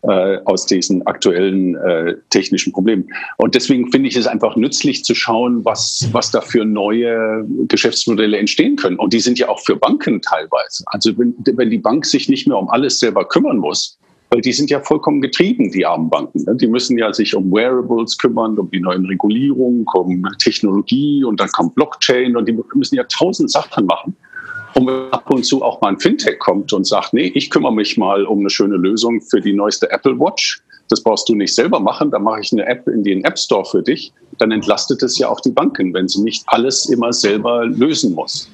äh, 0.04 0.40
aus 0.46 0.66
diesen 0.66 1.06
aktuellen 1.08 1.76
äh, 1.76 2.16
technischen 2.30 2.74
Problemen. 2.74 3.10
Und 3.38 3.56
deswegen 3.56 3.90
finde 3.92 4.10
ich 4.10 4.16
es 4.16 4.28
einfach 4.28 4.56
nützlich 4.56 5.06
zu 5.06 5.16
schauen, 5.16 5.64
was, 5.64 6.10
was 6.12 6.32
da 6.32 6.42
für 6.42 6.66
neue 6.66 7.46
Geschäftsmodelle 7.68 8.38
entstehen 8.38 8.76
können. 8.76 8.98
Und 8.98 9.14
die 9.14 9.22
sind 9.22 9.40
ja 9.40 9.50
auch 9.50 9.60
für 9.60 9.76
Banken 9.76 10.22
teilweise. 10.22 10.84
Also 10.88 11.18
wenn, 11.18 11.34
wenn 11.56 11.70
die 11.70 11.78
Bank 11.78 12.06
sich 12.06 12.28
nicht 12.28 12.48
mehr 12.48 12.58
um 12.58 12.70
alles 12.70 13.00
selber 13.00 13.28
kümmern 13.28 13.58
muss, 13.58 13.98
weil 14.34 14.42
die 14.42 14.52
sind 14.52 14.72
ja 14.72 14.80
vollkommen 14.80 15.22
getrieben, 15.22 15.72
die 15.72 15.86
armen 15.86 16.10
Banken. 16.10 16.44
Ne? 16.46 16.56
Die 16.56 16.66
müssen 16.66 16.98
ja 16.98 17.14
sich 17.14 17.36
um 17.36 17.52
Wearables 17.52 18.18
kümmern, 18.18 18.58
um 18.58 18.68
die 18.72 18.80
neuen 18.80 19.06
Regulierungen, 19.06 19.86
um 19.94 20.28
Technologie 20.40 21.24
und 21.24 21.40
dann 21.40 21.50
kommt 21.50 21.76
Blockchain 21.76 22.36
und 22.36 22.48
die 22.48 22.58
müssen 22.74 22.96
ja 22.96 23.04
tausend 23.04 23.52
Sachen 23.52 23.86
machen. 23.86 24.16
Und 24.74 24.88
wenn 24.88 25.12
ab 25.12 25.30
und 25.30 25.46
zu 25.46 25.62
auch 25.62 25.80
mal 25.82 25.90
ein 25.90 26.00
Fintech 26.00 26.40
kommt 26.40 26.74
und 26.74 26.88
sagt, 26.88 27.14
nee, 27.14 27.32
ich 27.36 27.52
kümmere 27.52 27.74
mich 27.74 27.96
mal 27.96 28.26
um 28.26 28.40
eine 28.40 28.50
schöne 28.50 28.76
Lösung 28.76 29.22
für 29.22 29.40
die 29.40 29.54
neueste 29.54 29.92
Apple 29.92 30.20
Watch. 30.20 30.64
Das 30.90 31.04
brauchst 31.04 31.30
du 31.30 31.36
nicht 31.36 31.54
selber 31.54 31.80
machen, 31.80 32.10
da 32.10 32.18
mache 32.18 32.40
ich 32.42 32.52
eine 32.54 32.66
App 32.66 32.88
in 32.88 33.04
den 33.04 33.24
App 33.26 33.38
Store 33.38 33.66
für 33.66 33.84
dich. 33.84 34.12
Dann 34.40 34.52
entlastet 34.52 35.04
es 35.04 35.20
ja 35.20 35.30
auch 35.30 35.42
die 35.42 35.52
Banken, 35.52 35.94
wenn 35.94 36.08
sie 36.08 36.24
nicht 36.24 36.44
alles 36.48 36.90
immer 36.90 37.14
selber 37.14 37.68
lösen 37.68 38.16
muss. 38.16 38.50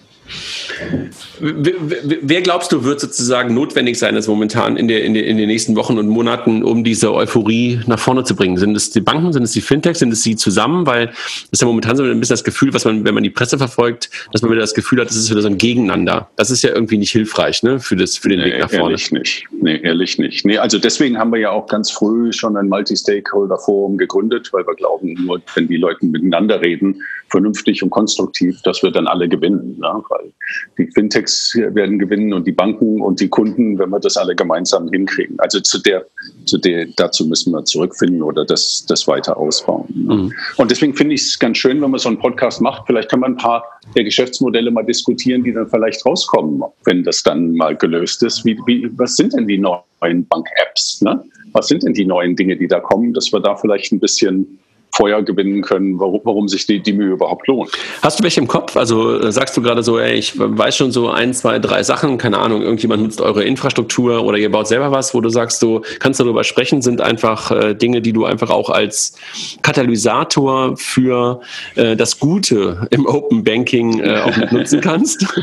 Wer 1.39 2.41
glaubst 2.41 2.71
du, 2.71 2.83
wird 2.83 2.99
sozusagen 2.99 3.53
notwendig 3.53 3.97
sein, 3.97 4.15
das 4.15 4.27
momentan 4.27 4.77
in, 4.77 4.87
der, 4.87 5.03
in, 5.03 5.13
der, 5.13 5.25
in 5.25 5.37
den 5.37 5.47
nächsten 5.47 5.75
Wochen 5.75 5.97
und 5.97 6.07
Monaten, 6.07 6.63
um 6.63 6.83
diese 6.83 7.13
Euphorie 7.13 7.79
nach 7.87 7.99
vorne 7.99 8.23
zu 8.23 8.35
bringen? 8.35 8.57
Sind 8.57 8.75
es 8.75 8.91
die 8.91 9.01
Banken, 9.01 9.33
sind 9.33 9.43
es 9.43 9.51
die 9.51 9.61
Fintechs, 9.61 9.99
sind 9.99 10.11
es 10.11 10.21
sie 10.21 10.35
zusammen? 10.35 10.85
Weil 10.85 11.07
das 11.07 11.49
ist 11.51 11.61
ja 11.61 11.67
momentan 11.67 11.95
so 11.95 12.03
ein 12.03 12.19
bisschen 12.19 12.33
das 12.33 12.43
Gefühl, 12.43 12.73
was 12.73 12.85
man, 12.85 13.05
wenn 13.05 13.13
man 13.13 13.23
die 13.23 13.29
Presse 13.29 13.57
verfolgt, 13.57 14.09
dass 14.31 14.41
man 14.41 14.51
wieder 14.51 14.61
das 14.61 14.73
Gefühl 14.73 14.99
hat, 15.01 15.09
es 15.09 15.15
ist 15.15 15.31
wieder 15.31 15.41
so 15.41 15.47
ein 15.47 15.57
Gegeneinander. 15.57 16.29
Das 16.35 16.51
ist 16.51 16.63
ja 16.63 16.71
irgendwie 16.71 16.97
nicht 16.97 17.11
hilfreich 17.11 17.63
ne, 17.63 17.79
für, 17.79 17.95
das, 17.95 18.17
für 18.17 18.29
den 18.29 18.39
nee, 18.39 18.45
Weg 18.45 18.59
nach 18.59 18.69
vorne. 18.69 18.91
Ehrlich 18.91 19.11
nicht. 19.11 19.45
Nee, 19.61 19.79
ehrlich 19.81 20.17
nicht. 20.17 20.45
Nee, 20.45 20.57
also 20.57 20.77
deswegen 20.77 21.17
haben 21.17 21.31
wir 21.31 21.39
ja 21.39 21.51
auch 21.51 21.67
ganz 21.67 21.91
früh 21.91 22.31
schon 22.33 22.55
ein 22.57 22.67
Multi-Stakeholder-Forum 22.67 23.97
gegründet, 23.97 24.49
weil 24.51 24.65
wir 24.67 24.75
glauben, 24.75 25.13
nur 25.25 25.41
wenn 25.55 25.67
die 25.67 25.77
Leute 25.77 26.05
miteinander 26.05 26.61
reden, 26.61 27.01
vernünftig 27.29 27.83
und 27.83 27.89
konstruktiv, 27.89 28.61
dass 28.63 28.83
wir 28.83 28.91
dann 28.91 29.07
alle 29.07 29.27
gewinnen. 29.27 29.77
Ne? 29.79 30.03
Weil 30.09 30.31
die 30.77 30.87
Fintechs 30.91 31.55
werden 31.55 31.99
gewinnen 31.99 32.33
und 32.33 32.47
die 32.47 32.51
Banken 32.51 33.01
und 33.01 33.19
die 33.19 33.29
Kunden, 33.29 33.77
wenn 33.79 33.89
wir 33.89 33.99
das 33.99 34.17
alle 34.17 34.35
gemeinsam 34.35 34.89
hinkriegen. 34.89 35.39
Also 35.39 35.59
zu 35.59 35.79
der, 35.79 36.05
zu 36.45 36.57
der, 36.57 36.87
dazu 36.97 37.25
müssen 37.27 37.51
wir 37.51 37.63
zurückfinden 37.65 38.21
oder 38.21 38.45
das, 38.45 38.85
das 38.87 39.07
weiter 39.07 39.37
ausbauen. 39.37 39.85
Ne? 39.93 40.15
Mhm. 40.15 40.33
Und 40.57 40.71
deswegen 40.71 40.93
finde 40.93 41.15
ich 41.15 41.21
es 41.21 41.39
ganz 41.39 41.57
schön, 41.57 41.81
wenn 41.81 41.91
man 41.91 41.99
so 41.99 42.09
einen 42.09 42.19
Podcast 42.19 42.61
macht. 42.61 42.83
Vielleicht 42.87 43.09
kann 43.09 43.19
man 43.19 43.33
ein 43.33 43.37
paar 43.37 43.63
der 43.95 44.03
Geschäftsmodelle 44.03 44.71
mal 44.71 44.83
diskutieren, 44.83 45.43
die 45.43 45.53
dann 45.53 45.69
vielleicht 45.69 46.05
rauskommen, 46.05 46.63
wenn 46.85 47.03
das 47.03 47.23
dann 47.23 47.53
mal 47.53 47.75
gelöst 47.75 48.23
ist. 48.23 48.45
Wie, 48.45 48.57
wie, 48.65 48.89
was 48.97 49.15
sind 49.15 49.33
denn 49.33 49.47
die 49.47 49.57
neuen 49.57 50.27
Bank-Apps? 50.27 51.01
Ne? 51.01 51.23
Was 51.53 51.67
sind 51.67 51.83
denn 51.83 51.93
die 51.93 52.05
neuen 52.05 52.35
Dinge, 52.35 52.55
die 52.57 52.67
da 52.67 52.79
kommen, 52.79 53.13
dass 53.13 53.31
wir 53.31 53.39
da 53.39 53.55
vielleicht 53.55 53.91
ein 53.91 53.99
bisschen 53.99 54.59
Feuer 54.91 55.21
gewinnen 55.21 55.61
können, 55.61 55.99
warum, 55.99 56.21
warum 56.23 56.47
sich 56.47 56.65
die, 56.65 56.81
die 56.81 56.93
Mühe 56.93 57.13
überhaupt 57.13 57.47
lohnt. 57.47 57.71
Hast 58.01 58.19
du 58.19 58.23
welche 58.23 58.39
im 58.41 58.47
Kopf? 58.47 58.75
Also 58.75 59.19
äh, 59.19 59.31
sagst 59.31 59.55
du 59.55 59.61
gerade 59.61 59.83
so, 59.83 59.99
ey, 59.99 60.15
ich 60.15 60.33
weiß 60.37 60.75
schon 60.75 60.91
so 60.91 61.09
ein, 61.09 61.33
zwei, 61.33 61.59
drei 61.59 61.83
Sachen, 61.83 62.17
keine 62.17 62.39
Ahnung, 62.39 62.61
irgendjemand 62.61 63.03
nutzt 63.03 63.21
eure 63.21 63.43
Infrastruktur 63.43 64.23
oder 64.23 64.37
ihr 64.37 64.51
baut 64.51 64.67
selber 64.67 64.91
was, 64.91 65.13
wo 65.13 65.21
du 65.21 65.29
sagst, 65.29 65.61
du 65.61 65.81
kannst 65.99 66.19
darüber 66.19 66.43
sprechen, 66.43 66.81
sind 66.81 67.01
einfach 67.01 67.51
äh, 67.51 67.75
Dinge, 67.75 68.01
die 68.01 68.13
du 68.13 68.25
einfach 68.25 68.49
auch 68.49 68.69
als 68.69 69.15
Katalysator 69.61 70.75
für 70.77 71.41
äh, 71.75 71.95
das 71.95 72.19
Gute 72.19 72.87
im 72.89 73.05
Open 73.05 73.43
Banking 73.43 73.99
äh, 73.99 74.19
auch 74.19 74.51
nutzen 74.51 74.81
kannst? 74.81 75.25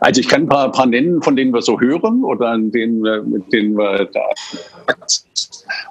Also 0.00 0.20
ich 0.20 0.28
kann 0.28 0.42
ein 0.42 0.48
paar, 0.48 0.70
paar 0.70 0.86
nennen, 0.86 1.22
von 1.22 1.34
denen 1.36 1.52
wir 1.52 1.62
so 1.62 1.80
hören 1.80 2.22
oder 2.22 2.50
an 2.50 2.70
denen, 2.70 3.00
mit 3.30 3.52
denen 3.52 3.76
wir 3.76 4.06
da 4.06 4.20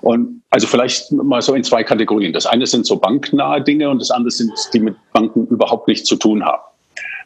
und 0.01 0.41
also 0.49 0.67
vielleicht 0.67 1.11
mal 1.11 1.41
so 1.41 1.53
in 1.53 1.63
zwei 1.63 1.83
Kategorien. 1.83 2.33
Das 2.33 2.45
eine 2.45 2.65
sind 2.65 2.85
so 2.85 2.97
banknahe 2.97 3.61
Dinge 3.61 3.89
und 3.89 3.99
das 3.99 4.11
andere 4.11 4.31
sind, 4.31 4.51
die 4.73 4.79
mit 4.79 4.95
Banken 5.13 5.47
überhaupt 5.47 5.87
nichts 5.87 6.07
zu 6.07 6.15
tun 6.15 6.43
haben. 6.43 6.63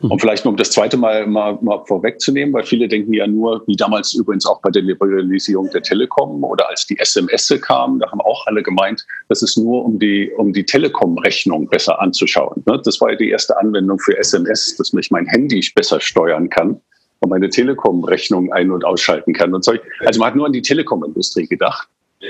Und 0.02 0.20
vielleicht 0.20 0.46
nur 0.46 0.52
um 0.52 0.58
das 0.58 0.72
zweite 0.72 0.98
Mal, 0.98 1.28
mal, 1.28 1.60
mal 1.62 1.84
vorwegzunehmen, 1.86 2.54
weil 2.54 2.64
viele 2.64 2.88
denken 2.88 3.14
ja 3.14 3.28
nur, 3.28 3.64
wie 3.68 3.76
damals 3.76 4.14
übrigens 4.16 4.46
auch 4.48 4.60
bei 4.62 4.72
der 4.72 4.82
Liberalisierung 4.82 5.70
der 5.72 5.84
Telekom 5.84 6.44
oder 6.44 6.68
als 6.70 6.88
die 6.88 6.98
SMS 6.98 7.54
kamen, 7.62 8.00
da 8.00 8.10
haben 8.10 8.22
auch 8.22 8.48
alle 8.48 8.64
gemeint, 8.64 9.06
das 9.30 9.44
ist 9.44 9.58
nur 9.58 9.86
um 9.86 10.00
die, 10.00 10.32
um 10.38 10.54
die 10.54 10.66
Telekom-Rechnung 10.66 11.68
besser 11.68 12.02
anzuschauen. 12.02 12.64
Ne? 12.66 12.82
Das 12.84 13.00
war 13.00 13.12
ja 13.12 13.16
die 13.16 13.30
erste 13.30 13.56
Anwendung 13.58 14.00
für 14.00 14.18
SMS, 14.18 14.76
dass 14.78 14.92
mich 14.92 15.12
mein 15.12 15.28
Handy 15.28 15.64
besser 15.76 16.00
steuern 16.00 16.50
kann 16.50 16.82
und 17.20 17.30
meine 17.30 17.50
Telekom-Rechnung 17.50 18.52
ein- 18.52 18.72
und 18.72 18.84
ausschalten 18.84 19.34
kann. 19.34 19.54
Und 19.54 19.64
so. 19.64 19.74
Also 20.00 20.20
man 20.20 20.30
hat 20.30 20.36
nur 20.36 20.48
an 20.48 20.54
die 20.54 20.64
Telekom-Industrie 20.64 21.48
gedacht. 21.48 21.88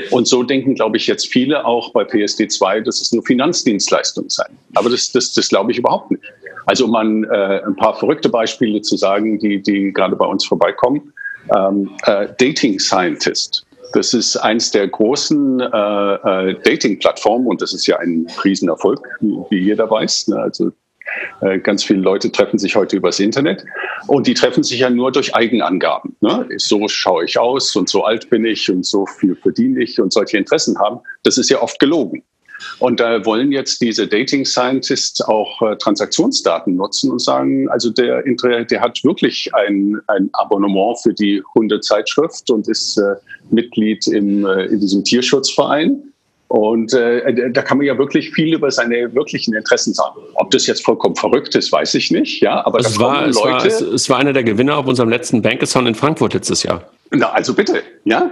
Und 0.09 0.27
so 0.27 0.43
denken, 0.43 0.75
glaube 0.75 0.97
ich, 0.97 1.07
jetzt 1.07 1.27
viele 1.27 1.65
auch 1.65 1.91
bei 1.91 2.03
PSD2, 2.03 2.81
dass 2.81 3.01
es 3.01 3.11
nur 3.11 3.23
Finanzdienstleistungen 3.23 4.29
seien. 4.29 4.57
Aber 4.75 4.89
das, 4.89 5.11
das, 5.11 5.33
das 5.33 5.49
glaube 5.49 5.71
ich 5.71 5.77
überhaupt 5.77 6.11
nicht. 6.11 6.23
Also 6.65 6.85
um 6.85 6.95
an, 6.95 7.23
äh, 7.25 7.61
ein 7.65 7.75
paar 7.75 7.97
verrückte 7.97 8.29
Beispiele 8.29 8.81
zu 8.81 8.95
sagen, 8.95 9.39
die, 9.39 9.61
die 9.61 9.91
gerade 9.91 10.15
bei 10.15 10.25
uns 10.25 10.45
vorbeikommen. 10.45 11.13
Ähm, 11.55 11.89
äh, 12.05 12.27
Dating 12.37 12.79
Scientist. 12.79 13.65
Das 13.93 14.13
ist 14.13 14.37
eins 14.37 14.71
der 14.71 14.87
großen 14.87 15.59
äh, 15.59 15.65
äh, 15.65 16.55
Dating-Plattformen 16.63 17.47
und 17.47 17.61
das 17.61 17.73
ist 17.73 17.87
ja 17.87 17.97
ein 17.97 18.27
Riesenerfolg, 18.43 19.01
wie 19.19 19.59
jeder 19.59 19.89
weiß. 19.89 20.29
Ne? 20.29 20.37
Also 20.37 20.71
äh, 21.41 21.59
ganz 21.59 21.84
viele 21.84 22.01
Leute 22.01 22.32
treffen 22.32 22.59
sich 22.59 22.76
heute 22.76 22.97
übers 22.97 23.20
Internet 23.20 23.66
und 24.07 24.28
die 24.28 24.34
treffen 24.34 24.64
sich 24.64 24.80
ja 24.80 24.89
nur 24.89 25.12
durch 25.12 25.36
Eigenangaben. 25.36 26.16
Ne? 26.22 26.47
So 26.57 26.88
schaue 26.88 27.26
ich 27.26 27.38
aus 27.38 27.76
und 27.76 27.89
so 27.89 28.03
alt 28.03 28.30
bin 28.30 28.45
ich 28.45 28.70
und 28.70 28.86
so 28.86 29.05
viel 29.05 29.36
verdiene 29.36 29.84
ich 29.84 29.99
und 29.99 30.14
solche 30.14 30.38
Interessen 30.38 30.78
haben. 30.80 30.99
Das 31.24 31.38
ist 31.38 31.49
ja 31.49 31.62
oft 31.62 31.80
gelogen. 31.80 32.24
Und 32.80 32.99
da 32.99 33.26
wollen 33.26 33.51
jetzt 33.51 33.82
diese 33.82 34.07
Dating 34.07 34.45
Scientists 34.45 35.22
auch 35.22 35.62
äh, 35.62 35.76
Transaktionsdaten 35.78 36.76
nutzen 36.76 37.12
und 37.12 37.20
sagen, 37.20 37.70
also 37.70 37.89
der, 37.89 38.24
der 38.24 38.82
hat 38.82 39.03
wirklich 39.03 39.49
ein, 39.55 39.99
ein 40.07 40.30
Abonnement 40.34 40.99
für 41.01 41.14
die 41.14 41.41
Hundezeitschrift 41.55 42.49
und 42.51 42.68
ist 42.68 42.97
äh, 42.97 43.16
Mitglied 43.49 44.05
im, 44.07 44.45
äh, 44.45 44.66
in 44.66 44.80
diesem 44.80 45.03
Tierschutzverein 45.03 46.11
und 46.51 46.93
äh, 46.93 47.49
da 47.51 47.61
kann 47.61 47.77
man 47.77 47.87
ja 47.87 47.97
wirklich 47.97 48.31
viel 48.31 48.53
über 48.53 48.69
seine 48.71 49.15
wirklichen 49.15 49.53
Interessen 49.53 49.93
sagen. 49.93 50.19
Ob 50.33 50.51
das 50.51 50.67
jetzt 50.67 50.83
vollkommen 50.83 51.15
verrückt 51.15 51.55
ist, 51.55 51.71
weiß 51.71 51.93
ich 51.93 52.11
nicht. 52.11 52.41
Ja, 52.41 52.65
aber 52.65 52.79
es, 52.79 52.99
war, 52.99 53.25
es, 53.25 53.37
war, 53.37 53.65
es, 53.65 53.79
es, 53.79 54.09
war 54.09 54.17
einer 54.17 54.33
der 54.33 54.43
Gewinner 54.43 54.75
auf 54.75 54.85
unserem 54.85 55.07
letzten 55.07 55.41
Bankathon 55.41 55.87
in 55.87 55.95
Frankfurt 55.95 56.33
letztes 56.33 56.63
Jahr. 56.63 56.83
Na, 57.11 57.31
also 57.31 57.53
bitte, 57.53 57.81
ja. 58.03 58.29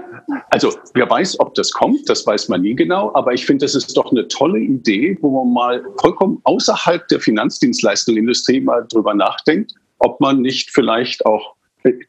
Also 0.50 0.74
wer 0.96 1.10
weiß, 1.10 1.40
ob 1.40 1.56
das 1.56 1.72
kommt, 1.72 2.10
das 2.10 2.28
weiß 2.28 2.50
man 2.50 2.62
nie 2.62 2.76
genau. 2.76 3.10
Aber 3.14 3.32
ich 3.32 3.46
finde, 3.46 3.64
das 3.64 3.74
ist 3.74 3.96
doch 3.96 4.12
eine 4.12 4.28
tolle 4.28 4.60
Idee, 4.60 5.18
wo 5.22 5.42
man 5.42 5.54
mal 5.54 5.86
vollkommen 6.02 6.42
außerhalb 6.44 7.08
der 7.08 7.22
Finanzdienstleistungsindustrie 7.22 8.60
mal 8.60 8.86
drüber 8.92 9.14
nachdenkt, 9.14 9.76
ob 10.00 10.20
man 10.20 10.42
nicht 10.42 10.72
vielleicht 10.72 11.26
auch 11.26 11.54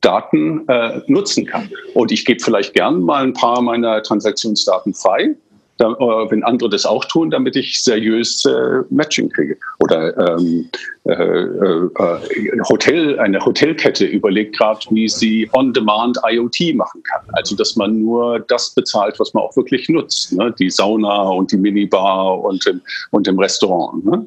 Daten 0.00 0.66
äh, 0.66 1.02
nutzen 1.06 1.46
kann. 1.46 1.70
Und 1.94 2.10
ich 2.10 2.24
gebe 2.24 2.42
vielleicht 2.42 2.74
gern 2.74 3.00
mal 3.00 3.22
ein 3.22 3.32
paar 3.32 3.62
meiner 3.62 4.02
Transaktionsdaten 4.02 4.92
frei 4.92 5.36
äh, 5.80 6.30
wenn 6.30 6.42
andere 6.44 6.70
das 6.70 6.86
auch 6.86 7.04
tun, 7.06 7.30
damit 7.30 7.56
ich 7.56 7.82
seriös 7.82 8.44
äh, 8.44 8.82
Matching 8.90 9.28
kriege. 9.30 9.56
Oder 9.80 10.16
ähm, 10.36 10.68
äh, 11.04 11.12
äh, 11.12 12.60
Hotel, 12.68 13.18
eine 13.18 13.44
Hotelkette 13.44 14.04
überlegt 14.04 14.56
gerade, 14.58 14.80
wie 14.90 15.08
sie 15.08 15.48
On-Demand 15.52 16.18
IoT 16.24 16.74
machen 16.74 17.02
kann. 17.04 17.22
Also 17.32 17.56
dass 17.56 17.76
man 17.76 18.00
nur 18.00 18.40
das 18.40 18.70
bezahlt, 18.70 19.18
was 19.18 19.32
man 19.34 19.44
auch 19.44 19.56
wirklich 19.56 19.88
nutzt. 19.88 20.32
Ne? 20.32 20.54
Die 20.58 20.70
Sauna 20.70 21.22
und 21.22 21.52
die 21.52 21.56
Minibar 21.56 22.40
und 22.40 22.66
im, 22.66 22.80
und 23.10 23.26
im 23.26 23.38
Restaurant. 23.38 24.04
Ne? 24.04 24.26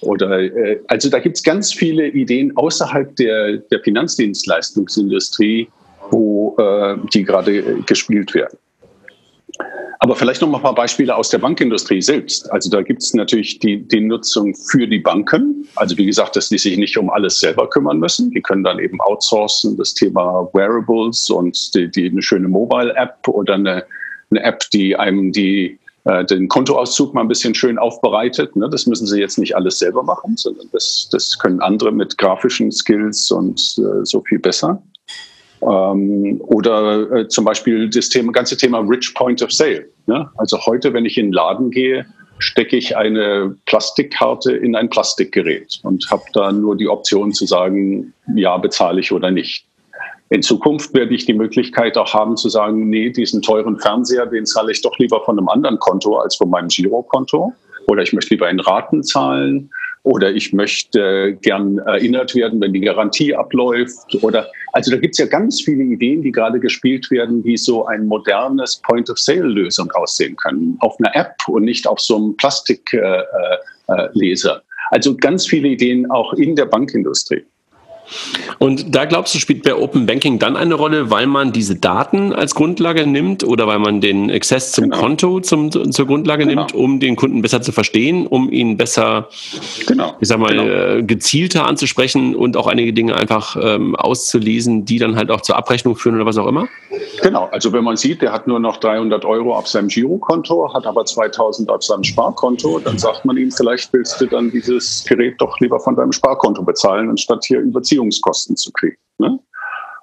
Oder 0.00 0.40
äh, 0.40 0.80
also 0.88 1.08
da 1.08 1.18
gibt 1.18 1.36
es 1.36 1.42
ganz 1.42 1.72
viele 1.72 2.08
Ideen 2.08 2.56
außerhalb 2.56 3.14
der, 3.16 3.58
der 3.58 3.80
Finanzdienstleistungsindustrie, 3.80 5.68
wo 6.10 6.56
äh, 6.58 6.96
die 7.12 7.24
gerade 7.24 7.62
gespielt 7.86 8.34
werden. 8.34 8.58
Aber 10.02 10.16
vielleicht 10.16 10.42
noch 10.42 10.48
mal 10.48 10.58
ein 10.58 10.64
paar 10.64 10.74
Beispiele 10.74 11.14
aus 11.14 11.28
der 11.28 11.38
Bankindustrie 11.38 12.02
selbst. 12.02 12.50
Also 12.50 12.68
da 12.68 12.82
gibt 12.82 13.04
es 13.04 13.14
natürlich 13.14 13.60
die, 13.60 13.86
die 13.86 14.00
Nutzung 14.00 14.52
für 14.52 14.88
die 14.88 14.98
Banken. 14.98 15.68
Also 15.76 15.96
wie 15.96 16.06
gesagt, 16.06 16.34
dass 16.34 16.48
die 16.48 16.58
sich 16.58 16.76
nicht 16.76 16.98
um 16.98 17.08
alles 17.08 17.38
selber 17.38 17.70
kümmern 17.70 18.00
müssen. 18.00 18.32
Die 18.32 18.42
können 18.42 18.64
dann 18.64 18.80
eben 18.80 19.00
outsourcen, 19.00 19.76
das 19.76 19.94
Thema 19.94 20.50
Wearables 20.54 21.30
und 21.30 21.72
die, 21.76 21.88
die 21.88 22.10
eine 22.10 22.20
schöne 22.20 22.48
Mobile-App 22.48 23.28
oder 23.28 23.54
eine, 23.54 23.84
eine 24.32 24.42
App, 24.42 24.64
die 24.72 24.96
einem 24.96 25.30
die 25.30 25.78
äh, 26.02 26.24
den 26.24 26.48
Kontoauszug 26.48 27.14
mal 27.14 27.20
ein 27.20 27.28
bisschen 27.28 27.54
schön 27.54 27.78
aufbereitet. 27.78 28.56
Ne? 28.56 28.68
Das 28.68 28.86
müssen 28.88 29.06
sie 29.06 29.20
jetzt 29.20 29.38
nicht 29.38 29.54
alles 29.54 29.78
selber 29.78 30.02
machen, 30.02 30.36
sondern 30.36 30.66
das, 30.72 31.10
das 31.12 31.38
können 31.38 31.60
andere 31.60 31.92
mit 31.92 32.18
grafischen 32.18 32.72
Skills 32.72 33.30
und 33.30 33.78
äh, 33.78 34.04
so 34.04 34.20
viel 34.22 34.40
besser. 34.40 34.82
Ähm, 35.62 36.40
oder 36.40 37.10
äh, 37.12 37.28
zum 37.28 37.44
Beispiel 37.44 37.88
das 37.88 38.08
Thema, 38.08 38.32
ganze 38.32 38.56
Thema 38.56 38.80
Rich 38.80 39.14
Point 39.14 39.42
of 39.42 39.52
Sale. 39.52 39.86
Ne? 40.06 40.28
Also 40.36 40.58
heute, 40.66 40.92
wenn 40.92 41.06
ich 41.06 41.16
in 41.16 41.26
den 41.26 41.32
Laden 41.32 41.70
gehe, 41.70 42.06
stecke 42.38 42.76
ich 42.76 42.96
eine 42.96 43.56
Plastikkarte 43.66 44.52
in 44.52 44.74
ein 44.74 44.90
Plastikgerät 44.90 45.78
und 45.84 46.10
habe 46.10 46.24
da 46.32 46.50
nur 46.50 46.76
die 46.76 46.88
Option 46.88 47.32
zu 47.32 47.46
sagen, 47.46 48.12
ja, 48.34 48.56
bezahle 48.56 49.00
ich 49.00 49.12
oder 49.12 49.30
nicht. 49.30 49.64
In 50.30 50.42
Zukunft 50.42 50.94
werde 50.94 51.14
ich 51.14 51.26
die 51.26 51.34
Möglichkeit 51.34 51.96
auch 51.96 52.14
haben 52.14 52.36
zu 52.36 52.48
sagen, 52.48 52.88
nee, 52.88 53.10
diesen 53.10 53.42
teuren 53.42 53.78
Fernseher, 53.78 54.26
den 54.26 54.46
zahle 54.46 54.72
ich 54.72 54.82
doch 54.82 54.98
lieber 54.98 55.22
von 55.24 55.38
einem 55.38 55.48
anderen 55.48 55.78
Konto 55.78 56.16
als 56.16 56.36
von 56.36 56.50
meinem 56.50 56.68
Girokonto. 56.68 57.52
Oder 57.88 58.02
ich 58.02 58.12
möchte 58.12 58.34
lieber 58.34 58.48
in 58.48 58.58
Raten 58.58 59.02
zahlen 59.04 59.70
oder 60.04 60.32
ich 60.32 60.52
möchte 60.52 61.38
gern 61.42 61.78
erinnert 61.78 62.34
werden, 62.34 62.60
wenn 62.60 62.72
die 62.72 62.80
Garantie 62.80 63.34
abläuft. 63.34 64.16
Oder 64.22 64.50
also 64.72 64.90
da 64.90 64.96
gibt 64.96 65.14
es 65.14 65.18
ja 65.18 65.26
ganz 65.26 65.60
viele 65.62 65.84
Ideen, 65.84 66.22
die 66.22 66.32
gerade 66.32 66.58
gespielt 66.58 67.10
werden, 67.10 67.44
wie 67.44 67.56
so 67.56 67.86
ein 67.86 68.06
modernes 68.06 68.80
Point-of-Sale-Lösung 68.82 69.92
aussehen 69.92 70.34
können. 70.36 70.76
Auf 70.80 70.96
einer 70.98 71.14
App 71.14 71.36
und 71.46 71.64
nicht 71.64 71.86
auf 71.86 72.00
so 72.00 72.16
einem 72.16 72.36
Plastikleser. 72.36 73.22
Äh, 73.88 74.58
äh, 74.58 74.60
also 74.90 75.16
ganz 75.16 75.46
viele 75.46 75.68
Ideen 75.68 76.10
auch 76.10 76.32
in 76.34 76.56
der 76.56 76.66
Bankindustrie. 76.66 77.44
Und 78.58 78.94
da 78.94 79.04
glaubst 79.04 79.34
du, 79.34 79.38
spielt 79.38 79.62
bei 79.62 79.74
Open 79.74 80.06
Banking 80.06 80.38
dann 80.38 80.56
eine 80.56 80.74
Rolle, 80.74 81.10
weil 81.10 81.26
man 81.26 81.52
diese 81.52 81.76
Daten 81.76 82.32
als 82.32 82.54
Grundlage 82.54 83.06
nimmt 83.06 83.44
oder 83.44 83.66
weil 83.66 83.78
man 83.78 84.00
den 84.00 84.30
Access 84.30 84.72
zum 84.72 84.84
genau. 84.84 85.00
Konto 85.00 85.40
zum, 85.40 85.70
zur 85.70 86.06
Grundlage 86.06 86.46
genau. 86.46 86.62
nimmt, 86.62 86.74
um 86.74 87.00
den 87.00 87.16
Kunden 87.16 87.42
besser 87.42 87.62
zu 87.62 87.72
verstehen, 87.72 88.26
um 88.26 88.50
ihn 88.50 88.76
besser, 88.76 89.28
genau. 89.86 90.14
ich 90.20 90.28
sag 90.28 90.38
mal, 90.38 90.50
genau. 90.50 90.64
Äh, 90.64 91.02
gezielter 91.02 91.66
anzusprechen 91.66 92.34
und 92.34 92.56
auch 92.56 92.66
einige 92.66 92.92
Dinge 92.92 93.16
einfach 93.16 93.56
ähm, 93.60 93.96
auszulesen, 93.96 94.84
die 94.84 94.98
dann 94.98 95.16
halt 95.16 95.30
auch 95.30 95.40
zur 95.40 95.56
Abrechnung 95.56 95.96
führen 95.96 96.16
oder 96.16 96.26
was 96.26 96.38
auch 96.38 96.46
immer? 96.46 96.68
Genau, 97.22 97.48
also 97.52 97.72
wenn 97.72 97.84
man 97.84 97.96
sieht, 97.96 98.22
der 98.22 98.32
hat 98.32 98.46
nur 98.46 98.58
noch 98.58 98.78
300 98.78 99.24
Euro 99.24 99.56
auf 99.56 99.68
seinem 99.68 99.88
Girokonto, 99.88 100.72
hat 100.74 100.86
aber 100.86 101.04
2000 101.04 101.70
auf 101.70 101.82
seinem 101.82 102.04
Sparkonto, 102.04 102.78
dann 102.80 102.98
sagt 102.98 103.24
man 103.24 103.36
ihm, 103.36 103.50
vielleicht 103.50 103.92
willst 103.92 104.20
du 104.20 104.26
dann 104.26 104.50
dieses 104.50 105.04
Gerät 105.04 105.34
doch 105.38 105.58
lieber 105.60 105.78
von 105.78 105.96
deinem 105.96 106.12
Sparkonto 106.12 106.62
bezahlen, 106.62 107.10
anstatt 107.10 107.44
hier 107.44 107.60
Überziehungskosten 108.02 108.56
zu 108.56 108.72
kriegen. 108.72 108.96
Ne? 109.18 109.38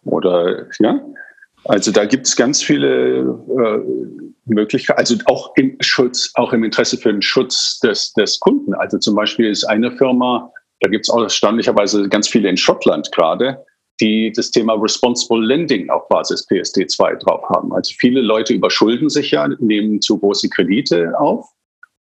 Oder 0.03 0.67
ja, 0.79 0.99
also 1.65 1.91
da 1.91 2.05
gibt 2.05 2.27
es 2.27 2.35
ganz 2.35 2.63
viele 2.63 3.19
äh, 3.19 3.79
Möglichkeiten, 4.45 4.99
also 4.99 5.15
auch 5.25 5.51
im 5.55 5.75
Schutz, 5.81 6.31
auch 6.35 6.53
im 6.53 6.63
Interesse 6.63 6.97
für 6.97 7.11
den 7.11 7.21
Schutz 7.21 7.79
des, 7.79 8.13
des 8.13 8.39
Kunden. 8.39 8.73
Also 8.73 8.97
zum 8.97 9.15
Beispiel 9.15 9.49
ist 9.49 9.65
eine 9.65 9.91
Firma, 9.91 10.51
da 10.79 10.89
gibt 10.89 11.05
es 11.05 11.09
auch 11.09 11.21
erstaunlicherweise 11.21 12.07
ganz 12.07 12.27
viele 12.29 12.49
in 12.49 12.57
Schottland 12.57 13.11
gerade, 13.11 13.63
die 13.99 14.31
das 14.33 14.51
Thema 14.51 14.73
Responsible 14.75 15.45
Lending 15.45 15.89
auf 15.89 16.07
Basis 16.07 16.47
PSD2 16.49 17.17
drauf 17.17 17.43
haben. 17.49 17.73
Also 17.73 17.93
viele 17.99 18.21
Leute 18.21 18.53
überschulden 18.53 19.09
sich 19.09 19.31
ja, 19.31 19.45
nehmen 19.59 20.01
zu 20.01 20.17
große 20.17 20.47
Kredite 20.49 21.11
auf. 21.19 21.45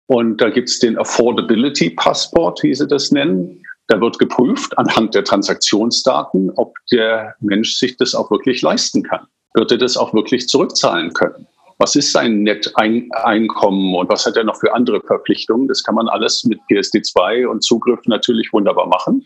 Und 0.09 0.41
da 0.41 0.51
gibt 0.51 0.69
es 0.69 0.79
den 0.79 0.99
Affordability 0.99 1.91
Passport, 1.91 2.63
wie 2.63 2.75
sie 2.75 2.87
das 2.87 3.11
nennen. 3.11 3.63
Da 3.89 4.01
wird 4.01 4.19
geprüft 4.19 4.77
anhand 4.79 5.15
der 5.15 5.25
Transaktionsdaten, 5.25 6.51
ob 6.57 6.75
der 6.91 7.37
Mensch 7.41 7.77
sich 7.77 7.97
das 7.97 8.15
auch 8.15 8.31
wirklich 8.31 8.63
leisten 8.63 9.03
kann. 9.03 9.27
Wird 9.55 9.71
er 9.71 9.79
das 9.79 9.97
auch 9.97 10.13
wirklich 10.13 10.49
zurückzahlen 10.49 11.13
können? 11.13 11.47
was 11.79 11.95
ist 11.95 12.13
sein 12.13 12.43
Netteinkommen 12.43 13.95
und 13.95 14.09
was 14.09 14.27
hat 14.27 14.37
er 14.37 14.45
noch 14.45 14.59
für 14.59 14.75
andere 14.75 15.01
Verpflichtungen. 15.01 15.69
Das 15.69 15.83
kann 15.83 15.95
man 15.95 16.09
alles 16.09 16.45
mit 16.45 16.59
PSD2 16.71 17.47
und 17.47 17.63
Zugriff 17.63 18.01
natürlich 18.07 18.53
wunderbar 18.53 18.87
machen. 18.87 19.25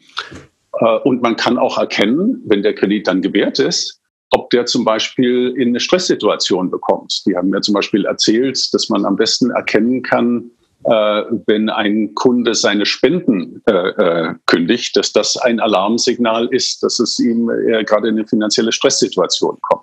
Äh, 0.80 0.98
und 1.04 1.22
man 1.22 1.36
kann 1.36 1.58
auch 1.58 1.78
erkennen, 1.78 2.42
wenn 2.46 2.62
der 2.62 2.74
Kredit 2.74 3.06
dann 3.06 3.22
gewährt 3.22 3.58
ist, 3.58 4.00
ob 4.30 4.50
der 4.50 4.66
zum 4.66 4.84
Beispiel 4.84 5.54
in 5.56 5.68
eine 5.68 5.80
Stresssituation 5.80 6.70
bekommt. 6.70 7.22
Die 7.26 7.36
haben 7.36 7.50
mir 7.50 7.60
zum 7.60 7.74
Beispiel 7.74 8.04
erzählt, 8.04 8.72
dass 8.72 8.88
man 8.88 9.04
am 9.04 9.16
besten 9.16 9.50
erkennen 9.50 10.02
kann, 10.02 10.50
wenn 10.84 11.68
ein 11.68 12.14
Kunde 12.14 12.54
seine 12.54 12.86
Spenden 12.86 13.62
äh, 13.66 13.72
äh, 13.72 14.34
kündigt, 14.46 14.96
dass 14.96 15.12
das 15.12 15.36
ein 15.36 15.60
Alarmsignal 15.60 16.48
ist, 16.50 16.82
dass 16.82 16.98
es 16.98 17.18
ihm 17.18 17.50
äh, 17.50 17.84
gerade 17.84 18.08
in 18.08 18.16
eine 18.16 18.26
finanzielle 18.26 18.72
Stresssituation 18.72 19.58
kommt. 19.60 19.82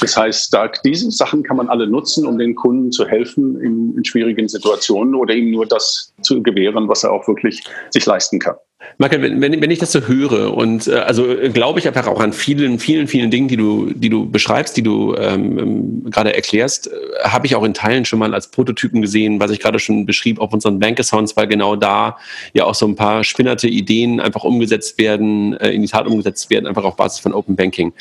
Das 0.00 0.16
heißt, 0.16 0.52
da, 0.52 0.70
diese 0.84 1.10
Sachen 1.10 1.42
kann 1.42 1.56
man 1.56 1.68
alle 1.68 1.86
nutzen, 1.86 2.26
um 2.26 2.38
den 2.38 2.54
Kunden 2.54 2.92
zu 2.92 3.06
helfen 3.06 3.60
in, 3.60 3.96
in 3.96 4.04
schwierigen 4.04 4.48
Situationen 4.48 5.14
oder 5.14 5.34
ihm 5.34 5.50
nur 5.50 5.66
das 5.66 6.12
zu 6.22 6.42
gewähren, 6.42 6.88
was 6.88 7.04
er 7.04 7.12
auch 7.12 7.26
wirklich 7.26 7.62
sich 7.90 8.04
leisten 8.04 8.38
kann. 8.38 8.56
Michael, 8.98 9.40
wenn, 9.40 9.60
wenn 9.60 9.70
ich 9.70 9.78
das 9.78 9.92
so 9.92 10.00
höre 10.02 10.56
und 10.56 10.86
äh, 10.86 10.94
also 10.94 11.28
äh, 11.28 11.48
glaube 11.48 11.78
ich 11.80 11.88
einfach 11.88 12.06
auch 12.06 12.20
an 12.20 12.32
vielen, 12.32 12.78
vielen, 12.78 13.08
vielen 13.08 13.30
Dingen, 13.30 13.48
die 13.48 13.56
du, 13.56 13.90
die 13.92 14.08
du 14.08 14.30
beschreibst, 14.30 14.76
die 14.76 14.82
du 14.82 15.14
ähm, 15.16 15.58
ähm 15.58 16.10
gerade 16.10 16.34
erklärst, 16.34 16.88
äh, 16.88 16.90
habe 17.24 17.46
ich 17.46 17.56
auch 17.56 17.64
in 17.64 17.74
Teilen 17.74 18.04
schon 18.04 18.18
mal 18.18 18.34
als 18.34 18.48
Prototypen 18.48 19.02
gesehen, 19.02 19.40
was 19.40 19.50
ich 19.50 19.60
gerade 19.60 19.78
schon 19.78 20.06
beschrieb 20.06 20.40
auf 20.40 20.52
unseren 20.52 20.78
Bank-Accounts, 20.78 21.36
weil 21.36 21.48
genau 21.48 21.76
da 21.76 22.18
ja 22.52 22.64
auch 22.64 22.74
so 22.74 22.86
ein 22.86 22.94
paar 22.94 23.24
spinnerte 23.24 23.68
Ideen 23.68 24.20
einfach 24.20 24.44
umgesetzt 24.44 24.98
werden, 24.98 25.54
äh, 25.54 25.70
in 25.70 25.82
die 25.82 25.88
Tat 25.88 26.06
umgesetzt 26.06 26.50
werden, 26.50 26.66
einfach 26.66 26.84
auf 26.84 26.96
Basis 26.96 27.20
von 27.20 27.34
Open 27.34 27.56
Banking. 27.56 27.92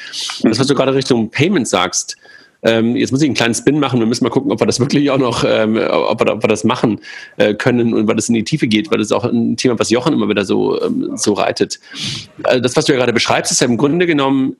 Das, 0.43 0.59
was 0.59 0.67
du 0.67 0.75
gerade 0.75 0.93
Richtung 0.93 1.29
Payment 1.29 1.67
sagst, 1.67 2.17
ähm, 2.63 2.95
jetzt 2.95 3.11
muss 3.11 3.21
ich 3.21 3.27
einen 3.27 3.35
kleinen 3.35 3.53
Spin 3.53 3.79
machen. 3.79 3.99
Wir 3.99 4.05
müssen 4.05 4.23
mal 4.23 4.29
gucken, 4.29 4.51
ob 4.51 4.61
wir 4.61 4.67
das 4.67 4.79
wirklich 4.79 5.09
auch 5.11 5.17
noch, 5.17 5.43
ähm, 5.47 5.77
ob, 5.77 6.23
wir, 6.23 6.33
ob 6.33 6.43
wir 6.43 6.47
das 6.47 6.63
machen 6.63 6.99
äh, 7.37 7.53
können 7.53 7.93
und 7.93 8.07
weil 8.07 8.15
das 8.15 8.29
in 8.29 8.35
die 8.35 8.43
Tiefe 8.43 8.67
geht, 8.67 8.91
weil 8.91 8.97
das 8.97 9.07
ist 9.07 9.11
auch 9.11 9.25
ein 9.25 9.57
Thema, 9.57 9.77
was 9.79 9.89
Jochen 9.89 10.13
immer 10.13 10.29
wieder 10.29 10.45
so, 10.45 10.81
ähm, 10.81 11.11
so 11.15 11.33
reitet. 11.33 11.79
Also 12.43 12.61
das, 12.61 12.75
was 12.75 12.85
du 12.85 12.93
ja 12.93 12.97
gerade 12.97 13.13
beschreibst, 13.13 13.51
ist 13.51 13.61
ja 13.61 13.67
im 13.67 13.77
Grunde 13.77 14.05
genommen 14.07 14.55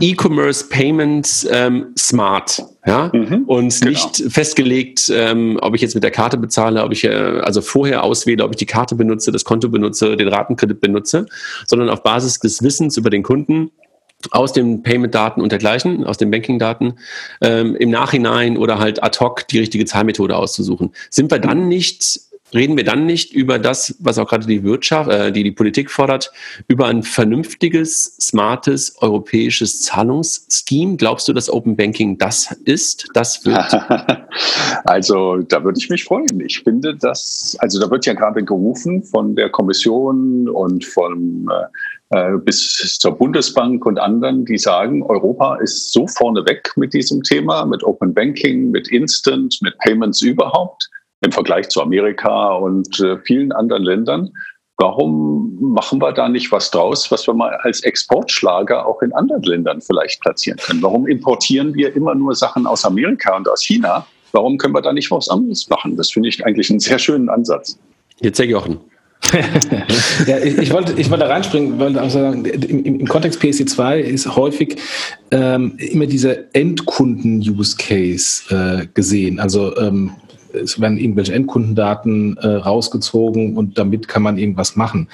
E-Commerce 0.00 0.68
Payments 0.68 1.46
ähm, 1.50 1.86
smart, 1.96 2.62
ja, 2.86 3.10
mhm, 3.12 3.44
und 3.46 3.80
genau. 3.80 3.90
nicht 3.90 4.24
festgelegt, 4.32 5.10
ähm, 5.14 5.58
ob 5.60 5.74
ich 5.74 5.80
jetzt 5.80 5.94
mit 5.94 6.02
der 6.02 6.10
Karte 6.10 6.36
bezahle, 6.36 6.82
ob 6.82 6.92
ich 6.92 7.04
äh, 7.04 7.08
also 7.08 7.60
vorher 7.60 8.02
auswähle, 8.02 8.44
ob 8.44 8.50
ich 8.50 8.56
die 8.56 8.66
Karte 8.66 8.94
benutze, 8.96 9.30
das 9.30 9.44
Konto 9.44 9.68
benutze, 9.68 10.16
den 10.16 10.28
Ratenkredit 10.28 10.80
benutze, 10.80 11.26
sondern 11.66 11.88
auf 11.88 12.02
Basis 12.02 12.40
des 12.40 12.62
Wissens 12.62 12.96
über 12.96 13.10
den 13.10 13.22
Kunden 13.22 13.70
aus 14.30 14.52
den 14.52 14.82
Payment-Daten 14.82 15.40
und 15.40 15.52
dergleichen, 15.52 16.04
aus 16.04 16.18
den 16.18 16.30
Banking-Daten, 16.30 16.94
ähm, 17.40 17.76
im 17.76 17.90
Nachhinein 17.90 18.56
oder 18.56 18.78
halt 18.78 19.02
ad 19.02 19.18
hoc 19.20 19.46
die 19.48 19.58
richtige 19.58 19.84
Zahlmethode 19.84 20.36
auszusuchen. 20.36 20.92
Sind 21.10 21.30
wir 21.30 21.38
dann 21.38 21.68
nicht, 21.68 22.20
reden 22.54 22.76
wir 22.76 22.84
dann 22.84 23.06
nicht 23.06 23.32
über 23.32 23.58
das, 23.58 23.96
was 23.98 24.18
auch 24.18 24.28
gerade 24.28 24.46
die 24.46 24.62
Wirtschaft, 24.62 25.10
äh, 25.10 25.32
die 25.32 25.42
die 25.42 25.52
Politik 25.52 25.90
fordert, 25.90 26.32
über 26.68 26.86
ein 26.86 27.02
vernünftiges, 27.02 28.16
smartes 28.20 28.96
europäisches 29.00 29.82
Zahlungsscheme? 29.82 30.96
Glaubst 30.96 31.28
du, 31.28 31.32
dass 31.32 31.50
Open 31.50 31.76
Banking 31.76 32.18
das 32.18 32.52
ist? 32.64 33.08
Das 33.14 33.44
wird? 33.44 33.56
also 34.84 35.38
da 35.38 35.62
würde 35.64 35.78
ich 35.78 35.88
mich 35.88 36.04
freuen. 36.04 36.40
Ich 36.40 36.60
finde, 36.60 36.96
dass, 36.96 37.56
also 37.60 37.80
da 37.80 37.90
wird 37.90 38.06
ja 38.06 38.14
gerade 38.14 38.44
gerufen 38.44 39.02
von 39.02 39.34
der 39.34 39.50
Kommission 39.50 40.48
und 40.48 40.84
vom 40.84 41.48
äh, 41.50 41.66
äh, 42.12 42.36
bis 42.36 42.98
zur 42.98 43.12
Bundesbank 43.12 43.86
und 43.86 43.98
anderen, 43.98 44.44
die 44.44 44.58
sagen, 44.58 45.02
Europa 45.02 45.56
ist 45.56 45.92
so 45.92 46.06
vorneweg 46.06 46.70
mit 46.76 46.92
diesem 46.92 47.22
Thema, 47.22 47.64
mit 47.64 47.82
Open 47.84 48.12
Banking, 48.12 48.70
mit 48.70 48.88
Instant, 48.88 49.58
mit 49.62 49.76
Payments 49.78 50.20
überhaupt 50.20 50.90
im 51.22 51.32
Vergleich 51.32 51.68
zu 51.68 51.80
Amerika 51.80 52.54
und 52.54 53.00
äh, 53.00 53.18
vielen 53.18 53.52
anderen 53.52 53.84
Ländern. 53.84 54.30
Warum 54.78 55.58
machen 55.60 56.00
wir 56.00 56.12
da 56.12 56.28
nicht 56.28 56.50
was 56.50 56.70
draus, 56.70 57.10
was 57.10 57.26
wir 57.26 57.34
mal 57.34 57.54
als 57.62 57.82
Exportschlager 57.82 58.86
auch 58.86 59.02
in 59.02 59.12
anderen 59.12 59.42
Ländern 59.42 59.80
vielleicht 59.80 60.20
platzieren 60.20 60.58
können? 60.58 60.82
Warum 60.82 61.06
importieren 61.06 61.74
wir 61.74 61.94
immer 61.94 62.14
nur 62.14 62.34
Sachen 62.34 62.66
aus 62.66 62.84
Amerika 62.84 63.36
und 63.36 63.48
aus 63.48 63.62
China? 63.62 64.06
Warum 64.32 64.58
können 64.58 64.74
wir 64.74 64.82
da 64.82 64.92
nicht 64.92 65.10
was 65.10 65.28
anderes 65.28 65.68
machen? 65.68 65.96
Das 65.96 66.10
finde 66.10 66.30
ich 66.30 66.44
eigentlich 66.44 66.70
einen 66.70 66.80
sehr 66.80 66.98
schönen 66.98 67.28
Ansatz. 67.28 67.78
Jetzt 68.20 68.38
Herr 68.38 68.46
Jochen. 68.46 68.80
ja, 70.26 70.38
ich, 70.38 70.58
ich, 70.58 70.72
wollte, 70.72 70.94
ich 70.94 71.08
wollte 71.08 71.24
da 71.24 71.30
reinspringen, 71.30 71.78
weil 71.78 72.10
sagen, 72.10 72.44
im, 72.44 72.84
im 72.84 73.06
Kontext 73.06 73.40
PSD2 73.40 73.98
ist 73.98 74.34
häufig 74.34 74.78
ähm, 75.30 75.74
immer 75.78 76.06
dieser 76.06 76.52
Endkunden-Use-Case 76.54 78.82
äh, 78.82 78.88
gesehen. 78.94 79.38
Also 79.38 79.76
ähm, 79.76 80.10
es 80.54 80.80
werden 80.80 80.98
irgendwelche 80.98 81.34
Endkundendaten 81.34 82.36
äh, 82.38 82.46
rausgezogen 82.46 83.56
und 83.56 83.78
damit 83.78 84.08
kann 84.08 84.22
man 84.22 84.38
irgendwas 84.38 84.76
machen. 84.76 85.08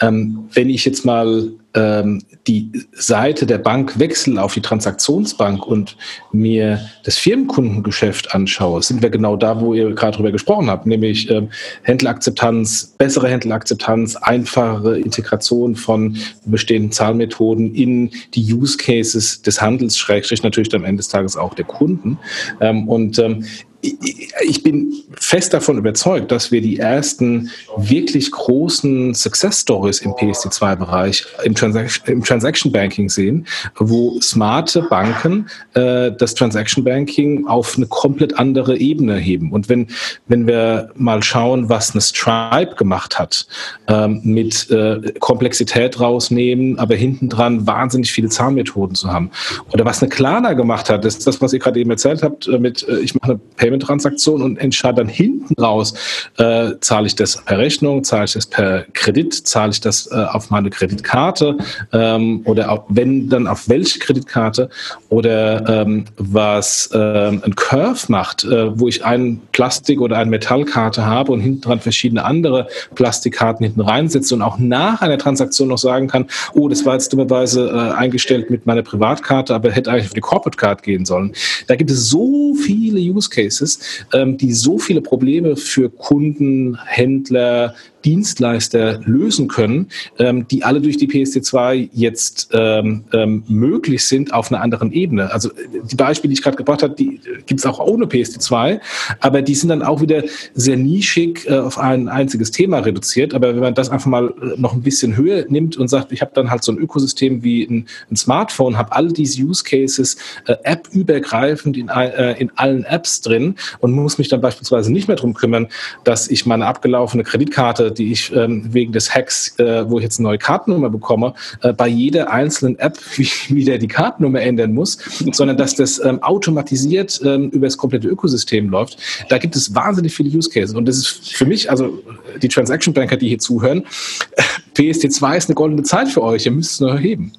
Ähm, 0.00 0.48
wenn 0.52 0.70
ich 0.70 0.84
jetzt 0.84 1.04
mal 1.04 1.50
ähm, 1.74 2.22
die 2.46 2.72
Seite 2.92 3.46
der 3.46 3.58
Bank 3.58 3.98
wechsle 3.98 4.42
auf 4.42 4.54
die 4.54 4.60
Transaktionsbank 4.60 5.66
und 5.66 5.96
mir 6.32 6.80
das 7.04 7.16
Firmenkundengeschäft 7.16 8.34
anschaue, 8.34 8.82
sind 8.82 9.02
wir 9.02 9.10
genau 9.10 9.36
da, 9.36 9.60
wo 9.60 9.74
ihr 9.74 9.94
gerade 9.94 10.16
drüber 10.16 10.32
gesprochen 10.32 10.68
habt, 10.68 10.86
nämlich 10.86 11.30
ähm, 11.30 11.50
Händlerakzeptanz, 11.82 12.94
bessere 12.98 13.28
Händlerakzeptanz, 13.28 14.16
einfachere 14.16 14.98
Integration 14.98 15.76
von 15.76 16.16
bestehenden 16.44 16.92
Zahlmethoden 16.92 17.74
in 17.74 18.10
die 18.34 18.52
Use 18.52 18.76
Cases 18.76 19.42
des 19.42 19.60
Handels, 19.60 19.96
Schrägstrich 19.96 20.42
natürlich 20.42 20.74
am 20.74 20.84
Ende 20.84 21.00
des 21.00 21.08
Tages 21.08 21.36
auch 21.36 21.54
der 21.54 21.66
Kunden. 21.66 22.18
Ähm, 22.60 22.88
und 22.88 23.18
ähm, 23.18 23.44
ich 23.82 24.62
bin 24.62 24.92
fest 25.16 25.54
davon 25.54 25.78
überzeugt, 25.78 26.30
dass 26.30 26.52
wir 26.52 26.60
die 26.60 26.78
ersten 26.78 27.50
wirklich 27.76 28.30
großen 28.30 29.14
Success 29.14 29.60
Stories 29.60 30.00
im 30.00 30.12
PSD2-Bereich 30.12 31.24
im, 31.44 31.54
Transaction, 31.54 32.06
im 32.06 32.22
Transaction 32.22 32.72
Banking 32.72 33.08
sehen, 33.08 33.46
wo 33.76 34.20
smarte 34.20 34.82
Banken 34.82 35.48
äh, 35.74 36.12
das 36.12 36.34
Transaction 36.34 36.84
Banking 36.84 37.46
auf 37.46 37.76
eine 37.76 37.86
komplett 37.86 38.38
andere 38.38 38.76
Ebene 38.76 39.16
heben. 39.16 39.52
Und 39.52 39.68
wenn, 39.68 39.88
wenn 40.28 40.46
wir 40.46 40.90
mal 40.94 41.22
schauen, 41.22 41.68
was 41.68 41.92
eine 41.92 42.02
Stripe 42.02 42.76
gemacht 42.76 43.18
hat, 43.18 43.46
ähm, 43.88 44.20
mit 44.24 44.70
äh, 44.70 45.12
Komplexität 45.20 46.00
rausnehmen, 46.00 46.78
aber 46.78 46.96
hinten 46.96 47.28
dran 47.28 47.66
wahnsinnig 47.66 48.12
viele 48.12 48.28
Zahlmethoden 48.28 48.94
zu 48.94 49.10
haben. 49.10 49.30
Oder 49.72 49.84
was 49.84 50.02
eine 50.02 50.10
Klarna 50.10 50.52
gemacht 50.52 50.90
hat, 50.90 51.04
das 51.04 51.16
ist 51.16 51.26
das, 51.26 51.40
was 51.40 51.52
ihr 51.52 51.58
gerade 51.58 51.80
eben 51.80 51.90
erzählt 51.90 52.22
habt, 52.22 52.46
äh, 52.46 52.58
mit 52.58 52.86
äh, 52.88 52.98
ich 52.98 53.14
mache 53.14 53.32
eine 53.32 53.40
Payment-Transaktion 53.70 54.42
und 54.42 54.56
entscheide 54.58 54.96
dann 54.96 55.08
hinten 55.08 55.54
raus, 55.60 55.94
äh, 56.38 56.72
zahle 56.80 57.06
ich 57.06 57.14
das 57.14 57.42
per 57.44 57.58
Rechnung, 57.58 58.04
zahle 58.04 58.24
ich 58.24 58.32
das 58.32 58.46
per 58.46 58.84
Kredit, 58.92 59.34
zahle 59.34 59.70
ich 59.70 59.80
das 59.80 60.10
äh, 60.10 60.16
auf 60.16 60.50
meine 60.50 60.70
Kreditkarte 60.70 61.56
ähm, 61.92 62.42
oder 62.44 62.70
auch, 62.70 62.84
wenn 62.88 63.28
dann 63.28 63.46
auf 63.46 63.68
welche 63.68 63.98
Kreditkarte 63.98 64.68
oder 65.08 65.82
ähm, 65.82 66.04
was 66.16 66.90
ähm, 66.92 67.42
ein 67.44 67.54
Curve 67.54 68.06
macht, 68.08 68.44
äh, 68.44 68.78
wo 68.78 68.88
ich 68.88 69.04
ein 69.04 69.40
Plastik- 69.52 70.00
oder 70.00 70.18
eine 70.18 70.30
Metallkarte 70.30 71.06
habe 71.06 71.32
und 71.32 71.40
hinten 71.40 71.60
dran 71.60 71.80
verschiedene 71.80 72.24
andere 72.24 72.66
Plastikkarten 72.94 73.64
hinten 73.64 73.80
reinsetze 73.80 74.34
und 74.34 74.42
auch 74.42 74.58
nach 74.58 75.02
einer 75.02 75.18
Transaktion 75.18 75.68
noch 75.68 75.78
sagen 75.78 76.08
kann, 76.08 76.26
oh, 76.54 76.68
das 76.68 76.84
war 76.84 76.94
jetzt 76.94 77.12
dummerweise 77.12 77.68
äh, 77.68 77.94
eingestellt 77.94 78.50
mit 78.50 78.66
meiner 78.66 78.82
Privatkarte, 78.82 79.54
aber 79.54 79.70
hätte 79.70 79.90
eigentlich 79.90 80.06
auf 80.06 80.14
die 80.14 80.20
Corporate 80.20 80.56
Card 80.56 80.82
gehen 80.82 81.04
sollen. 81.04 81.32
Da 81.66 81.76
gibt 81.76 81.90
es 81.90 82.08
so 82.08 82.54
viele 82.54 83.00
Use 83.00 83.28
Cases 83.28 83.59
Cases, 83.60 84.06
ähm, 84.12 84.36
die 84.36 84.52
so 84.52 84.78
viele 84.78 85.00
Probleme 85.00 85.56
für 85.56 85.90
Kunden, 85.90 86.78
Händler, 86.86 87.74
Dienstleister 88.04 89.00
lösen 89.04 89.48
können, 89.48 89.88
ähm, 90.18 90.46
die 90.48 90.64
alle 90.64 90.80
durch 90.80 90.96
die 90.96 91.08
PSD2 91.08 91.90
jetzt 91.92 92.50
ähm, 92.52 93.04
ähm, 93.12 93.44
möglich 93.48 94.04
sind 94.06 94.32
auf 94.32 94.50
einer 94.50 94.62
anderen 94.62 94.92
Ebene. 94.92 95.32
Also 95.32 95.50
die 95.84 95.96
Beispiele, 95.96 96.30
die 96.30 96.38
ich 96.38 96.42
gerade 96.42 96.56
gebracht 96.56 96.82
habe, 96.82 96.94
die 96.94 97.20
gibt 97.46 97.60
es 97.60 97.66
auch 97.66 97.78
ohne 97.78 98.06
PSD2, 98.06 98.80
aber 99.20 99.42
die 99.42 99.54
sind 99.54 99.68
dann 99.68 99.82
auch 99.82 100.00
wieder 100.00 100.22
sehr 100.54 100.76
nischig 100.76 101.46
äh, 101.48 101.58
auf 101.58 101.78
ein 101.78 102.08
einziges 102.08 102.50
Thema 102.50 102.78
reduziert. 102.78 103.34
Aber 103.34 103.54
wenn 103.54 103.60
man 103.60 103.74
das 103.74 103.90
einfach 103.90 104.06
mal 104.06 104.28
äh, 104.28 104.60
noch 104.60 104.72
ein 104.72 104.82
bisschen 104.82 105.16
höher 105.16 105.44
nimmt 105.48 105.76
und 105.76 105.88
sagt, 105.88 106.12
ich 106.12 106.20
habe 106.20 106.32
dann 106.34 106.50
halt 106.50 106.64
so 106.64 106.72
ein 106.72 106.78
Ökosystem 106.78 107.42
wie 107.42 107.64
ein, 107.64 107.86
ein 108.10 108.16
Smartphone, 108.16 108.78
habe 108.78 108.92
all 108.92 109.08
diese 109.08 109.42
Use 109.42 109.64
Cases 109.64 110.16
äh, 110.46 110.56
App-übergreifend 110.64 111.76
in, 111.76 111.88
äh, 111.88 112.40
in 112.40 112.50
allen 112.56 112.84
Apps 112.84 113.20
drin 113.20 113.56
und 113.80 113.92
muss 113.92 114.18
mich 114.18 114.28
dann 114.28 114.40
beispielsweise 114.40 114.92
nicht 114.92 115.08
mehr 115.08 115.16
darum 115.16 115.34
kümmern, 115.34 115.68
dass 116.04 116.28
ich 116.28 116.46
meine 116.46 116.66
abgelaufene 116.66 117.24
Kreditkarte 117.24 117.89
die 117.90 118.12
ich 118.12 118.32
ähm, 118.34 118.72
wegen 118.72 118.92
des 118.92 119.14
Hacks, 119.14 119.58
äh, 119.58 119.88
wo 119.88 119.98
ich 119.98 120.04
jetzt 120.04 120.18
eine 120.18 120.28
neue 120.28 120.38
Kartennummer 120.38 120.90
bekomme, 120.90 121.34
äh, 121.62 121.72
bei 121.72 121.88
jeder 121.88 122.30
einzelnen 122.32 122.78
App 122.78 122.98
wieder 123.48 123.78
die 123.78 123.88
Kartennummer 123.88 124.40
ändern 124.40 124.72
muss, 124.72 124.98
sondern 125.32 125.56
dass 125.56 125.74
das 125.74 126.02
ähm, 126.04 126.22
automatisiert 126.22 127.20
ähm, 127.24 127.50
über 127.50 127.66
das 127.66 127.76
komplette 127.76 128.08
Ökosystem 128.08 128.68
läuft. 128.68 128.98
Da 129.28 129.38
gibt 129.38 129.56
es 129.56 129.74
wahnsinnig 129.74 130.14
viele 130.14 130.30
Use 130.36 130.50
Cases 130.50 130.74
und 130.74 130.86
das 130.86 130.96
ist 130.98 131.32
für 131.34 131.46
mich, 131.46 131.70
also 131.70 132.02
die 132.42 132.48
Transaction 132.48 132.94
Banker, 132.94 133.16
die 133.16 133.28
hier 133.28 133.38
zuhören, 133.38 133.84
PSD2 134.76 135.36
ist 135.36 135.48
eine 135.48 135.54
goldene 135.54 135.82
Zeit 135.82 136.08
für 136.08 136.22
euch, 136.22 136.46
ihr 136.46 136.52
müsst 136.52 136.72
es 136.72 136.80
nur 136.80 136.90
erheben. 136.90 137.32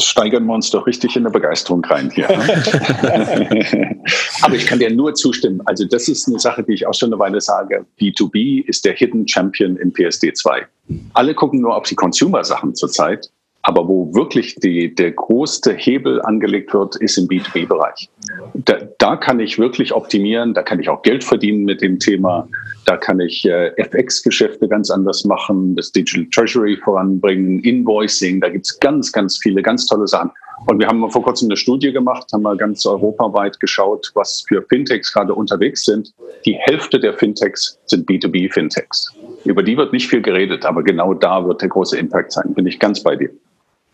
Steigern 0.00 0.46
wir 0.46 0.54
uns 0.54 0.70
doch 0.70 0.86
richtig 0.86 1.16
in 1.16 1.24
der 1.24 1.30
Begeisterung 1.30 1.84
rein 1.84 2.10
hier. 2.10 2.28
Ne? 2.28 4.02
Aber 4.42 4.54
ich 4.54 4.66
kann 4.66 4.78
dir 4.78 4.90
nur 4.90 5.14
zustimmen. 5.14 5.60
Also 5.66 5.84
das 5.84 6.08
ist 6.08 6.28
eine 6.28 6.38
Sache, 6.38 6.62
die 6.62 6.74
ich 6.74 6.86
auch 6.86 6.94
schon 6.94 7.10
eine 7.10 7.18
Weile 7.18 7.40
sage. 7.40 7.86
B2B 8.00 8.64
ist 8.66 8.84
der 8.84 8.94
Hidden 8.94 9.26
Champion 9.28 9.76
in 9.76 9.92
PSD2. 9.92 10.64
Alle 11.12 11.34
gucken 11.34 11.60
nur 11.60 11.76
auf 11.76 11.84
die 11.84 11.94
Consumer-Sachen 11.94 12.74
zurzeit. 12.74 13.30
Aber 13.62 13.86
wo 13.88 14.14
wirklich 14.14 14.54
die, 14.56 14.94
der 14.94 15.12
größte 15.12 15.74
Hebel 15.74 16.22
angelegt 16.22 16.72
wird, 16.72 16.96
ist 16.96 17.18
im 17.18 17.28
B2B-Bereich. 17.28 18.08
Da, 18.54 18.78
da, 18.98 19.16
kann 19.16 19.38
ich 19.38 19.58
wirklich 19.58 19.92
optimieren, 19.92 20.54
da 20.54 20.62
kann 20.62 20.80
ich 20.80 20.88
auch 20.88 21.02
Geld 21.02 21.22
verdienen 21.22 21.64
mit 21.64 21.82
dem 21.82 21.98
Thema, 21.98 22.48
da 22.86 22.96
kann 22.96 23.20
ich 23.20 23.44
äh, 23.44 23.72
FX-Geschäfte 23.76 24.66
ganz 24.66 24.90
anders 24.90 25.24
machen, 25.24 25.76
das 25.76 25.92
Digital 25.92 26.26
Treasury 26.30 26.76
voranbringen, 26.78 27.60
Invoicing, 27.60 28.40
da 28.40 28.48
gibt's 28.48 28.80
ganz, 28.80 29.12
ganz 29.12 29.36
viele, 29.36 29.60
ganz 29.62 29.84
tolle 29.86 30.06
Sachen. 30.06 30.30
Und 30.66 30.78
wir 30.78 30.86
haben 30.86 31.10
vor 31.10 31.22
kurzem 31.22 31.48
eine 31.48 31.56
Studie 31.56 31.92
gemacht, 31.92 32.32
haben 32.32 32.42
mal 32.42 32.56
ganz 32.56 32.84
europaweit 32.84 33.58
geschaut, 33.60 34.10
was 34.14 34.44
für 34.46 34.62
Fintechs 34.68 35.12
gerade 35.12 35.34
unterwegs 35.34 35.84
sind. 35.84 36.12
Die 36.44 36.54
Hälfte 36.54 37.00
der 37.00 37.14
Fintechs 37.14 37.78
sind 37.86 38.08
B2B-Fintechs. 38.08 39.14
Über 39.44 39.62
die 39.62 39.76
wird 39.76 39.92
nicht 39.92 40.08
viel 40.08 40.20
geredet, 40.20 40.66
aber 40.66 40.82
genau 40.82 41.14
da 41.14 41.46
wird 41.46 41.62
der 41.62 41.68
große 41.68 41.98
Impact 41.98 42.32
sein, 42.32 42.54
bin 42.54 42.66
ich 42.66 42.78
ganz 42.78 43.02
bei 43.02 43.16
dir. 43.16 43.30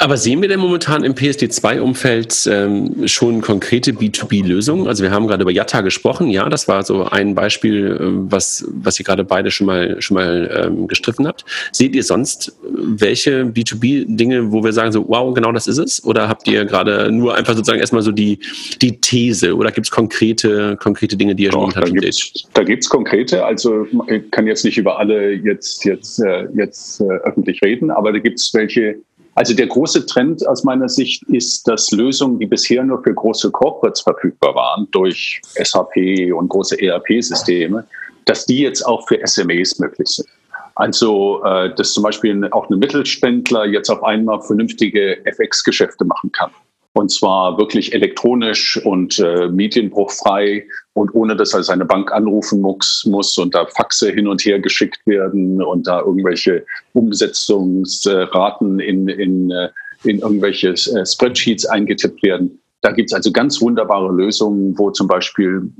Aber 0.00 0.16
sehen 0.16 0.40
wir 0.40 0.48
denn 0.48 0.60
momentan 0.60 1.04
im 1.04 1.12
PSD2-Umfeld 1.12 2.48
ähm, 2.50 3.06
schon 3.06 3.42
konkrete 3.42 3.92
B2B-Lösungen? 3.92 4.88
Also 4.88 5.02
wir 5.02 5.10
haben 5.10 5.26
gerade 5.26 5.42
über 5.42 5.50
Yatta 5.50 5.82
gesprochen, 5.82 6.30
ja, 6.30 6.48
das 6.48 6.68
war 6.68 6.82
so 6.84 7.04
ein 7.04 7.34
Beispiel, 7.34 7.86
äh, 7.88 7.98
was, 8.00 8.64
was 8.70 8.98
ihr 8.98 9.04
gerade 9.04 9.24
beide 9.24 9.50
schon 9.50 9.66
mal, 9.66 10.00
schon 10.00 10.14
mal 10.14 10.64
ähm, 10.64 10.88
gestriffen 10.88 11.26
habt. 11.26 11.44
Seht 11.70 11.94
ihr 11.94 12.02
sonst 12.02 12.48
äh, 12.48 12.52
welche 12.64 13.42
B2B-Dinge, 13.42 14.50
wo 14.50 14.64
wir 14.64 14.72
sagen 14.72 14.90
so, 14.90 15.06
wow, 15.06 15.34
genau 15.34 15.52
das 15.52 15.66
ist 15.66 15.76
es? 15.76 16.02
Oder 16.02 16.30
habt 16.30 16.48
ihr 16.48 16.64
gerade 16.64 17.12
nur 17.12 17.34
einfach 17.34 17.52
sozusagen 17.52 17.80
erstmal 17.80 18.00
so 18.00 18.10
die, 18.10 18.38
die 18.80 19.02
These 19.02 19.54
oder 19.54 19.70
gibt 19.70 19.88
es 19.88 19.90
konkrete, 19.90 20.78
konkrete 20.78 21.18
Dinge, 21.18 21.34
die 21.34 21.42
ihr 21.42 21.52
schon 21.52 21.60
momentan 21.60 21.94
da 21.94 22.00
seht? 22.00 22.44
Da 22.54 22.62
gibt 22.62 22.84
es 22.84 22.88
konkrete, 22.88 23.44
also 23.44 23.86
ich 24.06 24.30
kann 24.30 24.46
jetzt 24.46 24.64
nicht 24.64 24.78
über 24.78 24.98
alle 24.98 25.32
jetzt, 25.32 25.84
jetzt, 25.84 26.20
äh, 26.20 26.48
jetzt 26.54 27.02
öffentlich 27.02 27.60
reden, 27.60 27.90
aber 27.90 28.14
da 28.14 28.18
gibt 28.18 28.38
es 28.38 28.50
welche, 28.54 28.96
also 29.34 29.54
der 29.54 29.66
große 29.66 30.06
Trend 30.06 30.46
aus 30.46 30.64
meiner 30.64 30.88
Sicht 30.88 31.22
ist, 31.24 31.66
dass 31.68 31.90
Lösungen, 31.92 32.38
die 32.38 32.46
bisher 32.46 32.82
nur 32.84 33.02
für 33.02 33.14
große 33.14 33.50
Corporates 33.50 34.00
verfügbar 34.00 34.54
waren, 34.54 34.88
durch 34.90 35.40
SAP 35.54 36.32
und 36.34 36.48
große 36.48 36.80
ERP-Systeme, 36.80 37.84
dass 38.24 38.46
die 38.46 38.60
jetzt 38.60 38.82
auch 38.82 39.06
für 39.06 39.18
SMEs 39.24 39.78
möglich 39.78 40.08
sind. 40.08 40.28
Also, 40.74 41.42
äh, 41.44 41.74
dass 41.74 41.92
zum 41.92 42.02
Beispiel 42.02 42.48
auch 42.52 42.68
ein 42.70 42.78
Mittelständler 42.78 43.66
jetzt 43.66 43.90
auf 43.90 44.02
einmal 44.02 44.40
vernünftige 44.40 45.24
FX-Geschäfte 45.26 46.04
machen 46.04 46.32
kann. 46.32 46.50
Und 46.92 47.10
zwar 47.10 47.56
wirklich 47.56 47.94
elektronisch 47.94 48.80
und 48.84 49.20
äh, 49.20 49.48
medienbruchfrei 49.48 50.66
und 50.92 51.14
ohne 51.14 51.36
dass 51.36 51.54
er 51.54 51.62
seine 51.62 51.84
Bank 51.84 52.12
anrufen 52.12 52.60
muss, 52.60 53.04
muss 53.08 53.38
und 53.38 53.54
da 53.54 53.66
Faxe 53.66 54.10
hin 54.10 54.26
und 54.26 54.44
her 54.44 54.58
geschickt 54.58 55.06
werden 55.06 55.62
und 55.62 55.86
da 55.86 56.00
irgendwelche 56.00 56.66
Umsetzungsraten 56.92 58.80
in, 58.80 59.08
in, 59.08 59.50
äh, 59.52 59.68
in 60.02 60.18
irgendwelche 60.18 60.70
äh, 60.70 61.06
Spreadsheets 61.06 61.64
eingetippt 61.66 62.24
werden. 62.24 62.60
Da 62.82 62.92
gibt 62.92 63.10
es 63.10 63.14
also 63.14 63.30
ganz 63.30 63.60
wunderbare 63.60 64.10
Lösungen, 64.10 64.76
wo 64.78 64.90
zum 64.90 65.06
Beispiel 65.06 65.70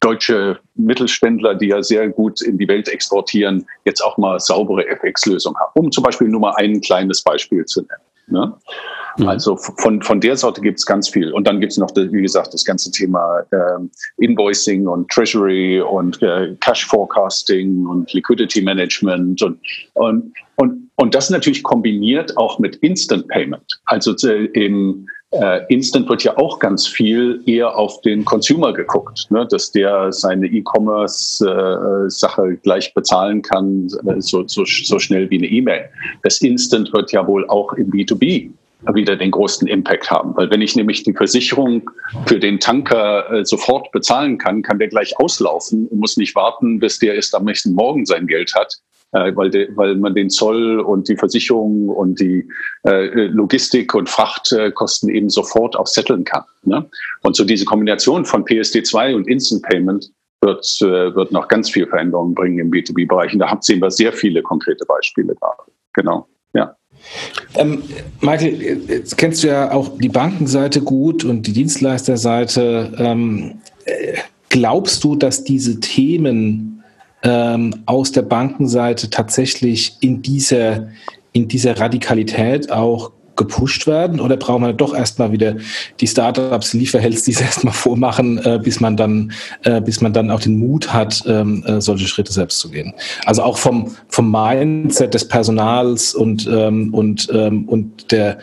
deutsche 0.00 0.58
Mittelständler, 0.74 1.54
die 1.54 1.68
ja 1.68 1.82
sehr 1.82 2.08
gut 2.08 2.42
in 2.42 2.58
die 2.58 2.66
Welt 2.66 2.88
exportieren, 2.88 3.64
jetzt 3.84 4.00
auch 4.00 4.18
mal 4.18 4.38
saubere 4.40 4.84
FX-Lösungen 4.86 5.56
haben. 5.56 5.70
Um 5.74 5.92
zum 5.92 6.02
Beispiel 6.02 6.28
nur 6.28 6.40
mal 6.40 6.54
ein 6.56 6.80
kleines 6.80 7.22
Beispiel 7.22 7.64
zu 7.64 7.82
nennen. 7.82 8.07
Ne? 8.30 8.54
Mhm. 9.18 9.28
Also 9.28 9.56
von, 9.56 10.02
von 10.02 10.20
der 10.20 10.36
Sorte 10.36 10.60
gibt 10.60 10.78
es 10.78 10.86
ganz 10.86 11.08
viel. 11.08 11.32
Und 11.32 11.46
dann 11.46 11.60
gibt 11.60 11.72
es 11.72 11.78
noch, 11.78 11.90
wie 11.94 12.22
gesagt, 12.22 12.54
das 12.54 12.64
ganze 12.64 12.90
Thema 12.90 13.40
äh, 13.50 13.78
Invoicing 14.18 14.86
und 14.86 15.10
Treasury 15.10 15.80
und 15.80 16.22
äh, 16.22 16.54
Cash 16.60 16.86
Forecasting 16.86 17.86
und 17.86 18.12
Liquidity 18.12 18.62
Management 18.62 19.42
und, 19.42 19.60
und, 19.94 20.32
und, 20.56 20.90
und 20.96 21.14
das 21.14 21.30
natürlich 21.30 21.62
kombiniert 21.62 22.36
auch 22.36 22.58
mit 22.58 22.76
Instant 22.76 23.28
Payment. 23.28 23.80
Also 23.86 24.14
im 24.26 25.06
äh, 25.30 25.60
Instant 25.68 26.08
wird 26.08 26.24
ja 26.24 26.38
auch 26.38 26.58
ganz 26.58 26.86
viel 26.86 27.42
eher 27.46 27.76
auf 27.76 28.00
den 28.00 28.24
Consumer 28.24 28.72
geguckt, 28.72 29.30
ne? 29.30 29.46
dass 29.46 29.70
der 29.70 30.10
seine 30.10 30.46
E-Commerce-Sache 30.46 32.42
äh, 32.42 32.56
gleich 32.62 32.94
bezahlen 32.94 33.42
kann, 33.42 33.88
äh, 34.06 34.20
so, 34.20 34.48
so, 34.48 34.64
so 34.64 34.98
schnell 34.98 35.28
wie 35.30 35.38
eine 35.38 35.48
E-Mail. 35.48 35.90
Das 36.22 36.40
Instant 36.40 36.92
wird 36.94 37.12
ja 37.12 37.26
wohl 37.26 37.46
auch 37.48 37.74
im 37.74 37.90
B2B 37.90 38.50
wieder 38.94 39.16
den 39.16 39.32
großen 39.32 39.66
Impact 39.66 40.10
haben. 40.10 40.36
Weil 40.36 40.50
wenn 40.50 40.62
ich 40.62 40.76
nämlich 40.76 41.02
die 41.02 41.12
Versicherung 41.12 41.90
für 42.26 42.38
den 42.38 42.60
Tanker 42.60 43.30
äh, 43.30 43.44
sofort 43.44 43.90
bezahlen 43.92 44.38
kann, 44.38 44.62
kann 44.62 44.78
der 44.78 44.88
gleich 44.88 45.18
auslaufen 45.18 45.88
und 45.88 45.98
muss 45.98 46.16
nicht 46.16 46.34
warten, 46.36 46.78
bis 46.78 46.98
der 46.98 47.16
erst 47.16 47.34
am 47.34 47.44
nächsten 47.44 47.74
Morgen 47.74 48.06
sein 48.06 48.26
Geld 48.26 48.54
hat, 48.54 48.78
äh, 49.12 49.34
weil, 49.34 49.50
de, 49.50 49.68
weil 49.74 49.96
man 49.96 50.14
den 50.14 50.30
Zoll 50.30 50.80
und 50.80 51.08
die 51.08 51.16
Versicherung 51.16 51.88
und 51.88 52.20
die 52.20 52.48
äh, 52.86 53.26
Logistik 53.26 53.94
und 53.94 54.08
Frachtkosten 54.08 55.08
eben 55.08 55.30
sofort 55.30 55.76
auch 55.76 55.86
setteln 55.86 56.24
kann. 56.24 56.44
Ne? 56.64 56.88
Und 57.22 57.36
so 57.36 57.44
diese 57.44 57.64
Kombination 57.64 58.24
von 58.24 58.44
PSD2 58.44 59.14
und 59.14 59.28
Instant 59.28 59.62
Payment 59.62 60.10
wird, 60.42 60.64
äh, 60.82 61.14
wird 61.14 61.32
noch 61.32 61.48
ganz 61.48 61.70
viel 61.70 61.86
Veränderungen 61.86 62.34
bringen 62.34 62.58
im 62.58 62.70
B2B-Bereich. 62.70 63.32
Und 63.32 63.40
da 63.40 63.56
sehen 63.60 63.80
wir 63.80 63.90
sehr 63.90 64.12
viele 64.12 64.42
konkrete 64.42 64.84
Beispiele 64.84 65.34
gerade. 65.34 65.62
Genau, 65.94 66.28
ja. 66.54 66.76
Ähm, 67.54 67.82
Michael, 68.20 68.82
jetzt 68.88 69.16
kennst 69.16 69.42
du 69.42 69.48
ja 69.48 69.72
auch 69.72 69.96
die 69.98 70.08
Bankenseite 70.08 70.80
gut 70.80 71.24
und 71.24 71.46
die 71.46 71.52
Dienstleisterseite. 71.52 72.92
Ähm, 72.98 73.60
äh, 73.84 74.18
glaubst 74.50 75.04
du, 75.04 75.16
dass 75.16 75.44
diese 75.44 75.80
Themen 75.80 76.77
ähm, 77.22 77.74
aus 77.86 78.12
der 78.12 78.22
Bankenseite 78.22 79.10
tatsächlich 79.10 79.96
in 80.00 80.22
dieser, 80.22 80.88
in 81.32 81.48
dieser 81.48 81.78
Radikalität 81.78 82.70
auch 82.70 83.12
gepusht 83.38 83.86
werden 83.86 84.20
oder 84.20 84.36
brauchen 84.36 84.64
wir 84.64 84.72
doch 84.74 84.94
erstmal 84.94 85.32
wieder 85.32 85.56
die 86.00 86.06
Startups, 86.06 86.74
Lieferhelds, 86.74 87.22
die 87.22 87.30
es 87.30 87.40
erstmal 87.40 87.72
vormachen, 87.72 88.38
äh, 88.44 88.60
bis 88.62 88.80
man 88.80 88.96
dann, 88.98 89.32
äh, 89.62 89.80
bis 89.80 90.02
man 90.02 90.12
dann 90.12 90.30
auch 90.30 90.40
den 90.40 90.58
Mut 90.58 90.92
hat, 90.92 91.22
ähm, 91.26 91.64
äh, 91.64 91.80
solche 91.80 92.06
Schritte 92.06 92.32
selbst 92.32 92.58
zu 92.58 92.70
gehen. 92.70 92.92
Also 93.24 93.42
auch 93.42 93.56
vom, 93.56 93.96
vom 94.08 94.30
Mindset 94.30 95.14
des 95.14 95.26
Personals 95.26 96.14
und, 96.14 96.46
ähm, 96.52 96.92
und, 96.92 97.28
ähm, 97.32 97.66
und 97.68 98.10
der, 98.10 98.38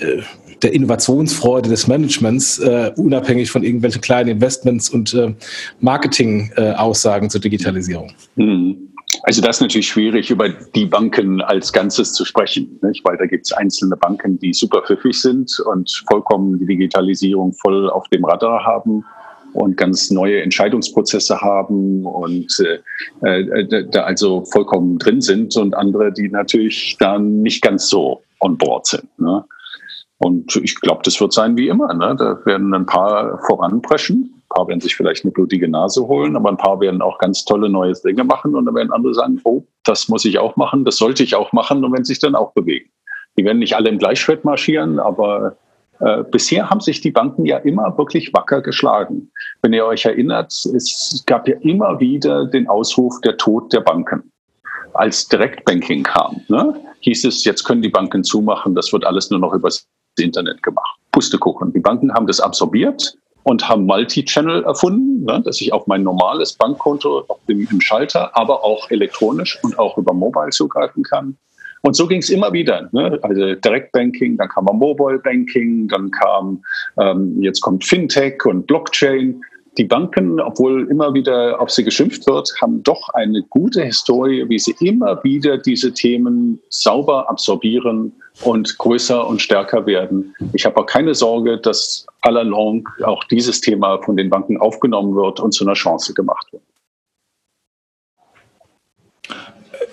äh, 0.00 0.22
der 0.62 0.72
Innovationsfreude 0.72 1.68
des 1.68 1.86
Managements, 1.86 2.58
äh, 2.58 2.92
unabhängig 2.96 3.50
von 3.50 3.62
irgendwelchen 3.62 4.00
kleinen 4.00 4.28
Investments 4.28 4.90
und 4.90 5.14
äh, 5.14 5.34
Marketing-Aussagen 5.80 7.30
zur 7.30 7.40
Digitalisierung. 7.40 8.12
Mhm. 8.36 8.88
Also 9.22 9.40
das 9.40 9.56
ist 9.56 9.62
natürlich 9.62 9.88
schwierig, 9.88 10.30
über 10.30 10.48
die 10.48 10.84
Banken 10.84 11.40
als 11.40 11.72
Ganzes 11.72 12.12
zu 12.12 12.24
sprechen, 12.24 12.78
nicht? 12.82 13.04
weil 13.04 13.16
da 13.16 13.26
gibt 13.26 13.46
es 13.46 13.52
einzelne 13.52 13.96
Banken, 13.96 14.38
die 14.38 14.52
super 14.52 14.82
pfiffig 14.86 15.20
sind 15.20 15.50
und 15.60 16.04
vollkommen 16.08 16.58
die 16.58 16.66
Digitalisierung 16.66 17.52
voll 17.54 17.88
auf 17.90 18.06
dem 18.08 18.24
Radar 18.24 18.64
haben 18.64 19.04
und 19.54 19.76
ganz 19.76 20.10
neue 20.10 20.42
Entscheidungsprozesse 20.42 21.40
haben 21.40 22.04
und 22.04 22.54
äh, 23.22 23.46
äh, 23.46 23.86
da 23.90 24.02
also 24.02 24.44
vollkommen 24.44 24.98
drin 24.98 25.20
sind 25.20 25.56
und 25.56 25.74
andere, 25.74 26.12
die 26.12 26.28
natürlich 26.28 26.96
dann 26.98 27.40
nicht 27.40 27.62
ganz 27.62 27.88
so 27.88 28.22
on 28.40 28.58
board 28.58 28.86
sind. 28.86 29.18
Ne? 29.18 29.44
Und 30.18 30.56
ich 30.56 30.80
glaube, 30.80 31.02
das 31.04 31.20
wird 31.20 31.32
sein 31.32 31.56
wie 31.56 31.68
immer. 31.68 31.92
Ne? 31.94 32.16
Da 32.18 32.44
werden 32.44 32.74
ein 32.74 32.86
paar 32.86 33.40
voranpreschen 33.46 34.38
ein 34.48 34.54
paar 34.54 34.68
werden 34.68 34.80
sich 34.80 34.96
vielleicht 34.96 35.24
eine 35.24 35.32
blutige 35.32 35.68
Nase 35.68 36.06
holen, 36.06 36.34
aber 36.34 36.48
ein 36.48 36.56
paar 36.56 36.80
werden 36.80 37.02
auch 37.02 37.18
ganz 37.18 37.44
tolle 37.44 37.68
neue 37.68 37.92
Dinge 37.92 38.24
machen 38.24 38.54
und 38.54 38.64
dann 38.64 38.74
werden 38.74 38.92
andere 38.92 39.12
sagen, 39.12 39.40
oh, 39.44 39.64
das 39.84 40.08
muss 40.08 40.24
ich 40.24 40.38
auch 40.38 40.56
machen, 40.56 40.84
das 40.86 40.96
sollte 40.96 41.22
ich 41.22 41.34
auch 41.34 41.52
machen 41.52 41.84
und 41.84 41.92
wenn 41.92 42.04
sich 42.04 42.18
dann 42.18 42.34
auch 42.34 42.52
bewegen. 42.52 42.90
Die 43.36 43.44
werden 43.44 43.58
nicht 43.58 43.76
alle 43.76 43.90
im 43.90 43.98
Gleichschritt 43.98 44.44
marschieren, 44.44 44.98
aber 44.98 45.56
äh, 46.00 46.24
bisher 46.24 46.70
haben 46.70 46.80
sich 46.80 47.02
die 47.02 47.10
Banken 47.10 47.44
ja 47.44 47.58
immer 47.58 47.96
wirklich 47.98 48.32
wacker 48.32 48.62
geschlagen. 48.62 49.30
Wenn 49.60 49.74
ihr 49.74 49.84
euch 49.84 50.06
erinnert, 50.06 50.52
es 50.74 51.22
gab 51.26 51.46
ja 51.46 51.56
immer 51.60 52.00
wieder 52.00 52.46
den 52.46 52.68
Ausruf 52.68 53.20
der 53.20 53.36
Tod 53.36 53.72
der 53.72 53.80
Banken. 53.80 54.32
Als 54.94 55.28
Direktbanking 55.28 56.04
kam, 56.04 56.40
ne, 56.48 56.74
hieß 57.00 57.26
es, 57.26 57.44
jetzt 57.44 57.64
können 57.64 57.82
die 57.82 57.90
Banken 57.90 58.24
zumachen, 58.24 58.74
das 58.74 58.92
wird 58.92 59.04
alles 59.04 59.30
nur 59.30 59.40
noch 59.40 59.52
übers 59.52 59.86
Internet 60.22 60.62
gemacht. 60.62 60.98
Pustekuchen. 61.12 61.72
Die 61.72 61.80
Banken 61.80 62.12
haben 62.12 62.26
das 62.26 62.40
absorbiert 62.40 63.16
und 63.42 63.68
haben 63.68 63.86
Multi-Channel 63.86 64.64
erfunden, 64.64 65.24
ne, 65.24 65.40
dass 65.44 65.60
ich 65.60 65.72
auf 65.72 65.86
mein 65.86 66.02
normales 66.02 66.52
Bankkonto 66.52 67.24
dem, 67.48 67.66
im 67.70 67.80
Schalter, 67.80 68.36
aber 68.36 68.62
auch 68.62 68.90
elektronisch 68.90 69.58
und 69.62 69.78
auch 69.78 69.96
über 69.96 70.12
Mobile 70.12 70.50
zugreifen 70.50 71.02
kann. 71.02 71.36
Und 71.82 71.94
so 71.94 72.06
ging 72.06 72.18
es 72.18 72.30
immer 72.30 72.52
wieder. 72.52 72.88
Ne? 72.92 73.18
Also 73.22 73.54
Direktbanking, 73.54 74.36
dann 74.36 74.48
kam 74.48 74.64
Mobile 74.64 75.18
Banking, 75.20 75.88
dann 75.88 76.10
kam, 76.10 76.62
ähm, 77.00 77.40
jetzt 77.42 77.60
kommt 77.60 77.84
Fintech 77.84 78.44
und 78.44 78.66
Blockchain. 78.66 79.40
die 79.76 79.84
Banken, 79.84 80.40
obwohl 80.40 80.90
immer 80.90 81.14
wieder 81.14 81.60
auf 81.60 81.70
sie 81.70 81.84
geschimpft 81.84 82.26
wird, 82.26 82.50
haben 82.60 82.82
doch 82.82 83.10
eine 83.10 83.42
gute 83.48 83.84
Historie, 83.84 84.44
wie 84.48 84.58
sie 84.58 84.74
immer 84.80 85.22
wieder 85.22 85.56
diese 85.56 85.94
Themen 85.94 86.58
sauber 86.68 87.30
absorbieren 87.30 88.12
und 88.42 88.78
größer 88.78 89.26
und 89.26 89.42
stärker 89.42 89.86
werden. 89.86 90.34
Ich 90.52 90.64
habe 90.64 90.76
auch 90.78 90.86
keine 90.86 91.14
Sorge, 91.14 91.58
dass 91.58 92.06
allalong 92.20 92.88
auch 93.04 93.24
dieses 93.24 93.60
Thema 93.60 94.00
von 94.02 94.16
den 94.16 94.30
Banken 94.30 94.58
aufgenommen 94.58 95.14
wird 95.14 95.40
und 95.40 95.52
zu 95.52 95.64
einer 95.64 95.74
Chance 95.74 96.14
gemacht 96.14 96.46
wird. 96.52 96.62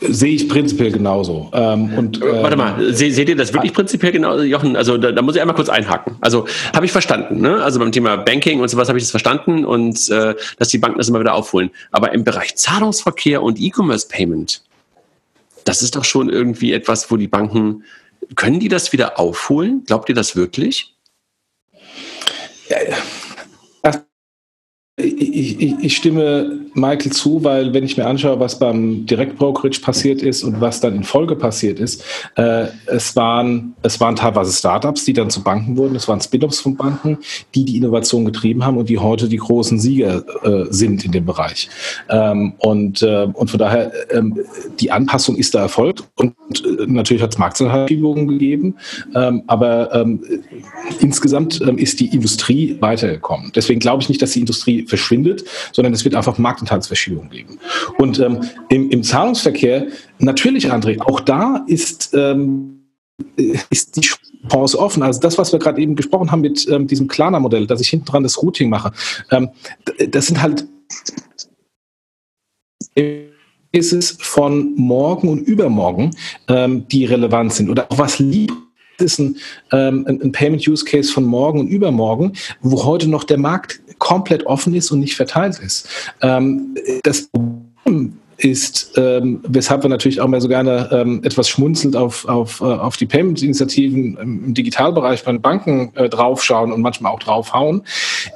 Sehe 0.02 0.34
ich 0.34 0.50
prinzipiell 0.50 0.92
genauso. 0.92 1.50
Ähm, 1.54 1.94
und, 1.98 2.22
äh, 2.22 2.44
Warte 2.44 2.58
mal, 2.58 2.94
se, 2.94 3.12
seht 3.12 3.30
ihr 3.30 3.36
das 3.36 3.54
wirklich 3.54 3.74
prinzipiell 3.74 4.12
genauso, 4.12 4.44
Jochen? 4.44 4.76
Also 4.76 4.98
da, 4.98 5.12
da 5.12 5.22
muss 5.22 5.36
ich 5.36 5.42
einmal 5.42 5.56
kurz 5.56 5.70
einhaken. 5.70 6.18
Also 6.22 6.48
habe 6.74 6.86
ich 6.86 6.92
verstanden. 6.92 7.40
Ne? 7.40 7.64
Also 7.64 7.80
beim 7.80 7.92
Thema 7.92 8.18
Banking 8.18 8.60
und 8.60 8.68
sowas 8.68 8.90
habe 8.90 8.98
ich 8.98 9.04
das 9.04 9.12
verstanden 9.12 9.64
und 9.64 10.10
äh, 10.10 10.36
dass 10.58 10.70
die 10.70 10.78
Banken 10.80 10.98
das 10.98 11.08
immer 11.08 11.20
wieder 11.20 11.34
aufholen. 11.34 11.72
Aber 11.92 12.14
im 12.14 12.24
Bereich 12.24 12.56
Zahlungsverkehr 12.56 13.42
und 13.42 13.60
E-Commerce-Payment, 13.60 14.64
das 15.64 15.82
ist 15.82 15.96
doch 15.96 16.04
schon 16.04 16.30
irgendwie 16.30 16.74
etwas, 16.74 17.10
wo 17.10 17.18
die 17.18 17.28
Banken, 17.28 17.84
können 18.36 18.60
die 18.60 18.70
das 18.70 18.92
wieder 18.92 19.20
aufholen? 19.20 19.84
Glaubt 19.86 20.10
ihr 20.10 20.16
das 20.16 20.36
wirklich? 20.36 20.96
Ja, 22.70 22.78
ich, 24.98 25.60
ich, 25.60 25.76
ich, 25.82 25.98
stimme 25.98 26.62
Michael 26.74 27.12
zu, 27.12 27.44
weil 27.44 27.74
wenn 27.74 27.84
ich 27.84 27.98
mir 27.98 28.08
anschaue, 28.08 28.40
was 28.40 28.58
beim 28.60 29.06
Direktbrokerage 29.06 29.82
passiert 29.82 30.22
ist 30.22 30.42
und 30.46 30.62
was 30.62 30.80
dann 30.80 30.96
in 30.96 31.04
Folge 31.04 31.36
passiert 31.36 31.82
ist, 31.82 32.02
äh, 32.36 32.68
es, 32.86 33.14
waren, 33.14 33.76
es 33.82 34.00
waren 34.00 34.16
teilweise 34.16 34.54
Startups, 34.54 35.04
die 35.04 35.12
dann 35.12 35.30
zu 35.30 35.44
Banken 35.44 35.76
wurden, 35.76 35.98
es 35.98 36.08
waren 36.08 36.22
Spin-offs 36.22 36.62
von 36.62 36.78
Banken, 36.78 37.18
die 37.54 37.66
die 37.66 37.76
Innovation 37.76 38.24
getrieben 38.24 38.64
haben 38.64 38.78
und 38.78 38.88
die 38.88 38.98
heute 38.98 39.28
die 39.28 39.36
großen 39.36 39.80
Sieger 39.80 40.24
äh, 40.44 40.68
sind 40.70 41.04
in 41.04 41.12
dem 41.12 41.26
Bereich. 41.26 41.68
Ähm, 42.08 42.54
und, 42.60 43.02
äh, 43.02 43.28
und 43.34 43.52
von 43.52 43.60
daher, 43.60 43.92
ähm, 44.12 44.40
die 44.80 44.92
Anpassung 44.92 45.36
ist 45.36 45.56
da 45.56 45.64
erfolgt 45.64 46.06
und 46.16 46.34
äh, 46.52 46.86
natürlich 46.88 47.22
hat 47.22 47.34
es 47.34 47.38
Marktverschiebungen 47.38 48.30
gegeben, 48.30 48.76
ähm, 49.14 49.44
aber 49.48 49.94
ähm, 49.94 50.24
insgesamt 51.02 51.60
ähm, 51.62 51.78
ist 51.78 52.00
die 52.00 52.08
Industrie 52.16 52.78
weitergekommen. 52.80 53.52
Deswegen 53.54 53.82
glaube 53.82 54.02
ich 54.02 54.08
nicht, 54.08 54.22
dass 54.22 54.32
die 54.32 54.40
Industrie 54.40 54.85
verschwindet, 54.88 55.46
sondern 55.72 55.94
es 55.94 56.04
wird 56.04 56.16
einfach 56.16 56.38
Marktanteilsverschiebung 56.38 57.30
geben. 57.30 57.60
Und 57.98 58.20
ähm, 58.20 58.42
im, 58.70 58.90
im, 58.90 59.04
Zahlungsverkehr, 59.04 59.88
natürlich, 60.20 60.72
André, 60.72 61.00
auch 61.02 61.20
da 61.20 61.64
ist, 61.68 62.14
ähm, 62.14 62.86
ist 63.70 63.96
die 63.96 64.02
Chance 64.50 64.78
offen. 64.78 65.04
Also 65.04 65.20
das, 65.20 65.38
was 65.38 65.52
wir 65.52 65.60
gerade 65.60 65.82
eben 65.82 65.96
gesprochen 65.96 66.32
haben 66.32 66.42
mit 66.42 66.68
ähm, 66.70 66.88
diesem 66.88 67.08
Klarna-Modell, 67.08 67.68
dass 67.68 67.82
ich 67.82 67.90
hinten 67.90 68.06
dran 68.06 68.24
das 68.24 68.42
Routing 68.42 68.70
mache, 68.70 68.92
ähm, 69.32 69.50
das 70.10 70.28
sind 70.28 70.42
halt 70.42 70.66
ist 73.76 73.92
es 73.92 74.18
von 74.22 74.74
morgen 74.76 75.28
und 75.28 75.40
übermorgen, 75.40 76.12
ähm, 76.48 76.88
die 76.88 77.04
relevant 77.06 77.54
sind. 77.54 77.70
Oder 77.70 77.92
auch 77.92 77.98
was 77.98 78.20
lieb 78.20 78.54
ist 79.02 79.20
ein, 79.20 79.38
ähm, 79.72 80.06
ein 80.08 80.32
Payment-Use-Case 80.32 81.12
von 81.12 81.24
morgen 81.24 81.60
und 81.60 81.68
übermorgen, 81.68 82.34
wo 82.62 82.84
heute 82.84 83.10
noch 83.10 83.24
der 83.24 83.38
Markt 83.38 83.82
komplett 84.00 84.46
offen 84.46 84.74
ist 84.74 84.92
und 84.92 85.00
nicht 85.00 85.16
verteilt 85.16 85.60
ist. 85.60 85.88
Ähm, 86.22 86.76
das 87.04 87.28
Problem 87.28 88.18
ist, 88.38 88.92
ähm, 88.98 89.40
weshalb 89.48 89.84
wir 89.84 89.90
natürlich 89.90 90.20
auch 90.20 90.28
mal 90.28 90.42
so 90.42 90.48
gerne 90.48 90.90
ähm, 90.92 91.22
etwas 91.24 91.48
schmunzelnd 91.48 91.96
auf, 91.96 92.28
auf, 92.28 92.62
äh, 92.62 92.66
auf 92.66 92.98
die 92.98 93.06
Payment-Initiativen 93.06 94.18
im 94.18 94.54
Digitalbereich 94.54 95.24
bei 95.24 95.32
den 95.32 95.42
Banken 95.42 95.92
äh, 95.96 96.10
draufschauen 96.10 96.72
und 96.72 96.82
manchmal 96.82 97.14
auch 97.14 97.20
draufhauen, 97.20 97.84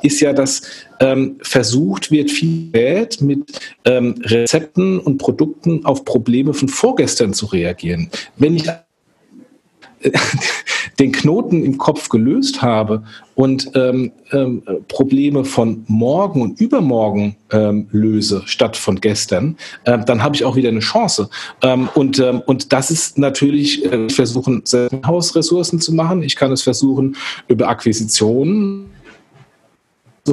ist 0.01 0.21
ja, 0.21 0.33
dass 0.33 0.61
ähm, 1.01 1.35
versucht 1.41 2.11
wird, 2.11 2.31
viel 2.31 2.71
Geld 2.71 3.21
mit 3.21 3.59
ähm, 3.85 4.15
Rezepten 4.23 4.99
und 4.99 5.17
Produkten 5.17 5.85
auf 5.85 6.05
Probleme 6.05 6.53
von 6.53 6.69
vorgestern 6.69 7.33
zu 7.33 7.47
reagieren. 7.47 8.09
Wenn 8.37 8.55
ich 8.55 8.69
den 10.99 11.11
Knoten 11.11 11.63
im 11.63 11.77
Kopf 11.77 12.09
gelöst 12.09 12.61
habe 12.61 13.03
und 13.35 13.71
ähm, 13.75 14.11
ähm, 14.31 14.61
Probleme 14.87 15.45
von 15.45 15.83
morgen 15.87 16.41
und 16.41 16.59
übermorgen 16.59 17.35
ähm, 17.51 17.87
löse 17.91 18.41
statt 18.45 18.75
von 18.75 18.99
gestern, 18.99 19.57
ähm, 19.85 20.03
dann 20.05 20.21
habe 20.21 20.35
ich 20.35 20.43
auch 20.43 20.55
wieder 20.55 20.69
eine 20.69 20.79
Chance. 20.79 21.29
Ähm, 21.61 21.89
und, 21.95 22.19
ähm, 22.19 22.41
und 22.45 22.73
das 22.73 22.91
ist 22.91 23.17
natürlich, 23.17 23.85
äh, 23.85 24.09
versuchen, 24.09 24.63
Hausressourcen 25.05 25.79
zu 25.79 25.93
machen. 25.93 26.21
Ich 26.21 26.35
kann 26.35 26.51
es 26.51 26.63
versuchen 26.63 27.15
über 27.47 27.69
Akquisitionen 27.69 28.89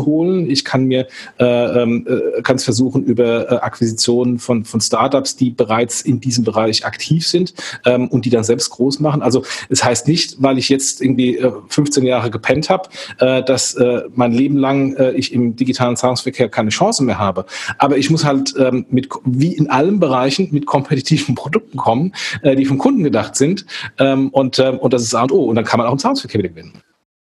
holen. 0.05 0.51
Ich 0.51 0.65
kann 0.65 0.85
mir 0.85 1.07
äh, 1.39 1.45
ähm, 1.45 2.07
äh, 2.07 2.43
kann 2.43 2.59
versuchen 2.59 3.05
über 3.05 3.51
äh, 3.51 3.55
Akquisitionen 3.57 4.39
von, 4.39 4.65
von 4.65 4.81
Startups, 4.81 5.37
die 5.37 5.51
bereits 5.51 6.03
in 6.03 6.21
diesem 6.21 6.45
Bereich 6.45 6.85
aktiv 6.85 7.27
sind 7.27 7.55
ähm, 7.85 8.09
und 8.09 8.25
die 8.25 8.31
dann 8.31 8.45
selbst 8.45 8.71
groß 8.71 9.01
machen. 9.01 9.23
Also 9.23 9.45
es 9.69 9.85
heißt 9.85 10.09
nicht, 10.09 10.37
weil 10.43 10.59
ich 10.59 10.69
jetzt 10.69 11.01
irgendwie 11.01 11.39
äh, 11.39 11.53
15 11.69 12.05
Jahre 12.05 12.31
gepennt 12.31 12.71
habe, 12.71 12.89
äh, 13.19 13.43
dass 13.43 13.75
äh, 13.75 14.03
mein 14.15 14.33
Leben 14.33 14.57
lang 14.57 14.95
äh, 14.97 15.13
ich 15.13 15.33
im 15.33 15.57
digitalen 15.57 15.97
Zahlungsverkehr 15.97 16.49
keine 16.49 16.71
Chance 16.71 17.05
mehr 17.05 17.19
habe. 17.19 17.47
Aber 17.79 17.97
ich 17.97 18.11
muss 18.11 18.25
halt 18.25 18.55
ähm, 18.59 18.87
mit 18.91 19.09
wie 19.25 19.55
in 19.55 19.71
allen 19.71 20.01
Bereichen 20.01 20.49
mit 20.51 20.67
kompetitiven 20.67 21.35
Produkten 21.37 21.79
kommen, 21.79 22.13
äh, 22.43 22.57
die 22.57 22.65
vom 22.65 22.79
Kunden 22.79 23.05
gedacht 23.05 23.37
sind. 23.37 23.67
Ähm, 23.99 24.29
und, 24.31 24.59
äh, 24.59 24.71
und 24.71 24.93
das 24.93 25.03
ist 25.03 25.15
A 25.15 25.23
und 25.23 25.33
O. 25.33 25.45
Und 25.45 25.57
dann 25.57 25.65
kann 25.65 25.79
man 25.79 25.87
auch 25.87 25.93
im 25.93 25.99
Zahlungsverkehr 25.99 26.41
wieder 26.41 26.51
gewinnen. 26.51 26.73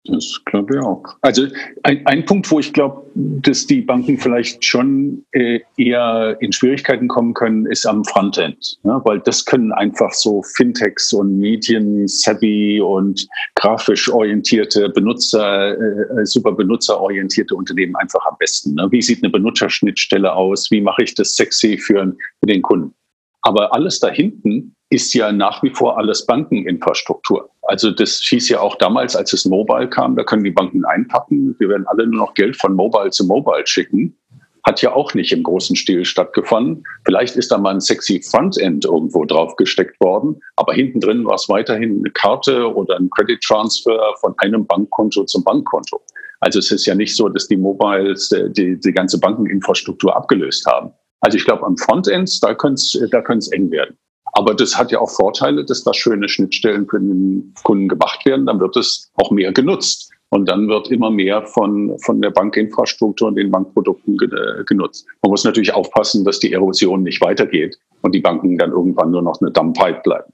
Das 0.06 0.42
glaube 0.46 0.76
ich 0.76 0.82
auch. 0.82 1.04
Also 1.22 1.46
ein, 1.84 2.06
ein 2.08 2.26
Punkt, 2.26 2.50
wo 2.50 2.60
ich 2.60 2.74
glaube, 2.74 3.04
dass 3.14 3.68
die 3.68 3.82
Banken 3.82 4.18
vielleicht 4.18 4.66
schon 4.66 5.24
äh, 5.32 5.60
eher 5.78 6.38
in 6.40 6.52
Schwierigkeiten 6.52 7.08
kommen 7.08 7.36
können, 7.36 7.68
ist 7.68 7.86
am 7.86 8.04
Frontend. 8.04 8.80
Ne? 8.82 9.00
Weil 9.04 9.20
das 9.20 9.46
können 9.46 9.72
einfach 9.72 10.12
so 10.12 10.42
Fintechs 10.42 11.14
und 11.14 11.38
Medien-savvy 11.38 12.82
und 12.82 13.28
grafisch 13.54 14.12
orientierte 14.12 14.90
Benutzer, 14.90 15.78
äh, 15.78 16.26
super 16.26 16.54
benutzerorientierte 16.54 17.54
Unternehmen 17.54 17.96
einfach 17.98 18.26
am 18.26 18.38
besten. 18.40 18.74
Ne? 18.76 18.88
Wie 18.90 19.04
sieht 19.04 19.24
eine 19.24 19.32
Benutzerschnittstelle 19.32 20.34
aus? 20.34 20.72
Wie 20.72 20.82
mache 20.82 21.04
ich 21.04 21.14
das 21.14 21.36
sexy 21.36 21.78
für, 21.78 22.16
für 22.40 22.48
den 22.48 22.64
Kunden? 22.64 22.96
Aber 23.44 23.74
alles 23.74 24.00
da 24.00 24.10
hinten 24.10 24.76
ist 24.92 25.14
ja 25.14 25.32
nach 25.32 25.64
wie 25.64 25.70
vor 25.70 25.98
alles 25.98 26.26
Bankeninfrastruktur. 26.26 27.50
Also 27.64 27.92
das 27.92 28.20
hieß 28.20 28.50
ja 28.50 28.60
auch 28.60 28.76
damals, 28.76 29.16
als 29.16 29.32
es 29.32 29.46
Mobile 29.46 29.90
kam, 29.90 30.18
da 30.18 30.24
können 30.24 30.44
die 30.44 30.52
Banken 30.52 30.84
einpacken, 30.84 31.56
wir 31.60 31.70
werden 31.70 31.88
alle 31.88 32.06
nur 32.06 32.28
noch 32.28 32.34
Geld 32.34 32.58
von 32.58 32.76
Mobile 32.76 33.10
zu 33.10 33.26
Mobile 33.26 33.66
schicken. 33.66 34.18
Hat 34.64 34.82
ja 34.82 34.94
auch 34.94 35.14
nicht 35.14 35.32
im 35.32 35.44
großen 35.44 35.76
Stil 35.76 36.06
stattgefunden. 36.06 36.84
Vielleicht 37.06 37.36
ist 37.36 37.52
da 37.52 37.58
mal 37.58 37.74
ein 37.74 37.80
sexy 37.80 38.22
Frontend 38.22 38.86
irgendwo 38.86 39.26
drauf 39.26 39.56
gesteckt 39.56 40.00
worden, 40.02 40.40
aber 40.58 40.74
hinten 40.74 41.00
drin 41.00 41.26
war 41.26 41.36
es 41.36 41.48
weiterhin 41.48 42.00
eine 42.00 42.12
Karte 42.12 42.72
oder 42.76 42.98
ein 42.98 43.10
Credit 43.10 43.42
Transfer 43.42 43.98
von 44.20 44.36
einem 44.38 44.68
Bankkonto 44.68 45.24
zum 45.24 45.44
Bankkonto. 45.44 46.02
Also 46.42 46.60
es 46.60 46.70
ist 46.70 46.86
ja 46.86 46.96
nicht 46.96 47.16
so, 47.16 47.30
dass 47.30 47.48
die 47.48 47.58
Mobiles 47.58 48.32
äh, 48.34 48.50
die, 48.50 48.78
die 48.80 48.92
ganze 48.92 49.20
Bankeninfrastruktur 49.20 50.16
abgelöst 50.16 50.66
haben. 50.66 50.92
Also 51.22 51.38
ich 51.38 51.46
glaube, 51.46 51.66
am 51.66 51.78
Frontend, 51.78 52.44
da 52.44 52.54
könnte 52.54 52.82
es 52.82 53.10
da 53.10 53.20
eng 53.56 53.72
werden. 53.72 53.98
Aber 54.34 54.54
das 54.54 54.78
hat 54.78 54.92
ja 54.92 55.00
auch 55.00 55.10
Vorteile, 55.10 55.66
dass 55.66 55.84
da 55.84 55.94
schöne 55.94 56.30
Schnittstellen 56.30 56.88
für 56.88 57.00
den 57.00 57.54
Kunden 57.64 57.90
gemacht 57.90 58.26
werden. 58.26 58.46
Dann 58.46 58.60
wird 58.60 58.78
es 58.78 59.12
auch 59.16 59.32
mehr 59.32 59.52
genutzt. 59.52 60.12
Und 60.34 60.48
dann 60.48 60.70
wird 60.70 60.90
immer 60.90 61.12
mehr 61.12 61.46
von, 61.46 61.98
von 62.00 62.22
der 62.22 62.30
Bankinfrastruktur 62.30 63.28
und 63.28 63.36
den 63.36 63.52
Bankprodukten 63.52 64.18
genutzt. 64.66 65.06
Man 65.22 65.30
muss 65.30 65.44
natürlich 65.44 65.74
aufpassen, 65.74 66.24
dass 66.24 66.40
die 66.40 66.54
Erosion 66.54 67.04
nicht 67.04 67.20
weitergeht 67.20 67.78
und 68.02 68.16
die 68.16 68.22
Banken 68.22 68.58
dann 68.58 68.72
irgendwann 68.72 69.12
nur 69.12 69.22
noch 69.22 69.42
eine 69.42 69.52
Dummpipe 69.52 70.00
bleiben. 70.04 70.32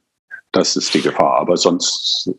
Das 0.51 0.75
ist 0.75 0.93
die 0.93 1.01
Gefahr. 1.01 1.39
Aber 1.39 1.57
sonst, 1.57 2.31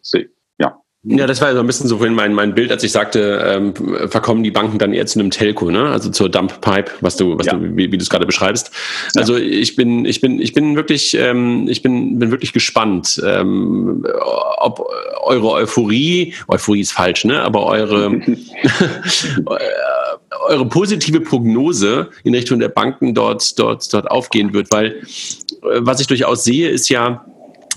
ja. 1.05 1.27
Das 1.27 1.41
war 1.41 1.53
so 1.53 1.61
ein 1.61 1.67
bisschen 1.67 1.89
so 1.89 1.99
vorhin 1.99 2.15
mein, 2.15 2.35
mein 2.35 2.55
Bild, 2.55 2.71
als 2.71 2.83
ich 2.83 2.93
sagte, 2.93 3.45
ähm, 3.47 3.75
verkommen 4.09 4.43
die 4.43 4.51
Banken 4.51 4.79
dann 4.79 4.93
eher 4.93 5.07
zu 5.07 5.21
einem 5.21 5.31
Telco, 5.31 5.71
ne? 5.71 5.91
Also 5.91 6.11
zur 6.11 6.29
Dump 6.29 6.61
Pipe, 6.61 6.91
was 7.01 7.17
du, 7.17 7.39
was 7.39 7.47
ja. 7.47 7.55
du, 7.55 7.77
wie, 7.77 7.91
wie 7.93 7.99
du 7.99 8.03
es 8.03 8.11
gerade 8.11 8.27
beschreibst. 8.27 8.71
Also 9.17 9.37
ja. 9.37 9.45
ich 9.45 9.77
bin, 9.77 10.05
ich 10.05 10.21
bin, 10.21 10.41
ich 10.41 10.53
bin 10.53 10.77
wirklich, 10.77 11.15
ähm, 11.15 11.67
ich 11.69 11.83
bin, 11.83 12.19
bin 12.19 12.31
wirklich 12.31 12.53
gespannt, 12.53 13.23
ähm, 13.25 14.05
ob 14.59 14.87
eure 15.23 15.53
Euphorie, 15.53 16.35
Euphorie 16.49 16.81
ist 16.81 16.93
falsch, 16.93 17.25
ne? 17.25 17.43
Aber 17.43 17.67
eure 17.67 18.21
eure 20.49 20.67
positive 20.67 21.21
Prognose 21.21 22.09
in 22.25 22.35
Richtung 22.35 22.59
der 22.59 22.69
Banken 22.69 23.15
dort, 23.15 23.59
dort, 23.59 23.93
dort 23.93 24.11
aufgehen 24.11 24.53
wird, 24.53 24.69
weil 24.71 24.97
äh, 24.97 25.81
was 25.81 26.01
ich 26.01 26.07
durchaus 26.07 26.45
sehe, 26.45 26.69
ist 26.69 26.89
ja, 26.89 27.25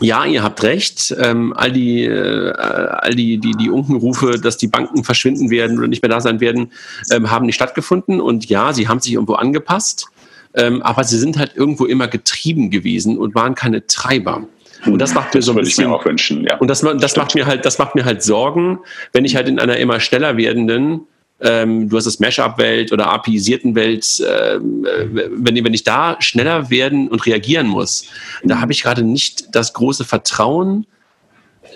ja, 0.01 0.25
ihr 0.25 0.43
habt 0.43 0.63
recht. 0.63 1.15
Ähm, 1.19 1.53
all 1.55 1.71
die, 1.71 2.03
äh, 2.03 2.51
all 2.51 3.15
die, 3.15 3.37
die, 3.37 3.51
die 3.51 3.69
Unkenrufe, 3.69 4.39
dass 4.39 4.57
die 4.57 4.67
Banken 4.67 5.03
verschwinden 5.03 5.49
werden 5.49 5.77
oder 5.77 5.87
nicht 5.87 6.01
mehr 6.01 6.09
da 6.09 6.19
sein 6.19 6.39
werden, 6.39 6.71
ähm, 7.11 7.29
haben 7.31 7.45
nicht 7.45 7.55
stattgefunden. 7.55 8.19
Und 8.19 8.49
ja, 8.49 8.73
sie 8.73 8.87
haben 8.87 8.99
sich 8.99 9.13
irgendwo 9.13 9.33
angepasst. 9.33 10.07
Ähm, 10.53 10.81
aber 10.81 11.03
sie 11.03 11.17
sind 11.17 11.37
halt 11.37 11.55
irgendwo 11.55 11.85
immer 11.85 12.07
getrieben 12.07 12.71
gewesen 12.71 13.17
und 13.17 13.35
waren 13.35 13.55
keine 13.55 13.87
Treiber. 13.87 14.47
Und 14.85 14.99
das 14.99 15.13
macht 15.13 15.33
mir 15.33 15.41
so 15.41 15.51
ein 15.51 15.57
bisschen. 15.57 15.83
Ich 15.83 15.89
mir 15.89 15.95
auch 15.95 16.05
wünschen, 16.05 16.43
ja. 16.43 16.57
Und 16.57 16.67
das, 16.67 16.81
das 16.81 17.15
macht 17.15 17.35
mir 17.35 17.45
halt, 17.45 17.65
das 17.65 17.77
macht 17.77 17.95
mir 17.95 18.03
halt 18.03 18.23
Sorgen, 18.23 18.79
wenn 19.13 19.25
ich 19.25 19.35
halt 19.35 19.47
in 19.47 19.59
einer 19.59 19.77
immer 19.77 19.99
schneller 19.99 20.37
werdenden 20.37 21.01
ähm, 21.41 21.89
du 21.89 21.97
hast 21.97 22.05
das 22.05 22.19
Mashup-Welt 22.19 22.91
oder 22.91 23.07
API-isierten 23.07 23.75
Welt, 23.75 24.21
ähm, 24.21 24.85
äh, 24.85 25.07
wenn, 25.31 25.63
wenn 25.63 25.73
ich 25.73 25.83
da 25.83 26.17
schneller 26.19 26.69
werden 26.69 27.07
und 27.07 27.25
reagieren 27.25 27.67
muss, 27.67 28.05
da 28.43 28.59
habe 28.59 28.71
ich 28.71 28.83
gerade 28.83 29.03
nicht 29.03 29.55
das 29.55 29.73
große 29.73 30.05
Vertrauen, 30.05 30.85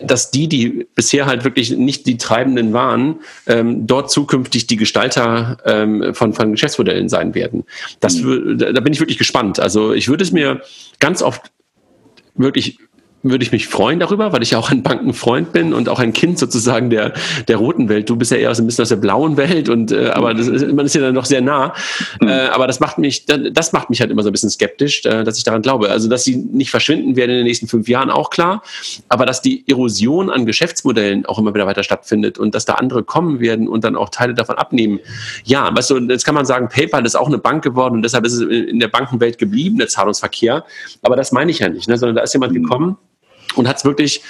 dass 0.04 0.32
die, 0.32 0.48
die 0.48 0.88
bisher 0.94 1.26
halt 1.26 1.44
wirklich 1.44 1.72
nicht 1.72 2.06
die 2.06 2.18
Treibenden 2.18 2.74
waren, 2.74 3.22
ähm, 3.48 3.88
dort 3.88 4.12
zukünftig 4.12 4.68
die 4.68 4.76
Gestalter 4.76 5.58
ähm, 5.66 6.14
von, 6.14 6.34
von 6.34 6.52
Geschäftsmodellen 6.52 7.08
sein 7.08 7.34
werden. 7.34 7.64
Das, 8.00 8.16
mhm. 8.16 8.58
da 8.58 8.80
bin 8.82 8.94
ich 8.94 9.00
wirklich 9.00 9.18
gespannt. 9.18 9.60
Also 9.60 9.94
ich 9.94 10.08
würde 10.08 10.24
es 10.24 10.32
mir 10.32 10.62
ganz 11.00 11.22
oft 11.22 11.52
wirklich 12.36 12.78
würde 13.30 13.44
ich 13.44 13.52
mich 13.52 13.68
freuen 13.68 14.00
darüber, 14.00 14.32
weil 14.32 14.44
ich 14.44 14.52
ja 14.52 14.60
auch 14.60 14.72
ein 14.72 14.84
Bankenfreund 14.84 15.52
bin 15.52 15.74
und 15.74 15.90
auch 15.90 16.00
ein 16.00 16.14
Kind 16.14 16.38
sozusagen 16.38 16.90
der, 16.90 17.14
der 17.48 17.58
roten 17.58 17.90
Welt. 17.90 18.10
Du 18.10 18.16
bist 18.16 18.32
ja 18.32 18.38
eher 18.38 18.54
so 18.54 18.64
ein 18.64 18.68
bisschen 18.68 18.84
aus 18.84 18.90
der 18.90 18.96
blauen 18.98 19.36
Welt 19.38 19.68
und 19.68 19.92
äh, 19.92 20.10
aber 20.10 20.34
das 20.34 20.48
ist, 20.48 20.72
man 20.72 20.86
ist 20.86 20.96
ja 20.96 21.02
dann 21.02 21.16
noch 21.16 21.26
sehr 21.26 21.42
nah. 21.42 21.74
Mhm. 22.22 22.28
Äh, 22.28 22.48
aber 22.48 22.68
das 22.68 22.80
macht 22.80 22.98
mich, 22.98 23.26
das 23.26 23.74
macht 23.74 23.90
mich 23.90 24.00
halt 24.00 24.12
immer 24.12 24.24
so 24.24 24.30
ein 24.30 24.32
bisschen 24.32 24.50
skeptisch, 24.50 25.06
äh, 25.06 25.24
dass 25.24 25.38
ich 25.38 25.44
daran 25.44 25.62
glaube. 25.62 25.90
Also 25.90 26.08
dass 26.08 26.24
sie 26.24 26.36
nicht 26.36 26.70
verschwinden 26.70 27.16
werden 27.16 27.32
in 27.32 27.38
den 27.38 27.46
nächsten 27.46 27.68
fünf 27.68 27.88
Jahren, 27.88 28.10
auch 28.10 28.30
klar. 28.30 28.62
Aber 29.10 29.26
dass 29.26 29.42
die 29.42 29.68
Erosion 29.68 30.30
an 30.30 30.46
Geschäftsmodellen 30.46 31.26
auch 31.26 31.40
immer 31.40 31.54
wieder 31.54 31.66
weiter 31.66 31.84
stattfindet 31.84 32.38
und 32.38 32.54
dass 32.54 32.66
da 32.66 32.74
andere 32.74 33.04
kommen 33.04 33.40
werden 33.40 33.68
und 33.68 33.84
dann 33.84 33.96
auch 33.96 34.10
Teile 34.10 34.34
davon 34.34 34.56
abnehmen. 34.56 35.00
Ja, 35.44 35.76
weißt 35.76 35.90
du, 35.90 35.98
jetzt 35.98 36.26
kann 36.26 36.36
man 36.36 36.46
sagen, 36.46 36.70
PayPal 36.70 37.06
ist 37.06 37.16
auch 37.16 37.28
eine 37.28 37.38
Bank 37.40 37.64
geworden 37.64 37.96
und 37.96 38.02
deshalb 38.04 38.26
ist 38.26 38.34
es 38.34 38.42
in 38.42 38.80
der 38.80 38.88
Bankenwelt 38.88 39.38
geblieben, 39.38 39.78
der 39.78 39.88
Zahlungsverkehr. 39.88 40.64
Aber 41.02 41.16
das 41.16 41.32
meine 41.32 41.52
ich 41.52 41.60
ja 41.60 41.70
nicht, 41.70 41.88
ne? 41.88 41.98
sondern 41.98 42.16
da 42.16 42.22
ist 42.22 42.34
jemand 42.34 42.54
mhm. 42.54 42.64
gekommen, 42.64 42.98
und 43.56 43.68
hat 43.68 43.78
es 43.78 43.86
wirklich, 43.86 44.22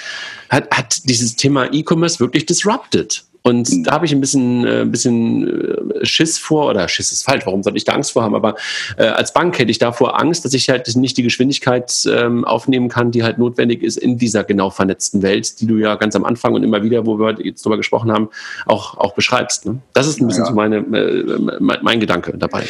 hat, 0.48 0.70
hat 0.70 1.08
dieses 1.08 1.36
Thema 1.36 1.72
E-Commerce 1.72 2.20
wirklich 2.20 2.46
disrupted. 2.46 3.24
Und 3.46 3.70
mhm. 3.70 3.84
da 3.84 3.92
habe 3.92 4.06
ich 4.06 4.12
ein 4.12 4.20
bisschen, 4.20 4.66
äh, 4.66 4.80
ein 4.80 4.90
bisschen 4.90 5.46
äh, 5.46 6.04
Schiss 6.04 6.36
vor, 6.36 6.68
oder 6.68 6.88
Schiss 6.88 7.12
ist 7.12 7.22
falsch, 7.22 7.46
warum 7.46 7.62
sollte 7.62 7.76
ich 7.76 7.84
da 7.84 7.92
Angst 7.92 8.10
vor 8.10 8.24
haben? 8.24 8.34
Aber 8.34 8.56
äh, 8.96 9.04
als 9.04 9.32
Bank 9.32 9.56
hätte 9.60 9.70
ich 9.70 9.78
davor 9.78 10.20
Angst, 10.20 10.44
dass 10.44 10.52
ich 10.52 10.68
halt 10.68 10.96
nicht 10.96 11.16
die 11.16 11.22
Geschwindigkeit 11.22 11.92
ähm, 12.12 12.44
aufnehmen 12.44 12.88
kann, 12.88 13.12
die 13.12 13.22
halt 13.22 13.38
notwendig 13.38 13.84
ist 13.84 13.98
in 13.98 14.18
dieser 14.18 14.42
genau 14.42 14.70
vernetzten 14.70 15.22
Welt, 15.22 15.60
die 15.60 15.66
du 15.68 15.76
ja 15.76 15.94
ganz 15.94 16.16
am 16.16 16.24
Anfang 16.24 16.54
und 16.54 16.64
immer 16.64 16.82
wieder, 16.82 17.06
wo 17.06 17.20
wir 17.20 17.36
jetzt 17.40 17.64
drüber 17.64 17.76
gesprochen 17.76 18.10
haben, 18.10 18.30
auch, 18.66 18.98
auch 18.98 19.14
beschreibst. 19.14 19.64
Ne? 19.64 19.78
Das 19.92 20.08
ist 20.08 20.20
ein 20.20 20.26
bisschen 20.26 20.42
ja. 20.42 20.50
so 20.50 20.54
meine, 20.56 20.78
äh, 20.78 21.38
mein, 21.60 21.78
mein 21.82 22.00
Gedanke 22.00 22.36
dabei. 22.36 22.64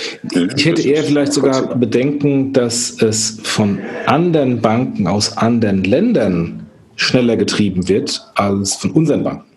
Ich 0.57 0.67
hätte 0.67 0.83
eher 0.83 1.05
vielleicht 1.05 1.33
sogar 1.33 1.75
Bedenken, 1.75 2.53
dass 2.53 3.01
es 3.01 3.41
von 3.45 3.79
anderen 4.05 4.61
Banken 4.61 5.07
aus 5.07 5.39
anderen 5.39 5.85
Ländern 5.85 6.67
schneller 6.97 7.39
getrieben 7.39 7.89
wird 7.89 8.21
als 8.35 8.75
von 8.75 8.91
unseren 8.91 9.25
Banken. 9.25 9.56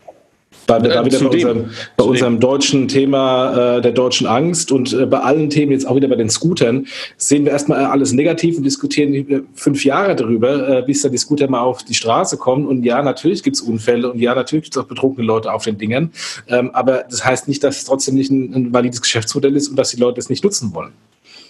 Bei, 0.70 0.80
da 0.80 1.04
wieder 1.04 1.20
bei, 1.20 1.26
unserem, 1.26 1.70
bei 1.98 2.04
unserem, 2.04 2.40
deutschen 2.40 2.88
Thema 2.88 3.78
äh, 3.78 3.82
der 3.82 3.92
deutschen 3.92 4.28
Angst 4.28 4.72
und 4.72 4.94
äh, 4.94 5.06
bei 5.06 5.20
allen 5.20 5.50
Themen, 5.50 5.72
jetzt 5.72 5.88
auch 5.88 5.96
wieder 5.96 6.08
bei 6.08 6.16
den 6.16 6.30
Scootern, 6.30 6.86
sehen 7.18 7.46
wir 7.46 7.52
erstmal 7.52 7.86
alles 7.86 8.14
negativ 8.14 8.58
und 8.58 8.64
diskutieren 8.64 9.48
fünf 9.56 9.84
Jahre 9.84 10.16
darüber, 10.16 10.80
äh, 10.80 10.82
bis 10.84 11.02
dann 11.02 11.12
die 11.12 11.18
Scooter 11.18 11.50
mal 11.50 11.62
auf 11.62 11.84
die 11.84 11.96
Straße 11.96 12.38
kommen. 12.38 12.68
Und 12.68 12.84
ja, 12.84 13.02
natürlich 13.02 13.42
gibt 13.42 13.56
es 13.56 13.62
Unfälle 13.62 14.12
und 14.12 14.20
ja, 14.20 14.36
natürlich 14.36 14.66
gibt 14.66 14.76
es 14.76 14.82
auch 14.82 14.88
betrunkene 14.88 15.26
Leute 15.26 15.52
auf 15.52 15.64
den 15.64 15.78
Dingern. 15.78 16.12
Ähm, 16.48 16.70
aber 16.74 17.06
das 17.10 17.26
heißt 17.26 17.48
nicht, 17.48 17.64
dass 17.64 17.78
es 17.78 17.86
trotzdem 17.86 18.16
nicht 18.16 18.30
ein, 18.30 18.54
ein 18.54 18.74
valides 18.74 19.02
Geschäftsmodell 19.02 19.56
ist 19.56 19.70
und 19.70 19.76
dass 19.76 19.90
die 19.90 20.00
Leute 20.00 20.20
es 20.20 20.30
nicht 20.30 20.44
nutzen 20.44 20.74
wollen. 20.74 20.92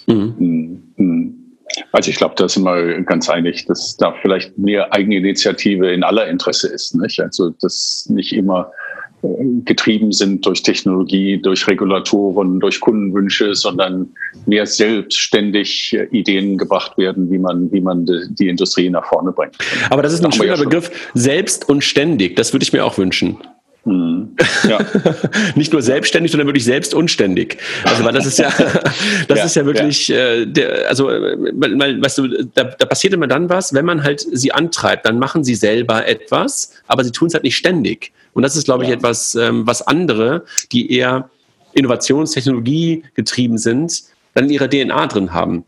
Mhm. 0.08 0.34
Mhm. 0.38 0.84
mhm. 0.96 1.36
Also 1.92 2.10
ich 2.10 2.18
glaube, 2.18 2.36
da 2.36 2.50
sind 2.50 2.64
wir 2.64 3.02
ganz 3.04 3.30
einig, 3.30 3.66
dass 3.66 3.96
da 3.98 4.14
vielleicht 4.22 4.58
mehr 4.58 4.92
Eigeninitiative 4.94 5.92
in 5.92 6.04
aller 6.04 6.28
Interesse 6.28 6.68
ist. 6.68 6.96
Nicht? 6.96 7.20
Also 7.20 7.52
dass 7.62 8.08
nicht 8.10 8.34
immer 8.34 8.72
getrieben 9.66 10.12
sind 10.12 10.46
durch 10.46 10.64
Technologie, 10.64 11.38
durch 11.42 11.68
Regulatoren, 11.68 12.60
durch 12.60 12.80
Kundenwünsche, 12.80 13.56
sondern 13.56 14.08
mehr 14.46 14.66
selbstständig 14.66 15.98
Ideen 16.12 16.58
gebracht 16.58 16.98
werden, 16.98 17.30
wie 17.30 17.38
man, 17.38 17.72
wie 17.72 17.82
man 17.82 18.06
die 18.30 18.48
Industrie 18.48 18.90
nach 18.90 19.06
vorne 19.06 19.32
bringt. 19.32 19.58
Aber 19.90 20.02
das 20.02 20.14
ist 20.14 20.24
ein 20.24 20.32
schöner 20.32 20.56
ja 20.56 20.64
Begriff, 20.64 21.12
selbst 21.14 21.68
und 21.68 21.84
ständig. 21.84 22.36
Das 22.36 22.54
würde 22.54 22.64
ich 22.64 22.74
mir 22.74 22.86
auch 22.86 22.98
wünschen. 22.98 23.38
Mhm. 23.86 24.36
Ja. 24.68 24.80
Nicht 25.56 25.72
nur 25.72 25.82
selbstständig, 25.82 26.32
sondern 26.32 26.48
wirklich 26.48 26.66
selbst 26.66 26.94
unständig. 26.94 27.58
Also 27.84 28.04
weil 28.04 28.14
das 28.14 28.26
ist 28.26 28.40
ja, 28.40 28.50
das 29.28 29.40
ja, 29.40 29.46
ist 29.46 29.56
ja 29.56 29.66
wirklich, 29.66 30.10
ja. 30.10 30.18
Äh, 30.18 30.48
der, 30.48 30.90
also 30.90 31.08
weil, 31.08 32.02
weißt 32.02 32.18
du, 32.18 32.28
da, 32.54 32.66
da 32.66 32.86
passiert 32.86 33.14
immer 33.14 33.28
dann 33.28 33.50
was, 33.50 33.74
wenn 33.74 33.86
man 33.86 34.04
halt 34.04 34.26
sie 34.32 34.52
antreibt, 34.52 35.06
dann 35.06 35.18
machen 35.18 35.44
sie 35.44 35.56
selber 35.56 36.08
etwas, 36.08 36.74
aber 36.88 37.04
sie 37.04 37.12
tun 37.12 37.28
es 37.28 37.34
halt 37.34 37.44
nicht 37.44 37.58
ständig. 37.58 38.12
Und 38.34 38.44
das 38.44 38.56
ist, 38.56 38.66
glaube 38.66 38.84
ich, 38.84 38.90
etwas, 38.90 39.36
ähm, 39.36 39.66
was 39.66 39.82
andere, 39.82 40.44
die 40.72 40.92
eher 40.94 41.30
Innovationstechnologie 41.74 43.04
getrieben 43.16 43.58
sind, 43.58 44.04
dann 44.34 44.46
in 44.46 44.52
ihrer 44.52 44.70
DNA 44.70 45.08
drin 45.08 45.34
haben. 45.34 45.66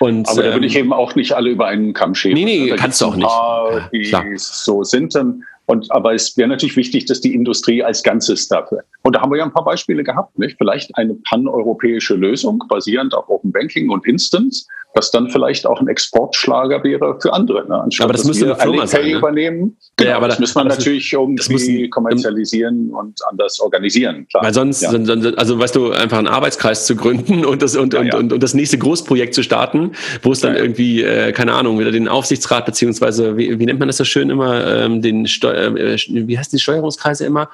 Und, 0.00 0.28
aber 0.28 0.42
da 0.42 0.52
würde 0.52 0.66
ich 0.66 0.76
ähm, 0.76 0.86
eben 0.86 0.92
auch 0.92 1.14
nicht 1.14 1.32
alle 1.32 1.50
über 1.50 1.66
einen 1.66 1.94
Kamm 1.94 2.14
scheren. 2.14 2.34
Nee, 2.34 2.44
nee, 2.44 2.68
da 2.68 2.76
kannst 2.76 3.00
du 3.00 3.06
auch 3.06 3.18
paar, 3.18 3.88
nicht. 3.90 4.12
Die 4.12 4.36
so 4.36 4.84
sind 4.84 5.14
dann 5.14 5.44
und, 5.70 5.92
aber 5.92 6.14
es 6.14 6.34
wäre 6.38 6.48
natürlich 6.48 6.76
wichtig, 6.76 7.04
dass 7.04 7.20
die 7.20 7.34
Industrie 7.34 7.84
als 7.84 8.02
Ganzes 8.02 8.48
dafür. 8.48 8.84
Und 9.02 9.14
da 9.14 9.20
haben 9.20 9.30
wir 9.30 9.36
ja 9.36 9.44
ein 9.44 9.52
paar 9.52 9.66
Beispiele 9.66 10.02
gehabt, 10.02 10.38
nicht? 10.38 10.56
Vielleicht 10.56 10.96
eine 10.96 11.14
paneuropäische 11.28 12.14
Lösung 12.14 12.64
basierend 12.70 13.14
auf 13.14 13.28
Open 13.28 13.52
Banking 13.52 13.90
und 13.90 14.06
Instance, 14.06 14.66
was 14.98 15.10
dann 15.12 15.30
vielleicht 15.30 15.64
auch 15.64 15.80
ein 15.80 15.88
Exportschlager 15.88 16.82
wäre 16.82 17.18
für 17.20 17.32
andere. 17.32 17.66
Ne? 17.66 17.80
Anstatt, 17.80 18.04
aber 18.04 18.12
das 18.12 18.24
müsste 18.24 18.46
eine 18.46 18.56
Firma 18.56 18.86
sein, 18.86 19.04
ne? 19.04 19.12
übernehmen. 19.12 19.76
Genau, 19.96 20.10
ja, 20.10 20.16
aber 20.16 20.26
das, 20.26 20.36
das 20.36 20.40
muss 20.40 20.54
man 20.56 20.66
natürlich 20.66 21.12
irgendwie 21.12 21.52
müssen, 21.52 21.90
kommerzialisieren 21.90 22.90
und 22.90 23.18
anders 23.30 23.60
organisieren. 23.60 24.26
Klar. 24.28 24.44
Weil 24.44 24.52
sonst, 24.54 24.82
ja. 24.82 24.90
also 25.36 25.58
weißt 25.58 25.76
du, 25.76 25.92
einfach 25.92 26.18
einen 26.18 26.26
Arbeitskreis 26.26 26.84
zu 26.84 26.96
gründen 26.96 27.44
und 27.44 27.62
das, 27.62 27.76
und, 27.76 27.94
ja, 27.94 28.00
und, 28.00 28.14
und, 28.14 28.32
und, 28.32 28.42
das 28.42 28.54
nächste 28.54 28.76
Großprojekt 28.78 29.34
zu 29.34 29.42
starten, 29.42 29.92
wo 30.22 30.32
es 30.32 30.40
dann 30.40 30.56
irgendwie, 30.56 31.02
äh, 31.02 31.32
keine 31.32 31.52
Ahnung, 31.52 31.78
wieder 31.78 31.92
den 31.92 32.08
Aufsichtsrat, 32.08 32.66
beziehungsweise, 32.66 33.36
wie, 33.36 33.58
wie 33.58 33.66
nennt 33.66 33.78
man 33.78 33.88
das 33.88 33.98
so 33.98 34.04
schön 34.04 34.30
immer, 34.30 34.66
ähm, 34.66 35.00
den 35.00 35.26
Steu 35.26 35.52
äh, 35.52 35.96
wie 36.08 36.38
heißt 36.38 36.52
die 36.52 36.58
Steuerungskreise 36.58 37.24
immer? 37.24 37.50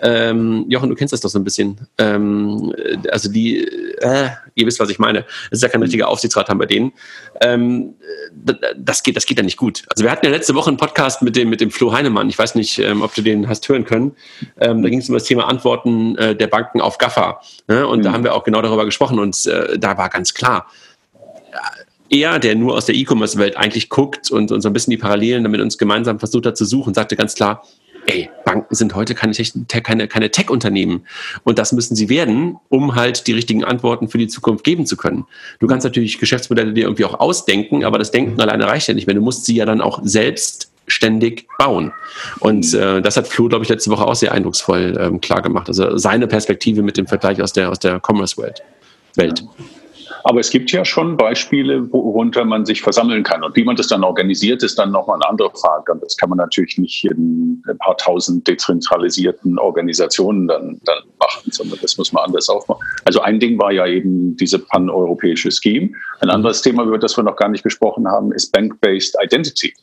Ähm, 0.00 0.64
Jochen, 0.68 0.88
du 0.88 0.94
kennst 0.94 1.12
das 1.12 1.20
doch 1.20 1.28
so 1.28 1.38
ein 1.38 1.44
bisschen. 1.44 1.78
Ähm, 1.98 2.72
also 3.10 3.30
die, 3.30 3.58
äh, 4.00 4.28
ihr 4.54 4.66
wisst, 4.66 4.80
was 4.80 4.90
ich 4.90 4.98
meine. 4.98 5.24
Es 5.50 5.58
ist 5.58 5.62
ja 5.62 5.68
kein 5.68 5.82
richtiger 5.82 6.08
Aufsichtsrat 6.08 6.48
haben 6.48 6.60
wir 6.60 6.66
denen. 6.66 6.77
Ähm, 7.40 7.94
das 8.76 9.02
geht, 9.02 9.16
das 9.16 9.26
geht 9.26 9.38
ja 9.38 9.44
nicht 9.44 9.56
gut. 9.56 9.82
Also 9.88 10.04
wir 10.04 10.10
hatten 10.10 10.26
ja 10.26 10.32
letzte 10.32 10.54
Woche 10.54 10.68
einen 10.68 10.76
Podcast 10.76 11.22
mit 11.22 11.36
dem, 11.36 11.48
mit 11.48 11.60
dem 11.60 11.70
Flo 11.70 11.92
Heinemann. 11.92 12.28
Ich 12.28 12.38
weiß 12.38 12.54
nicht, 12.54 12.78
ähm, 12.78 13.02
ob 13.02 13.14
du 13.14 13.22
den 13.22 13.48
hast 13.48 13.68
hören 13.68 13.84
können. 13.84 14.16
Ähm, 14.60 14.82
da 14.82 14.88
ging 14.88 14.98
es 14.98 15.08
um 15.08 15.14
das 15.14 15.24
Thema 15.24 15.46
Antworten 15.46 16.16
äh, 16.16 16.34
der 16.34 16.46
Banken 16.46 16.80
auf 16.80 16.98
GAFA. 16.98 17.40
Ne? 17.68 17.86
Und 17.86 18.00
mhm. 18.00 18.02
da 18.04 18.12
haben 18.12 18.24
wir 18.24 18.34
auch 18.34 18.44
genau 18.44 18.62
darüber 18.62 18.84
gesprochen. 18.84 19.18
Und 19.18 19.46
äh, 19.46 19.78
da 19.78 19.96
war 19.98 20.08
ganz 20.08 20.34
klar, 20.34 20.66
er, 22.10 22.38
der 22.38 22.54
nur 22.54 22.74
aus 22.74 22.86
der 22.86 22.94
E-Commerce-Welt 22.94 23.56
eigentlich 23.56 23.88
guckt 23.88 24.30
und, 24.30 24.50
und 24.50 24.62
so 24.62 24.68
ein 24.68 24.72
bisschen 24.72 24.90
die 24.92 24.96
Parallelen 24.96 25.42
damit 25.42 25.60
uns 25.60 25.78
gemeinsam 25.78 26.18
versucht 26.18 26.46
hat 26.46 26.56
zu 26.56 26.64
suchen, 26.64 26.94
sagte 26.94 27.16
ganz 27.16 27.34
klar, 27.34 27.62
ey, 28.08 28.30
Banken 28.44 28.74
sind 28.74 28.94
heute 28.94 29.14
keine, 29.14 29.34
keine, 29.82 30.08
keine 30.08 30.30
Tech-Unternehmen. 30.30 31.06
Und 31.44 31.58
das 31.58 31.72
müssen 31.72 31.94
sie 31.94 32.08
werden, 32.08 32.56
um 32.68 32.94
halt 32.94 33.26
die 33.26 33.32
richtigen 33.32 33.64
Antworten 33.64 34.08
für 34.08 34.18
die 34.18 34.28
Zukunft 34.28 34.64
geben 34.64 34.86
zu 34.86 34.96
können. 34.96 35.26
Du 35.60 35.66
kannst 35.66 35.84
natürlich 35.84 36.18
Geschäftsmodelle 36.18 36.72
dir 36.72 36.84
irgendwie 36.84 37.04
auch 37.04 37.20
ausdenken, 37.20 37.84
aber 37.84 37.98
das 37.98 38.10
Denken 38.10 38.40
alleine 38.40 38.66
reicht 38.66 38.88
ja 38.88 38.94
nicht 38.94 39.06
mehr. 39.06 39.14
Du 39.14 39.20
musst 39.20 39.44
sie 39.44 39.56
ja 39.56 39.66
dann 39.66 39.80
auch 39.80 40.00
selbst 40.02 40.70
ständig 40.86 41.46
bauen. 41.58 41.92
Und 42.40 42.72
äh, 42.72 43.02
das 43.02 43.18
hat 43.18 43.28
Flo, 43.28 43.48
glaube 43.48 43.64
ich, 43.64 43.68
letzte 43.68 43.90
Woche 43.90 44.06
auch 44.06 44.14
sehr 44.14 44.32
eindrucksvoll 44.32 44.98
ähm, 44.98 45.20
klar 45.20 45.42
gemacht. 45.42 45.68
Also 45.68 45.98
seine 45.98 46.26
Perspektive 46.26 46.82
mit 46.82 46.96
dem 46.96 47.06
Vergleich 47.06 47.42
aus 47.42 47.52
der, 47.52 47.70
aus 47.70 47.78
der 47.78 48.00
Commerce-Welt. 48.00 48.62
Welt. 49.16 49.40
Ja. 49.40 49.64
Aber 50.24 50.40
es 50.40 50.50
gibt 50.50 50.70
ja 50.72 50.84
schon 50.84 51.16
Beispiele, 51.16 51.90
worunter 51.92 52.44
man 52.44 52.66
sich 52.66 52.82
versammeln 52.82 53.22
kann. 53.22 53.42
Und 53.44 53.56
wie 53.56 53.64
man 53.64 53.76
das 53.76 53.88
dann 53.88 54.04
organisiert, 54.04 54.62
ist 54.62 54.78
dann 54.78 54.90
nochmal 54.90 55.16
eine 55.16 55.28
andere 55.28 55.50
Frage. 55.50 55.92
Und 55.92 56.02
das 56.02 56.16
kann 56.16 56.28
man 56.28 56.38
natürlich 56.38 56.78
nicht 56.78 57.04
in 57.04 57.62
ein 57.68 57.78
paar 57.78 57.96
tausend 57.96 58.46
dezentralisierten 58.46 59.58
Organisationen 59.58 60.48
dann, 60.48 60.80
dann 60.84 61.02
machen, 61.18 61.50
sondern 61.50 61.78
das 61.80 61.96
muss 61.98 62.12
man 62.12 62.24
anders 62.24 62.48
aufmachen. 62.48 62.84
Also 63.04 63.20
ein 63.20 63.40
Ding 63.40 63.58
war 63.58 63.72
ja 63.72 63.86
eben 63.86 64.36
diese 64.36 64.58
pan-europäische 64.58 65.50
Scheme. 65.50 65.90
Ein 66.20 66.30
anderes 66.30 66.62
Thema, 66.62 66.84
über 66.84 66.98
das 66.98 67.16
wir 67.16 67.24
noch 67.24 67.36
gar 67.36 67.48
nicht 67.48 67.62
gesprochen 67.62 68.08
haben, 68.08 68.32
ist 68.32 68.52
Bank-Based 68.52 69.16
Identity. 69.22 69.74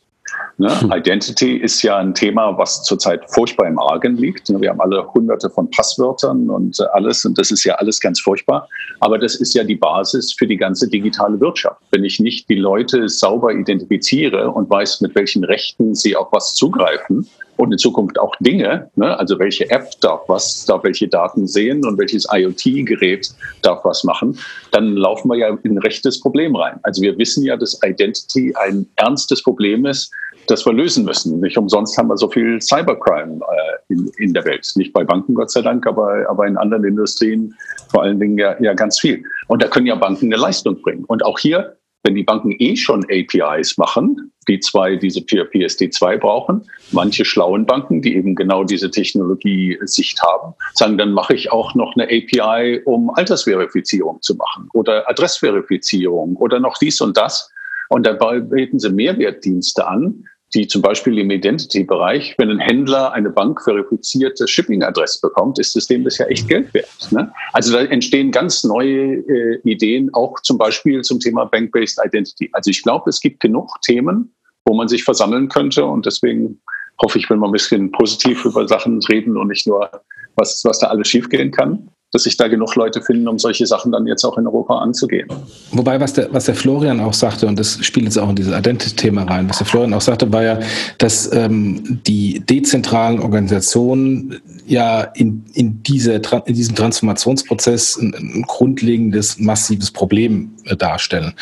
Ne? 0.57 0.81
Hm. 0.81 0.91
Identity 0.91 1.57
ist 1.57 1.81
ja 1.81 1.97
ein 1.97 2.13
Thema, 2.13 2.57
was 2.57 2.83
zurzeit 2.83 3.29
furchtbar 3.29 3.67
im 3.67 3.77
Argen 3.77 4.15
liegt. 4.17 4.49
Wir 4.49 4.69
haben 4.69 4.79
alle 4.79 5.05
hunderte 5.13 5.49
von 5.49 5.69
Passwörtern 5.69 6.49
und 6.49 6.79
äh, 6.79 6.83
alles 6.93 7.25
und 7.25 7.37
das 7.37 7.51
ist 7.51 7.63
ja 7.65 7.75
alles 7.75 7.99
ganz 7.99 8.21
furchtbar. 8.21 8.67
Aber 9.01 9.17
das 9.17 9.35
ist 9.35 9.53
ja 9.53 9.63
die 9.63 9.75
Basis 9.75 10.33
für 10.33 10.47
die 10.47 10.57
ganze 10.57 10.87
digitale 10.89 11.39
Wirtschaft. 11.39 11.81
Wenn 11.91 12.05
ich 12.05 12.19
nicht 12.19 12.47
die 12.49 12.55
Leute 12.55 13.09
sauber 13.09 13.53
identifiziere 13.53 14.49
und 14.49 14.69
weiß, 14.69 15.01
mit 15.01 15.13
welchen 15.15 15.43
Rechten 15.43 15.93
sie 15.93 16.15
auf 16.15 16.29
was 16.31 16.55
zugreifen, 16.55 17.27
und 17.57 17.71
in 17.71 17.77
Zukunft 17.77 18.19
auch 18.19 18.35
Dinge, 18.39 18.89
ne? 18.95 19.17
also 19.17 19.39
welche 19.39 19.69
App 19.69 19.89
darf 20.01 20.21
was, 20.27 20.65
darf 20.65 20.83
welche 20.83 21.07
Daten 21.07 21.47
sehen 21.47 21.85
und 21.85 21.97
welches 21.97 22.27
IoT-Gerät 22.31 23.29
darf 23.61 23.83
was 23.85 24.03
machen, 24.03 24.37
dann 24.71 24.95
laufen 24.95 25.29
wir 25.29 25.37
ja 25.37 25.57
in 25.63 25.75
ein 25.75 25.77
rechtes 25.79 26.19
Problem 26.19 26.55
rein. 26.55 26.79
Also 26.83 27.01
wir 27.01 27.17
wissen 27.17 27.43
ja, 27.43 27.55
dass 27.55 27.79
Identity 27.83 28.53
ein 28.55 28.87
ernstes 28.97 29.41
Problem 29.41 29.85
ist, 29.85 30.11
das 30.47 30.65
wir 30.65 30.73
lösen 30.73 31.05
müssen. 31.05 31.39
Nicht 31.39 31.57
umsonst 31.57 31.97
haben 31.97 32.07
wir 32.07 32.17
so 32.17 32.29
viel 32.29 32.61
Cybercrime 32.61 33.39
äh, 33.39 33.93
in, 33.93 34.11
in 34.17 34.33
der 34.33 34.45
Welt. 34.45 34.67
Nicht 34.75 34.93
bei 34.93 35.03
Banken, 35.03 35.33
Gott 35.33 35.51
sei 35.51 35.61
Dank, 35.61 35.85
aber, 35.87 36.25
aber 36.29 36.47
in 36.47 36.57
anderen 36.57 36.85
Industrien 36.85 37.55
vor 37.89 38.03
allen 38.03 38.19
Dingen 38.19 38.37
ja, 38.37 38.55
ja 38.61 38.73
ganz 38.73 38.99
viel. 38.99 39.23
Und 39.47 39.61
da 39.61 39.67
können 39.67 39.85
ja 39.85 39.95
Banken 39.95 40.25
eine 40.25 40.41
Leistung 40.41 40.81
bringen. 40.81 41.05
Und 41.05 41.23
auch 41.23 41.39
hier, 41.39 41.77
wenn 42.03 42.15
die 42.15 42.23
Banken 42.23 42.55
eh 42.59 42.75
schon 42.75 43.03
APIs 43.05 43.77
machen, 43.77 44.31
die 44.47 44.59
zwei 44.59 44.95
diese 44.95 45.21
PSD2 45.21 46.17
brauchen, 46.19 46.69
manche 46.91 47.25
schlauen 47.25 47.65
Banken, 47.65 48.01
die 48.01 48.15
eben 48.15 48.35
genau 48.35 48.63
diese 48.63 48.91
Technologie-Sicht 48.91 50.21
haben, 50.21 50.53
sagen, 50.75 50.99
dann 50.99 51.13
mache 51.13 51.33
ich 51.33 51.51
auch 51.51 51.73
noch 51.73 51.95
eine 51.95 52.03
API, 52.03 52.81
um 52.85 53.09
Altersverifizierung 53.09 54.21
zu 54.21 54.35
machen 54.35 54.69
oder 54.73 55.09
Adressverifizierung 55.09 56.35
oder 56.35 56.59
noch 56.59 56.77
dies 56.77 57.01
und 57.01 57.17
das. 57.17 57.51
Und 57.89 58.05
dabei 58.05 58.39
bieten 58.39 58.79
sie 58.79 58.91
Mehrwertdienste 58.91 59.87
an, 59.87 60.25
die 60.53 60.67
zum 60.67 60.81
Beispiel 60.81 61.17
im 61.17 61.29
Identity-Bereich, 61.31 62.35
wenn 62.37 62.49
ein 62.49 62.59
Händler 62.59 63.11
eine 63.11 63.29
bankverifizierte 63.29 64.47
Shipping-Adresse 64.47 65.19
bekommt, 65.21 65.59
ist 65.59 65.75
das 65.75 65.87
dem 65.87 66.07
ja 66.07 66.25
echt 66.27 66.47
Geld 66.47 66.73
wert. 66.73 67.11
Ne? 67.11 67.31
Also 67.51 67.73
da 67.73 67.83
entstehen 67.83 68.31
ganz 68.31 68.63
neue 68.63 69.15
äh, 69.27 69.59
Ideen, 69.63 70.13
auch 70.13 70.39
zum 70.41 70.57
Beispiel 70.57 71.01
zum 71.01 71.19
Thema 71.19 71.45
Bank-Based 71.45 71.99
Identity. 72.05 72.49
Also 72.53 72.69
ich 72.69 72.83
glaube, 72.83 73.09
es 73.09 73.19
gibt 73.19 73.39
genug 73.39 73.69
Themen, 73.81 74.33
wo 74.65 74.75
man 74.75 74.87
sich 74.87 75.03
versammeln 75.03 75.49
könnte 75.49 75.85
und 75.85 76.05
deswegen 76.05 76.61
hoffe 77.01 77.19
ich, 77.19 77.29
wenn 77.29 77.39
wir 77.39 77.47
ein 77.47 77.51
bisschen 77.51 77.91
positiv 77.91 78.45
über 78.45 78.67
Sachen 78.67 78.99
reden 79.09 79.37
und 79.37 79.49
nicht 79.49 79.67
nur, 79.67 79.89
was, 80.35 80.63
was 80.63 80.79
da 80.79 80.87
alles 80.87 81.09
schiefgehen 81.09 81.51
kann 81.51 81.89
dass 82.15 82.23
sich 82.23 82.37
da 82.37 82.47
genug 82.47 82.75
Leute 82.75 83.01
finden, 83.01 83.27
um 83.27 83.37
solche 83.37 83.67
Sachen 83.67 83.91
dann 83.91 84.07
jetzt 84.07 84.23
auch 84.23 84.37
in 84.37 84.47
Europa 84.47 84.77
anzugehen. 84.77 85.27
Wobei, 85.73 85.99
was 85.99 86.13
der, 86.13 86.33
was 86.33 86.45
der 86.45 86.55
Florian 86.55 87.01
auch 87.01 87.13
sagte, 87.13 87.45
und 87.45 87.59
das 87.59 87.77
spielt 87.85 88.05
jetzt 88.05 88.17
auch 88.17 88.29
in 88.29 88.37
dieses 88.37 88.57
Identity-Thema 88.57 89.23
rein, 89.23 89.49
was 89.49 89.57
der 89.57 89.67
Florian 89.67 89.93
auch 89.93 89.99
sagte, 89.99 90.31
war 90.31 90.41
ja, 90.41 90.59
dass 90.97 91.29
ähm, 91.33 91.99
die 92.07 92.39
dezentralen 92.39 93.19
Organisationen 93.19 94.39
ja 94.65 95.01
in, 95.01 95.43
in, 95.55 95.83
diese, 95.83 96.21
in 96.45 96.53
diesem 96.53 96.73
Transformationsprozess 96.73 97.97
ein, 97.97 98.13
ein 98.15 98.43
grundlegendes, 98.43 99.37
massives 99.37 99.91
Problem 99.91 100.54
äh, 100.65 100.75
darstellen. 100.75 101.33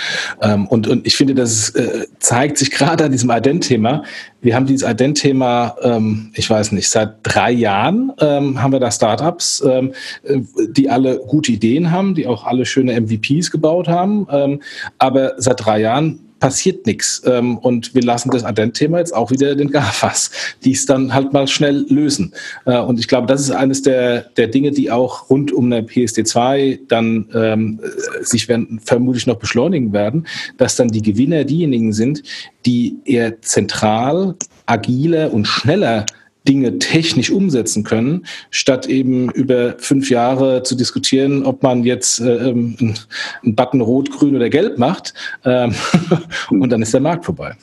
Ähm, 0.41 0.67
und, 0.67 0.87
und 0.87 1.05
ich 1.07 1.15
finde, 1.15 1.35
das 1.35 1.69
äh, 1.71 2.05
zeigt 2.19 2.57
sich 2.57 2.71
gerade 2.71 3.05
an 3.05 3.11
diesem 3.11 3.29
Ident-Thema. 3.29 4.03
Wir 4.41 4.55
haben 4.55 4.65
dieses 4.65 4.87
Ident-Thema, 4.87 5.75
ähm, 5.81 6.31
ich 6.33 6.49
weiß 6.49 6.71
nicht, 6.73 6.89
seit 6.89 7.15
drei 7.23 7.51
Jahren 7.51 8.11
ähm, 8.19 8.61
haben 8.61 8.73
wir 8.73 8.79
da 8.79 8.91
Startups, 8.91 9.63
ähm, 9.65 9.93
äh, 10.23 10.39
die 10.69 10.89
alle 10.89 11.19
gute 11.19 11.51
Ideen 11.51 11.91
haben, 11.91 12.15
die 12.15 12.27
auch 12.27 12.45
alle 12.45 12.65
schöne 12.65 12.99
MVPs 12.99 13.51
gebaut 13.51 13.87
haben. 13.87 14.27
Ähm, 14.31 14.61
aber 14.97 15.33
seit 15.37 15.65
drei 15.65 15.79
Jahren 15.79 16.19
passiert 16.43 16.85
nichts. 16.85 17.21
Ähm, 17.25 17.57
und 17.57 17.95
wir 17.95 18.03
lassen 18.03 18.29
das 18.29 18.43
Adent-Thema 18.43 18.99
jetzt 18.99 19.15
auch 19.15 19.31
wieder 19.31 19.55
den 19.55 19.71
GAFAs, 19.71 20.29
die 20.65 20.73
es 20.73 20.85
dann 20.85 21.13
halt 21.13 21.31
mal 21.31 21.47
schnell 21.47 21.85
lösen. 21.87 22.33
Äh, 22.65 22.79
und 22.79 22.99
ich 22.99 23.07
glaube, 23.07 23.27
das 23.27 23.39
ist 23.39 23.51
eines 23.51 23.81
der, 23.81 24.23
der 24.35 24.47
Dinge, 24.47 24.71
die 24.71 24.91
auch 24.91 25.29
rund 25.29 25.53
um 25.53 25.67
eine 25.67 25.83
PSD2 25.83 26.79
dann 26.89 27.29
ähm, 27.33 27.79
sich 28.19 28.49
werden, 28.49 28.81
vermutlich 28.83 29.25
noch 29.25 29.37
beschleunigen 29.37 29.93
werden, 29.93 30.27
dass 30.57 30.75
dann 30.75 30.89
die 30.89 31.01
Gewinner 31.01 31.45
diejenigen 31.45 31.93
sind, 31.93 32.23
die 32.65 32.97
eher 33.05 33.41
zentral, 33.41 34.35
agiler 34.65 35.31
und 35.31 35.47
schneller 35.47 36.05
Dinge 36.47 36.79
technisch 36.79 37.31
umsetzen 37.31 37.83
können, 37.83 38.25
statt 38.49 38.87
eben 38.87 39.31
über 39.31 39.75
fünf 39.77 40.09
Jahre 40.09 40.63
zu 40.63 40.75
diskutieren, 40.75 41.43
ob 41.43 41.63
man 41.63 41.83
jetzt 41.83 42.19
äh, 42.19 42.49
ähm, 42.49 42.95
einen 43.43 43.55
Button 43.55 43.81
rot, 43.81 44.11
grün 44.11 44.35
oder 44.35 44.49
gelb 44.49 44.77
macht. 44.77 45.13
Ähm, 45.45 45.73
und 46.49 46.69
dann 46.69 46.81
ist 46.81 46.93
der 46.93 47.01
Markt 47.01 47.25
vorbei. 47.25 47.55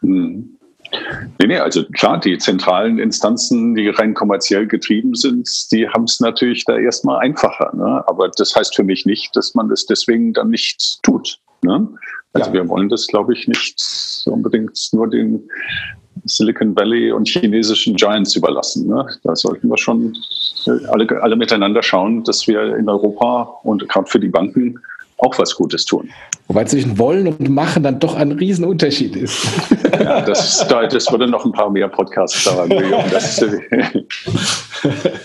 Hm. 0.00 0.56
Nee, 1.38 1.46
nee, 1.46 1.58
also 1.58 1.84
klar, 1.84 2.20
die 2.20 2.36
zentralen 2.36 2.98
Instanzen, 2.98 3.74
die 3.74 3.88
rein 3.88 4.12
kommerziell 4.12 4.66
getrieben 4.66 5.14
sind, 5.14 5.48
die 5.72 5.88
haben 5.88 6.04
es 6.04 6.20
natürlich 6.20 6.64
da 6.66 6.76
erstmal 6.76 7.18
einfacher. 7.20 7.74
Ne? 7.74 8.04
Aber 8.06 8.28
das 8.36 8.54
heißt 8.54 8.76
für 8.76 8.84
mich 8.84 9.06
nicht, 9.06 9.34
dass 9.34 9.54
man 9.54 9.68
das 9.68 9.86
deswegen 9.86 10.34
dann 10.34 10.50
nicht 10.50 10.98
tut. 11.02 11.38
Ne? 11.62 11.88
Also 12.34 12.48
ja. 12.48 12.54
wir 12.54 12.68
wollen 12.68 12.88
das, 12.88 13.06
glaube 13.06 13.32
ich, 13.32 13.48
nicht 13.48 14.24
unbedingt 14.26 14.78
nur 14.92 15.08
den 15.08 15.48
Silicon 16.24 16.76
Valley 16.76 17.12
und 17.12 17.28
chinesischen 17.28 17.96
Giants 17.96 18.36
überlassen. 18.36 18.86
Ne? 18.88 19.06
Da 19.24 19.34
sollten 19.34 19.68
wir 19.68 19.78
schon 19.78 20.16
alle, 20.88 21.22
alle 21.22 21.36
miteinander 21.36 21.82
schauen, 21.82 22.24
dass 22.24 22.46
wir 22.46 22.76
in 22.76 22.88
Europa 22.88 23.42
und 23.62 23.88
gerade 23.88 24.08
für 24.08 24.20
die 24.20 24.28
Banken 24.28 24.78
auch 25.18 25.38
was 25.38 25.54
Gutes 25.54 25.84
tun. 25.84 26.10
Wobei 26.52 26.64
zwischen 26.64 26.98
wollen 26.98 27.28
und 27.28 27.48
machen 27.48 27.82
dann 27.82 27.98
doch 27.98 28.14
ein 28.14 28.32
Riesenunterschied 28.32 29.16
ist. 29.16 29.46
Ja, 30.02 30.22
das, 30.22 30.66
das 30.68 31.12
würde 31.12 31.28
noch 31.28 31.44
ein 31.44 31.52
paar 31.52 31.70
mehr 31.70 31.86
Podcasts 31.86 32.42
daran 32.44 32.70
geben. 32.70 32.90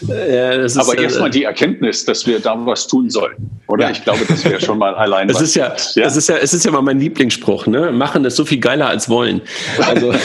ja, 0.07 0.51
ist, 0.51 0.77
Aber 0.77 0.97
erstmal 0.97 1.29
äh, 1.29 1.31
die 1.31 1.45
Erkenntnis, 1.45 2.03
dass 2.05 2.27
wir 2.27 2.39
da 2.39 2.55
was 2.63 2.85
tun 2.85 3.09
sollen. 3.09 3.49
Oder? 3.67 3.85
Ja. 3.85 3.91
Ich 3.91 4.03
glaube, 4.03 4.25
das 4.27 4.43
wäre 4.45 4.59
schon 4.59 4.77
mal 4.77 4.93
allein. 4.93 5.29
Es 5.29 5.41
ist 5.41 5.55
ja, 5.55 5.73
ja, 5.95 6.05
Es 6.05 6.17
ist 6.17 6.29
ja, 6.29 6.35
es 6.35 6.53
ist 6.53 6.65
ja 6.65 6.71
mal 6.71 6.81
mein 6.81 6.99
Lieblingsspruch. 6.99 7.65
Ne? 7.65 7.91
Machen 7.91 8.25
ist 8.25 8.35
so 8.35 8.45
viel 8.45 8.59
geiler 8.59 8.89
als 8.89 9.09
wollen. 9.09 9.41
Also. 9.79 10.11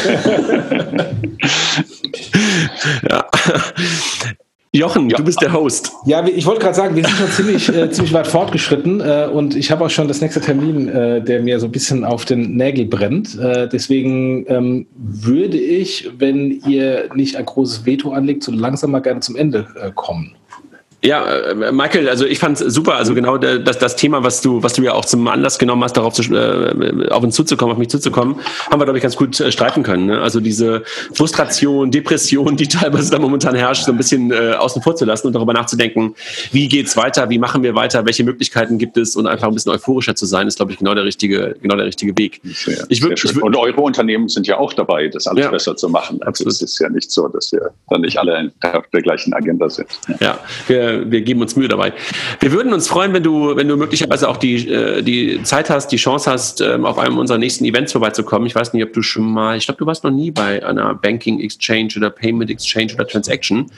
ja. 3.09 3.25
Jochen, 4.75 5.11
ja. 5.11 5.19
du 5.19 5.25
bist 5.25 5.39
der 5.43 5.53
Host. 5.53 5.93
Ja, 6.07 6.27
ich 6.27 6.47
wollte 6.47 6.63
gerade 6.63 6.75
sagen, 6.75 6.97
wir 6.97 7.05
sind 7.05 7.15
schon 7.15 7.29
ziemlich, 7.31 7.69
äh, 7.69 7.91
ziemlich 7.91 8.15
weit 8.15 8.27
fortgeschritten 8.27 9.03
äh, 9.03 9.29
und 9.31 9.55
ich 9.55 9.71
habe 9.71 9.85
auch 9.85 9.91
schon 9.91 10.09
das 10.09 10.23
nächste 10.23 10.41
Termin, 10.41 10.89
äh, 10.89 11.23
der 11.23 11.43
mir 11.43 11.61
so 11.61 11.67
ein 11.67 11.73
bisschen 11.73 12.07
auf 12.07 12.25
den 12.25 12.57
Nägel 12.57 12.87
brennt. 12.87 13.39
Äh, 13.39 13.69
deswegen 13.69 14.47
ähm, 14.49 14.87
würde 14.97 15.59
ich, 15.59 16.09
wenn 16.17 16.63
ihr 16.67 17.11
nicht 17.15 17.37
ein 17.37 17.45
großes 17.45 17.85
Veto 17.85 18.13
anlegt, 18.13 18.45
so 18.45 18.53
langsam 18.53 18.93
mal 18.93 19.01
gerne 19.01 19.21
zum 19.21 19.37
Ende 19.37 19.67
äh, 19.79 19.91
kommen. 19.95 20.37
Ja, 21.05 21.27
äh, 21.27 21.73
Michael, 21.73 22.09
also 22.09 22.25
ich 22.25 22.39
fand 22.39 22.61
es 22.61 22.75
super. 22.75 22.95
Also 22.95 23.15
genau 23.15 23.37
das, 23.37 23.79
das 23.79 23.97
Thema, 23.97 24.23
was 24.23 24.41
du, 24.41 24.63
was 24.63 24.75
du 24.75 24.83
ja 24.83 24.93
auch 24.93 25.05
zum 25.05 25.27
Anlass 25.27 25.59
genommen 25.59 25.83
hast, 25.83 25.97
darauf 25.97 26.15
zu, 26.15 26.23
äh, 26.33 27.09
auf 27.11 27.25
uns 27.25 27.35
zuzukommen, 27.35 27.73
auf 27.73 27.79
mich 27.79 27.89
zuzukommen, 27.89 28.37
haben 28.71 28.81
wir, 28.81 28.85
glaube 28.85 28.99
ich, 28.99 29.03
ganz 29.03 29.17
gut 29.17 29.41
äh, 29.41 29.51
streiten 29.51 29.83
können. 29.83 30.07
Ne? 30.07 30.21
Also 30.21 30.39
diese 30.39 30.85
Frustration, 31.13 31.91
Depression, 31.91 32.57
die 32.57 32.69
teilweise 32.69 33.11
da 33.11 33.19
momentan 33.19 33.57
herrscht, 33.57 33.85
so 33.85 33.91
ein 33.91 33.97
bisschen 33.97 34.31
äh, 34.31 34.53
außen 34.53 34.81
vor 34.81 34.95
zu 34.95 35.05
lassen 35.05 35.27
und 35.27 35.33
darüber 35.33 35.53
nachzudenken, 35.53 36.15
wie 36.53 36.69
geht's 36.69 36.97
weiter, 36.97 37.29
wie 37.31 37.39
machen 37.39 37.65
wir 37.65 37.75
weiter, 37.75 38.07
welche 38.07 38.23
Möglichkeiten 38.23 38.79
gibt 38.79 38.97
es 38.97 39.17
und 39.17 39.27
einfach 39.27 39.49
ein 39.49 39.55
bisschen 39.55 39.73
euphorischer 39.73 40.15
zu 40.15 40.27
sein, 40.27 40.47
ist, 40.47 40.57
glaube 40.57 40.71
ich, 40.71 40.79
genau 40.79 40.95
der 40.95 41.05
richtige, 41.05 41.57
genau 41.61 41.75
der 41.75 41.87
richtige 41.87 42.17
Weg. 42.17 42.41
Sehr, 42.45 42.87
ich 42.89 43.03
würd, 43.03 43.19
ich 43.25 43.35
würd, 43.35 43.43
und 43.43 43.57
eure 43.57 43.81
Unternehmen 43.81 44.29
sind 44.29 44.47
ja 44.47 44.57
auch 44.57 44.73
dabei, 44.73 45.09
das 45.09 45.27
alles 45.27 45.47
ja, 45.47 45.51
besser 45.51 45.75
zu 45.75 45.89
machen. 45.89 46.23
Also 46.23 46.49
es 46.49 46.63
ist 46.63 46.79
ja 46.79 46.89
nicht 46.89 47.11
so, 47.11 47.27
dass 47.27 47.51
wir 47.51 47.73
dann 47.91 48.03
nicht 48.03 48.19
alle 48.19 48.53
auf 48.61 48.87
der 48.93 49.03
gleichen 49.03 49.35
Agenda 49.35 49.69
sind. 49.69 49.89
Ja, 50.21 50.39
ja 50.69 50.92
wir 50.92 50.92
wir, 51.07 51.23
geben 51.23 51.41
uns 51.41 51.57
Mühe 51.57 51.69
dabei. 51.69 51.93
Wir 52.41 52.53
würden 52.53 52.73
uns 52.73 52.89
freuen, 52.89 53.13
wenn 53.13 53.23
du, 53.23 53.57
wenn 53.57 53.69
du 53.69 53.77
möglicherweise 53.77 54.29
auch 54.29 54.37
die, 54.37 54.69
äh, 54.69 55.03
die 55.03 55.43
Zeit 55.43 55.71
hast, 55.71 55.89
die 55.89 55.97
Chance 55.97 56.31
hast, 56.31 56.61
ähm, 56.61 56.85
auf 56.85 56.99
einem 56.99 57.19
unserer 57.19 57.39
nächsten 57.39 57.65
Events 57.65 57.93
vorbeizukommen. 57.93 58.47
Ich 58.47 58.55
weiß 58.55 58.73
nicht, 58.73 58.85
ob 58.85 58.93
du 58.93 59.03
schon 59.03 59.33
mal, 59.33 59.57
ich 59.57 59.67
glaube, 59.67 59.79
du 59.79 59.87
warst 59.87 60.05
noch 60.05 60.11
nie 60.11 60.31
bei 60.31 60.65
einer 60.65 60.95
Banking 60.95 61.41
Exchange 61.41 61.89
oder 61.97 62.11
Payment 62.11 62.51
Exchange 62.51 62.95
oder 62.95 63.07
Transaction. 63.07 63.71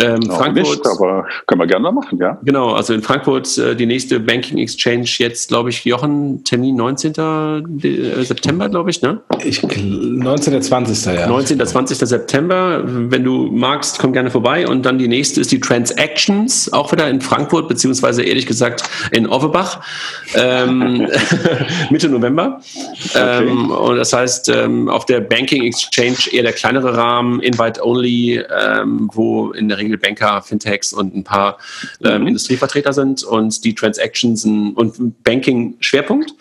Ähm, 0.00 0.20
no, 0.20 0.34
Frankfurt, 0.34 0.56
nicht, 0.56 0.86
aber 0.86 1.26
können 1.46 1.60
wir 1.60 1.66
gerne 1.66 1.90
machen, 1.92 2.18
ja. 2.18 2.38
Genau, 2.44 2.72
also 2.72 2.94
in 2.94 3.02
Frankfurt 3.02 3.56
äh, 3.58 3.74
die 3.74 3.86
nächste 3.86 4.20
Banking 4.20 4.58
Exchange 4.58 5.06
jetzt, 5.18 5.48
glaube 5.48 5.70
ich, 5.70 5.84
Jochen, 5.84 6.44
Termin 6.44 6.76
19. 6.76 7.12
Äh, 7.12 8.24
September, 8.24 8.68
glaube 8.68 8.90
ich, 8.90 9.02
ne? 9.02 9.20
Ich, 9.44 9.62
19. 9.62 10.62
20. 10.62 11.14
ja. 11.14 11.26
19. 11.26 11.64
20. 11.64 11.98
September. 11.98 12.82
Wenn 12.84 13.24
du 13.24 13.50
magst, 13.52 13.98
komm 13.98 14.12
gerne 14.12 14.30
vorbei. 14.30 14.66
Und 14.66 14.84
dann 14.86 14.98
die 14.98 15.08
nächste 15.08 15.40
ist 15.40 15.52
die 15.52 15.60
Transaction 15.60 16.43
Games, 16.44 16.72
auch 16.72 16.92
wieder 16.92 17.08
in 17.08 17.20
Frankfurt, 17.20 17.68
beziehungsweise 17.68 18.22
ehrlich 18.22 18.46
gesagt 18.46 18.82
in 19.10 19.26
Offenbach, 19.26 19.80
ähm, 20.34 21.08
Mitte 21.90 22.08
November. 22.08 22.60
Okay. 23.10 23.44
Ähm, 23.44 23.70
und 23.70 23.96
das 23.96 24.12
heißt, 24.12 24.48
ähm, 24.50 24.88
auf 24.88 25.06
der 25.06 25.20
Banking 25.20 25.64
Exchange 25.64 26.16
eher 26.32 26.42
der 26.42 26.52
kleinere 26.52 26.96
Rahmen, 26.96 27.40
Invite-Only, 27.40 28.44
ähm, 28.60 29.10
wo 29.12 29.52
in 29.52 29.68
der 29.68 29.78
Regel 29.78 29.96
Banker, 29.96 30.42
Fintechs 30.42 30.92
und 30.92 31.14
ein 31.14 31.24
paar 31.24 31.58
ähm, 32.04 32.22
mhm. 32.22 32.28
Industrievertreter 32.28 32.92
sind 32.92 33.24
und 33.24 33.64
die 33.64 33.74
Transactions 33.74 34.44
und 34.44 35.22
Banking-Schwerpunkt. 35.24 36.34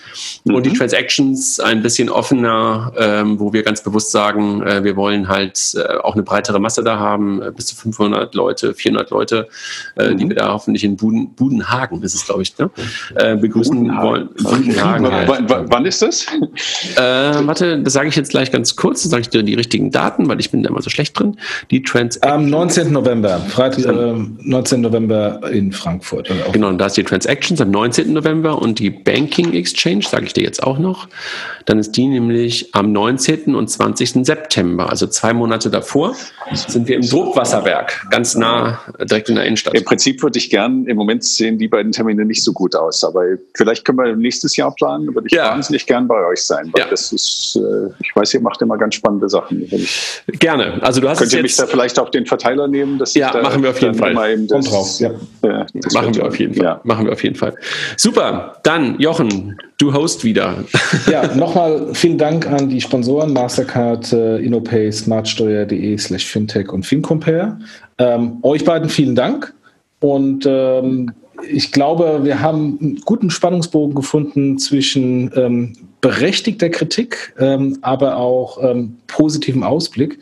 Mhm. 0.44 0.56
Und 0.56 0.66
die 0.66 0.74
Transactions 0.74 1.60
ein 1.60 1.82
bisschen 1.82 2.10
offener, 2.10 2.92
ähm, 2.98 3.40
wo 3.40 3.54
wir 3.54 3.64
ganz 3.64 3.84
bewusst 3.84 4.12
sagen, 4.12 4.64
äh, 4.64 4.84
wir 4.84 4.96
wollen 4.96 5.28
halt 5.28 5.60
äh, 5.76 5.98
auch 5.98 6.14
eine 6.14 6.24
breitere 6.24 6.60
Masse 6.60 6.84
da 6.84 7.00
haben, 7.00 7.42
äh, 7.42 7.52
bis 7.52 7.68
zu 7.68 7.76
500 7.76 8.36
Leute, 8.36 8.74
400 8.74 9.10
Leute 9.10 9.48
äh, 9.96 10.10
mhm. 10.10 10.18
die 10.18 10.30
wir 10.30 10.36
da 10.36 10.54
hoffentlich 10.54 10.84
in 10.84 10.96
Buden, 10.96 11.34
Budenhagen, 11.36 12.02
das 12.02 12.14
ist 12.14 12.26
glaube 12.26 12.42
ich, 12.42 12.58
ne? 12.58 12.70
äh, 13.16 13.36
begrüßen 13.36 13.76
Budenhagen. 13.76 14.10
wollen. 14.10 14.30
Budenhagen. 14.36 15.12
Halt. 15.12 15.72
Wann 15.72 15.86
ist 15.86 16.02
das? 16.02 16.26
Äh, 16.96 17.00
warte, 17.00 17.80
das 17.82 17.94
sage 17.94 18.10
ich 18.10 18.16
jetzt 18.16 18.30
gleich 18.30 18.52
ganz 18.52 18.76
kurz, 18.76 19.04
dann 19.04 19.12
sage 19.12 19.22
ich 19.22 19.30
dir 19.30 19.44
die 19.44 19.54
richtigen 19.54 19.92
Daten, 19.92 20.28
weil 20.28 20.40
ich 20.40 20.52
bin 20.52 20.64
da 20.64 20.70
immer 20.70 20.82
so 20.82 20.90
schlecht 20.90 21.18
drin. 21.18 21.38
Die 21.72 21.82
Transaction. 21.82 22.32
Am 22.32 22.50
19. 22.50 22.92
November, 22.92 23.40
Freitag, 23.40 23.86
äh, 23.86 24.14
19. 24.14 24.82
November 24.82 25.42
in 25.52 25.72
Frankfurt. 25.72 26.30
Genau, 26.52 26.70
und 26.70 26.78
da 26.78 26.88
ist 26.88 26.98
die 26.98 27.04
Transactions 27.04 27.62
am 27.62 27.72
19. 27.72 28.14
November 28.14 28.62
und 28.62 28.80
die 28.80 28.90
Banking 28.90 29.54
Exchange, 29.54 30.04
sage 30.04 30.26
ich 30.26 30.34
dir 30.34 30.44
jetzt 30.44 30.64
auch 30.64 30.78
noch. 30.78 31.08
Dann 31.66 31.80
ist 31.80 31.92
die 31.94 32.08
nämlich 32.08 32.74
am 32.74 32.92
19. 32.92 33.56
und 33.56 33.70
20. 33.70 34.26
September, 34.26 34.90
also 34.90 35.08
zwei 35.08 35.34
Monate 35.34 35.70
davor, 35.70 36.16
sind 36.54 36.88
wir 36.88 36.98
im 36.98 37.02
Druckwasserwerk, 37.02 38.08
ganz 38.10 38.36
nah 38.36 38.80
direkt 39.00 39.30
in 39.30 39.36
der 39.36 39.46
Innenstadt. 39.46 39.74
Im 39.84 39.86
Prinzip 39.86 40.24
würde 40.24 40.40
ich 40.40 40.50
gern, 40.50 40.86
im 40.86 40.96
Moment 40.96 41.26
sehen 41.26 41.58
die 41.58 41.68
beiden 41.68 41.92
Termine 41.92 42.24
nicht 42.24 42.42
so 42.42 42.54
gut 42.54 42.74
aus, 42.74 43.04
aber 43.04 43.26
vielleicht 43.54 43.84
können 43.84 43.98
wir 43.98 44.16
nächstes 44.16 44.56
Jahr 44.56 44.74
planen, 44.74 45.14
würde 45.14 45.28
ich 45.28 45.34
ja. 45.34 45.52
wahnsinnig 45.52 45.86
gern 45.86 46.08
bei 46.08 46.26
euch 46.26 46.42
sein, 46.42 46.70
weil 46.72 46.86
ja. 46.86 46.90
das 46.90 47.12
ist, 47.12 47.58
äh, 47.58 47.90
ich 48.00 48.16
weiß, 48.16 48.34
ihr 48.36 48.40
macht 48.40 48.62
immer 48.62 48.78
ganz 48.78 48.96
spannende 48.96 49.28
Sachen. 49.28 49.70
Gerne. 50.40 50.82
Also 50.82 51.02
du 51.02 51.10
hast 51.10 51.20
Könnt 51.20 51.34
ihr 51.34 51.42
mich 51.42 51.58
da 51.58 51.68
vielleicht 51.68 52.00
auf 52.00 52.12
den 52.12 52.26
Verteiler 52.26 52.70
nehmen? 52.70 52.98
Dass 52.98 53.14
ja, 53.14 53.36
machen 53.42 53.62
wir 53.62 53.72
auf 53.72 53.82
jeden 53.82 53.96
Fall. 53.96 54.14
Das, 54.48 54.66
drauf. 54.70 55.00
Ja. 55.02 55.10
Äh, 55.42 55.66
machen 55.94 56.16
wir 56.16 56.28
auf 56.28 56.40
jeden 56.40 56.54
Fall. 56.54 56.64
Ja. 56.64 56.82
Machen 56.86 57.06
wir 57.06 57.12
auf 57.12 57.24
jeden 57.24 57.36
Fall. 57.36 57.54
Super. 57.98 58.56
Dann, 58.64 58.98
Jochen, 59.02 59.58
du 59.80 59.94
host 59.94 60.24
wieder. 60.24 60.64
Ja, 61.12 61.36
nochmal 61.36 61.94
vielen 61.94 62.18
Dank 62.18 62.48
an 62.48 62.70
die 62.70 62.80
Sponsoren 62.80 63.34
Mastercard, 63.34 64.14
äh, 64.14 64.38
InnoPay, 64.38 64.94
smartsteuer.de 64.94 65.98
slash 65.98 66.26
fintech 66.26 66.72
und 66.72 66.86
FinCompare. 66.86 67.60
Ähm, 67.98 68.38
euch 68.44 68.64
beiden 68.64 68.88
vielen 68.88 69.16
Dank 69.16 69.54
und 70.04 70.46
ähm, 70.46 71.14
ich 71.50 71.72
glaube, 71.72 72.20
wir 72.24 72.42
haben 72.42 72.78
einen 72.82 73.02
guten 73.06 73.30
Spannungsbogen 73.30 73.96
gefunden 73.96 74.60
zwischen 74.60 75.32
ähm, 75.34 75.74
berechtigter 76.02 76.70
Kritik, 76.70 77.34
ähm, 77.40 77.80
aber 77.82 78.18
auch 78.18 78.62
ähm, 78.62 78.98
positivem 79.08 79.64
Ausblick. 79.64 80.20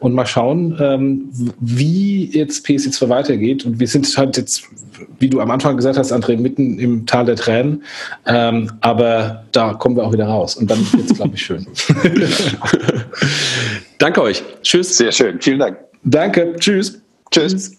Und 0.00 0.14
mal 0.14 0.26
schauen, 0.26 0.76
ähm, 0.80 1.28
wie 1.60 2.36
jetzt 2.36 2.66
PSC2 2.66 3.08
weitergeht. 3.08 3.64
Und 3.64 3.78
wir 3.78 3.86
sind 3.86 4.12
halt 4.18 4.36
jetzt, 4.36 4.64
wie 5.20 5.28
du 5.28 5.40
am 5.40 5.52
Anfang 5.52 5.76
gesagt 5.76 5.96
hast, 5.96 6.12
André, 6.12 6.36
mitten 6.36 6.80
im 6.80 7.06
Tal 7.06 7.24
der 7.24 7.36
Tränen. 7.36 7.84
Ähm, 8.26 8.72
aber 8.80 9.44
da 9.52 9.74
kommen 9.74 9.94
wir 9.94 10.02
auch 10.02 10.12
wieder 10.12 10.26
raus. 10.26 10.56
Und 10.56 10.68
dann 10.68 10.80
wird 10.92 11.12
es, 11.12 11.16
glaube 11.16 11.36
ich, 11.36 11.42
schön. 11.42 11.64
Danke 13.98 14.20
euch. 14.20 14.42
Tschüss. 14.62 14.96
Sehr 14.96 15.12
schön. 15.12 15.40
Vielen 15.40 15.60
Dank. 15.60 15.78
Danke. 16.02 16.56
Tschüss. 16.58 17.00
Tschüss. 17.30 17.78